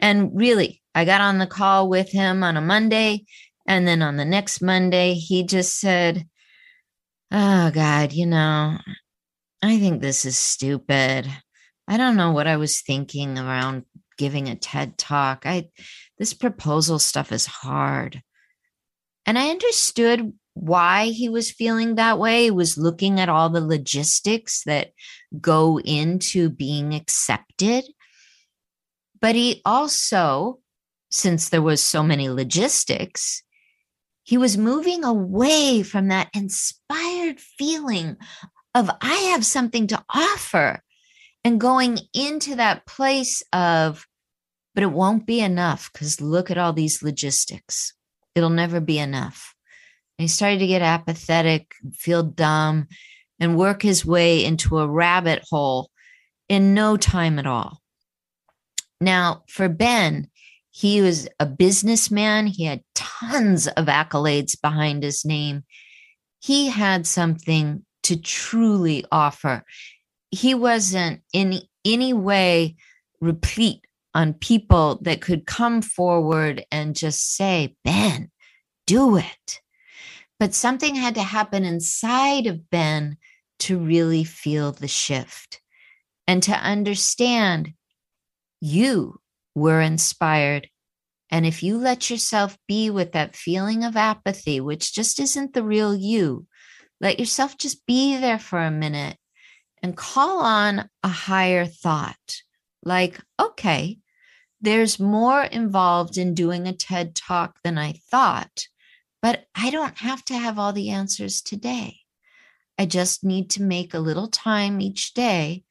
and 0.00 0.30
really 0.34 0.82
i 0.94 1.06
got 1.06 1.22
on 1.22 1.38
the 1.38 1.46
call 1.46 1.88
with 1.88 2.10
him 2.10 2.42
on 2.42 2.56
a 2.56 2.60
monday 2.60 3.24
and 3.66 3.88
then 3.88 4.02
on 4.02 4.16
the 4.16 4.24
next 4.26 4.60
monday 4.60 5.14
he 5.14 5.42
just 5.42 5.80
said 5.80 6.26
oh 7.32 7.70
god 7.70 8.12
you 8.12 8.26
know 8.26 8.76
i 9.62 9.78
think 9.78 10.02
this 10.02 10.26
is 10.26 10.36
stupid 10.36 11.26
i 11.88 11.96
don't 11.96 12.16
know 12.16 12.30
what 12.30 12.46
i 12.46 12.56
was 12.56 12.80
thinking 12.80 13.36
around 13.38 13.84
giving 14.18 14.48
a 14.48 14.56
TED 14.56 14.98
talk. 14.98 15.44
I 15.46 15.70
this 16.18 16.34
proposal 16.34 16.98
stuff 16.98 17.32
is 17.32 17.46
hard. 17.46 18.22
And 19.24 19.38
I 19.38 19.50
understood 19.50 20.32
why 20.54 21.06
he 21.06 21.28
was 21.28 21.50
feeling 21.50 21.94
that 21.94 22.18
way. 22.18 22.44
He 22.44 22.50
was 22.50 22.76
looking 22.76 23.20
at 23.20 23.28
all 23.28 23.48
the 23.48 23.64
logistics 23.64 24.64
that 24.64 24.90
go 25.40 25.78
into 25.80 26.50
being 26.50 26.94
accepted. 26.94 27.84
But 29.20 29.36
he 29.36 29.62
also, 29.64 30.58
since 31.10 31.48
there 31.48 31.62
was 31.62 31.80
so 31.82 32.02
many 32.02 32.28
logistics, 32.28 33.42
he 34.24 34.36
was 34.36 34.58
moving 34.58 35.04
away 35.04 35.82
from 35.82 36.08
that 36.08 36.28
inspired 36.34 37.40
feeling 37.40 38.16
of 38.74 38.90
I 39.00 39.14
have 39.32 39.46
something 39.46 39.86
to 39.88 40.04
offer 40.12 40.82
and 41.48 41.58
going 41.58 41.98
into 42.12 42.56
that 42.56 42.84
place 42.84 43.42
of, 43.54 44.06
but 44.74 44.84
it 44.84 44.92
won't 44.92 45.26
be 45.26 45.40
enough 45.40 45.90
because 45.90 46.20
look 46.20 46.50
at 46.50 46.58
all 46.58 46.74
these 46.74 47.02
logistics. 47.02 47.94
It'll 48.34 48.50
never 48.50 48.80
be 48.80 48.98
enough. 48.98 49.54
And 50.18 50.24
he 50.24 50.28
started 50.28 50.58
to 50.58 50.66
get 50.66 50.82
apathetic, 50.82 51.72
feel 51.94 52.22
dumb, 52.22 52.88
and 53.40 53.56
work 53.56 53.80
his 53.80 54.04
way 54.04 54.44
into 54.44 54.78
a 54.78 54.86
rabbit 54.86 55.42
hole 55.50 55.90
in 56.50 56.74
no 56.74 56.98
time 56.98 57.38
at 57.38 57.46
all. 57.46 57.80
Now, 59.00 59.44
for 59.48 59.70
Ben, 59.70 60.28
he 60.70 61.00
was 61.00 61.30
a 61.40 61.46
businessman. 61.46 62.46
He 62.46 62.64
had 62.64 62.82
tons 62.94 63.68
of 63.68 63.86
accolades 63.86 64.60
behind 64.60 65.02
his 65.02 65.24
name. 65.24 65.64
He 66.40 66.68
had 66.68 67.06
something 67.06 67.86
to 68.02 68.16
truly 68.20 69.06
offer. 69.10 69.64
He 70.30 70.54
wasn't 70.54 71.22
in 71.32 71.60
any 71.84 72.12
way 72.12 72.76
replete 73.20 73.86
on 74.14 74.34
people 74.34 74.98
that 75.02 75.20
could 75.20 75.46
come 75.46 75.82
forward 75.82 76.64
and 76.70 76.96
just 76.96 77.36
say, 77.36 77.76
Ben, 77.84 78.30
do 78.86 79.16
it. 79.16 79.60
But 80.40 80.54
something 80.54 80.94
had 80.94 81.14
to 81.16 81.22
happen 81.22 81.64
inside 81.64 82.46
of 82.46 82.70
Ben 82.70 83.16
to 83.60 83.78
really 83.78 84.24
feel 84.24 84.72
the 84.72 84.88
shift 84.88 85.60
and 86.26 86.42
to 86.44 86.52
understand 86.52 87.72
you 88.60 89.20
were 89.54 89.80
inspired. 89.80 90.68
And 91.30 91.44
if 91.44 91.62
you 91.62 91.76
let 91.76 92.08
yourself 92.08 92.56
be 92.66 92.88
with 92.90 93.12
that 93.12 93.36
feeling 93.36 93.84
of 93.84 93.96
apathy, 93.96 94.60
which 94.60 94.94
just 94.94 95.18
isn't 95.20 95.54
the 95.54 95.64
real 95.64 95.94
you, 95.94 96.46
let 97.00 97.18
yourself 97.18 97.58
just 97.58 97.84
be 97.86 98.16
there 98.16 98.38
for 98.38 98.60
a 98.60 98.70
minute 98.70 99.16
and 99.82 99.96
call 99.96 100.40
on 100.40 100.88
a 101.02 101.08
higher 101.08 101.66
thought 101.66 102.42
like, 102.82 103.20
okay, 103.40 103.98
there's 104.60 104.98
more 104.98 105.42
involved 105.44 106.18
in 106.18 106.34
doing 106.34 106.66
a 106.66 106.72
TED 106.72 107.14
talk 107.14 107.58
than 107.62 107.78
I 107.78 107.94
thought, 108.10 108.66
but 109.22 109.46
I 109.54 109.70
don't 109.70 109.98
have 109.98 110.24
to 110.26 110.34
have 110.34 110.58
all 110.58 110.72
the 110.72 110.90
answers 110.90 111.40
today. 111.42 111.98
I 112.78 112.86
just 112.86 113.24
need 113.24 113.50
to 113.50 113.62
make 113.62 113.94
a 113.94 113.98
little 114.00 114.28
time 114.28 114.80
each 114.80 115.14
day 115.14 115.64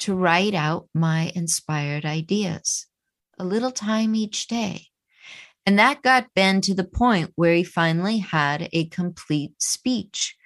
to 0.00 0.14
write 0.14 0.54
out 0.54 0.88
my 0.94 1.32
inspired 1.34 2.04
ideas, 2.04 2.86
a 3.38 3.44
little 3.44 3.70
time 3.70 4.14
each 4.14 4.46
day. 4.48 4.86
And 5.66 5.78
that 5.78 6.02
got 6.02 6.34
Ben 6.34 6.60
to 6.62 6.74
the 6.74 6.84
point 6.84 7.32
where 7.36 7.54
he 7.54 7.64
finally 7.64 8.18
had 8.18 8.68
a 8.72 8.86
complete 8.86 9.54
speech. 9.62 10.36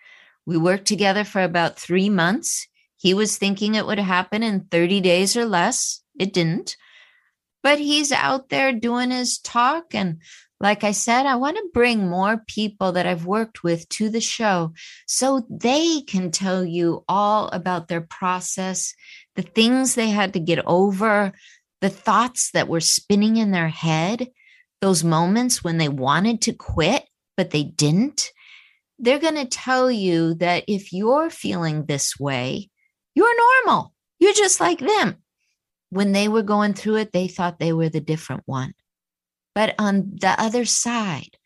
We 0.47 0.57
worked 0.57 0.87
together 0.87 1.25
for 1.25 1.43
about 1.43 1.79
three 1.79 2.09
months. 2.09 2.68
He 2.99 3.14
was 3.14 3.38
thinking 3.38 3.74
it 3.74 3.86
would 3.86 3.99
happen 3.99 4.42
in 4.42 4.66
30 4.70 5.01
days 5.01 5.36
or 5.36 5.46
less. 5.46 6.03
It 6.18 6.32
didn't. 6.32 6.76
But 7.62 7.78
he's 7.78 8.12
out 8.12 8.51
there 8.51 8.72
doing 8.72 9.11
his 9.11 9.38
talk 9.38 9.94
and 9.94 10.18
like 10.61 10.82
I 10.82 10.90
said, 10.90 11.24
I 11.24 11.36
want 11.36 11.57
to 11.57 11.70
bring 11.72 12.09
more 12.09 12.42
people 12.49 12.92
that 12.92 13.07
I've 13.07 13.26
worked 13.26 13.62
with 13.62 13.88
to 13.90 14.09
the 14.09 14.20
show 14.20 14.72
so 15.07 15.46
they 15.49 16.01
can 16.03 16.32
tell 16.32 16.64
you 16.64 17.05
all 17.09 17.49
about 17.49 17.86
their 17.86 18.01
process, 18.01 18.92
the 19.36 19.42
things 19.42 19.94
they 19.94 20.11
had 20.11 20.32
to 20.32 20.40
get 20.40 20.66
over, 20.66 21.32
the 21.80 21.88
thoughts 21.88 22.51
that 22.53 22.66
were 22.66 22.80
spinning 22.80 23.36
in 23.36 23.53
their 23.53 23.68
head, 23.68 24.28
those 24.80 25.05
moments 25.05 25.62
when 25.62 25.78
they 25.78 25.88
wanted 25.88 26.42
to 26.42 26.53
quit, 26.53 27.05
but 27.36 27.51
they 27.51 27.62
didn't. 27.62 28.32
They're 28.99 29.20
going 29.20 29.36
to 29.36 29.44
tell 29.44 29.90
you 29.90 30.34
that 30.34 30.64
if 30.66 30.92
you're 30.92 31.30
feeling 31.30 31.84
this 31.84 32.18
way, 32.18 32.70
you're 33.19 33.64
normal. 33.64 33.93
You're 34.21 34.33
just 34.33 34.61
like 34.61 34.79
them. 34.79 35.16
When 35.91 36.12
they 36.12 36.29
were 36.29 36.45
going 36.45 36.75
through 36.75 36.99
it, 36.99 37.11
they 37.11 37.27
thought 37.27 37.59
they 37.59 37.73
were 37.73 37.89
the 37.89 38.01
different 38.01 38.43
one. 38.47 38.75
But 39.57 39.75
on 39.77 40.12
the 40.21 40.41
other 40.41 40.64
side, 40.64 41.37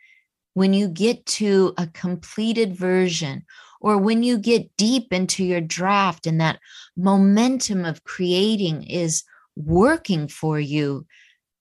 when 0.52 0.74
you 0.74 0.86
get 0.86 1.24
to 1.40 1.72
a 1.78 1.86
completed 1.86 2.76
version, 2.76 3.46
or 3.80 3.96
when 3.96 4.22
you 4.22 4.36
get 4.36 4.76
deep 4.76 5.14
into 5.14 5.44
your 5.44 5.62
draft 5.62 6.26
and 6.26 6.42
that 6.42 6.58
momentum 6.94 7.86
of 7.86 8.04
creating 8.04 8.82
is 8.82 9.24
working 9.56 10.28
for 10.28 10.60
you, 10.60 11.06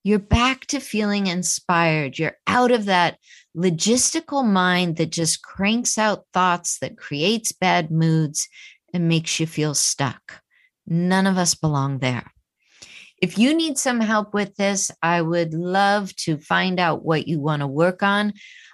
you're 0.03 0.19
back 0.19 0.65
to 0.67 0.81
feeling 0.81 1.27
inspired. 1.27 2.19
You're 2.19 2.35
out 2.47 2.71
of 2.71 2.83
that 2.85 3.17
logistical 3.55 4.45
mind 4.45 4.97
that 4.97 5.11
just 5.11 5.41
cranks 5.41 5.97
out 5.97 6.25
thoughts 6.33 6.79
that 6.79 6.97
creates 6.97 7.53
bad 7.53 7.91
moods 7.91 8.49
and 8.93 9.07
makes 9.07 9.39
you 9.39 9.47
feel 9.47 9.73
stuck. 9.73 10.41
None 10.87 11.27
of 11.27 11.37
us 11.37 11.55
belong 11.55 11.99
there. 11.99 12.31
If 13.21 13.37
you 13.37 13.53
need 13.53 13.77
some 13.77 13.99
help 13.99 14.33
with 14.33 14.55
this, 14.55 14.89
I 15.01 15.21
would 15.21 15.53
love 15.53 16.15
to 16.17 16.37
find 16.37 16.79
out 16.79 17.05
what 17.05 17.27
you 17.27 17.39
want 17.39 17.61
to 17.61 17.67
work 17.67 18.01
on. 18.01 18.33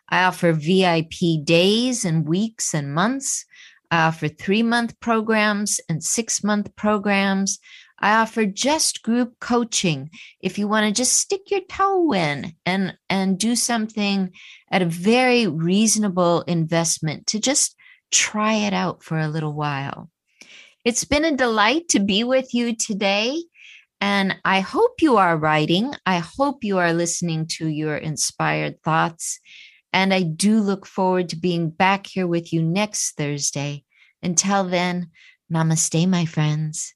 I 0.09 0.24
offer 0.24 0.53
VIP 0.53 1.43
days 1.43 2.05
and 2.05 2.28
weeks 2.28 2.74
and 2.74 2.93
months. 2.93 3.45
I 3.91 4.07
offer 4.07 4.30
three 4.30 4.63
month 4.63 4.97
programs 5.01 5.82
and 5.89 6.01
six 6.01 6.43
month 6.43 6.76
programs. 6.78 7.59
I 7.99 8.22
offer 8.22 8.45
just 8.45 9.01
group 9.01 9.39
coaching 9.39 10.11
if 10.39 10.57
you 10.57 10.68
want 10.68 10.86
to 10.86 10.97
just 10.97 11.18
stick 11.18 11.49
your 11.49 11.61
toe 11.61 12.13
in 12.13 12.53
and, 12.65 12.95
and 13.09 13.39
do 13.39 13.55
something 13.55 14.32
at 14.72 14.82
a 14.82 14.86
very 14.86 15.47
reasonable 15.47 16.41
investment 16.43 17.28
to 17.28 17.39
just 17.39 17.76
try 18.12 18.53
it 18.53 18.74
out 18.74 19.03
for 19.03 19.20
a 19.20 19.28
little 19.28 19.53
while. 19.53 20.10
It's 20.86 21.03
been 21.03 21.26
a 21.26 21.36
delight 21.36 21.89
to 21.89 21.99
be 21.99 22.24
with 22.24 22.53
you 22.53 22.76
today. 22.76 23.43
And 23.99 24.38
I 24.45 24.60
hope 24.60 25.01
you 25.01 25.18
are 25.18 25.38
writing. 25.38 25.93
I 26.05 26.20
hope 26.20 26.64
you 26.64 26.78
are 26.78 26.93
listening 26.93 27.47
to 27.58 27.68
your 27.68 27.97
inspired 27.97 28.82
thoughts. 28.84 29.39
And 29.91 30.14
I 30.14 30.22
do 30.22 30.60
look 30.60 30.86
forward 30.86 31.30
to 31.30 31.36
being 31.36 31.70
back 31.70 32.08
here 32.08 32.28
with 32.28 32.53
you 32.53 32.62
next 32.62 33.18
Thursday. 33.18 33.84
Until 34.22 34.64
then, 34.64 35.10
namaste, 35.51 36.08
my 36.08 36.26
friends. 36.26 36.93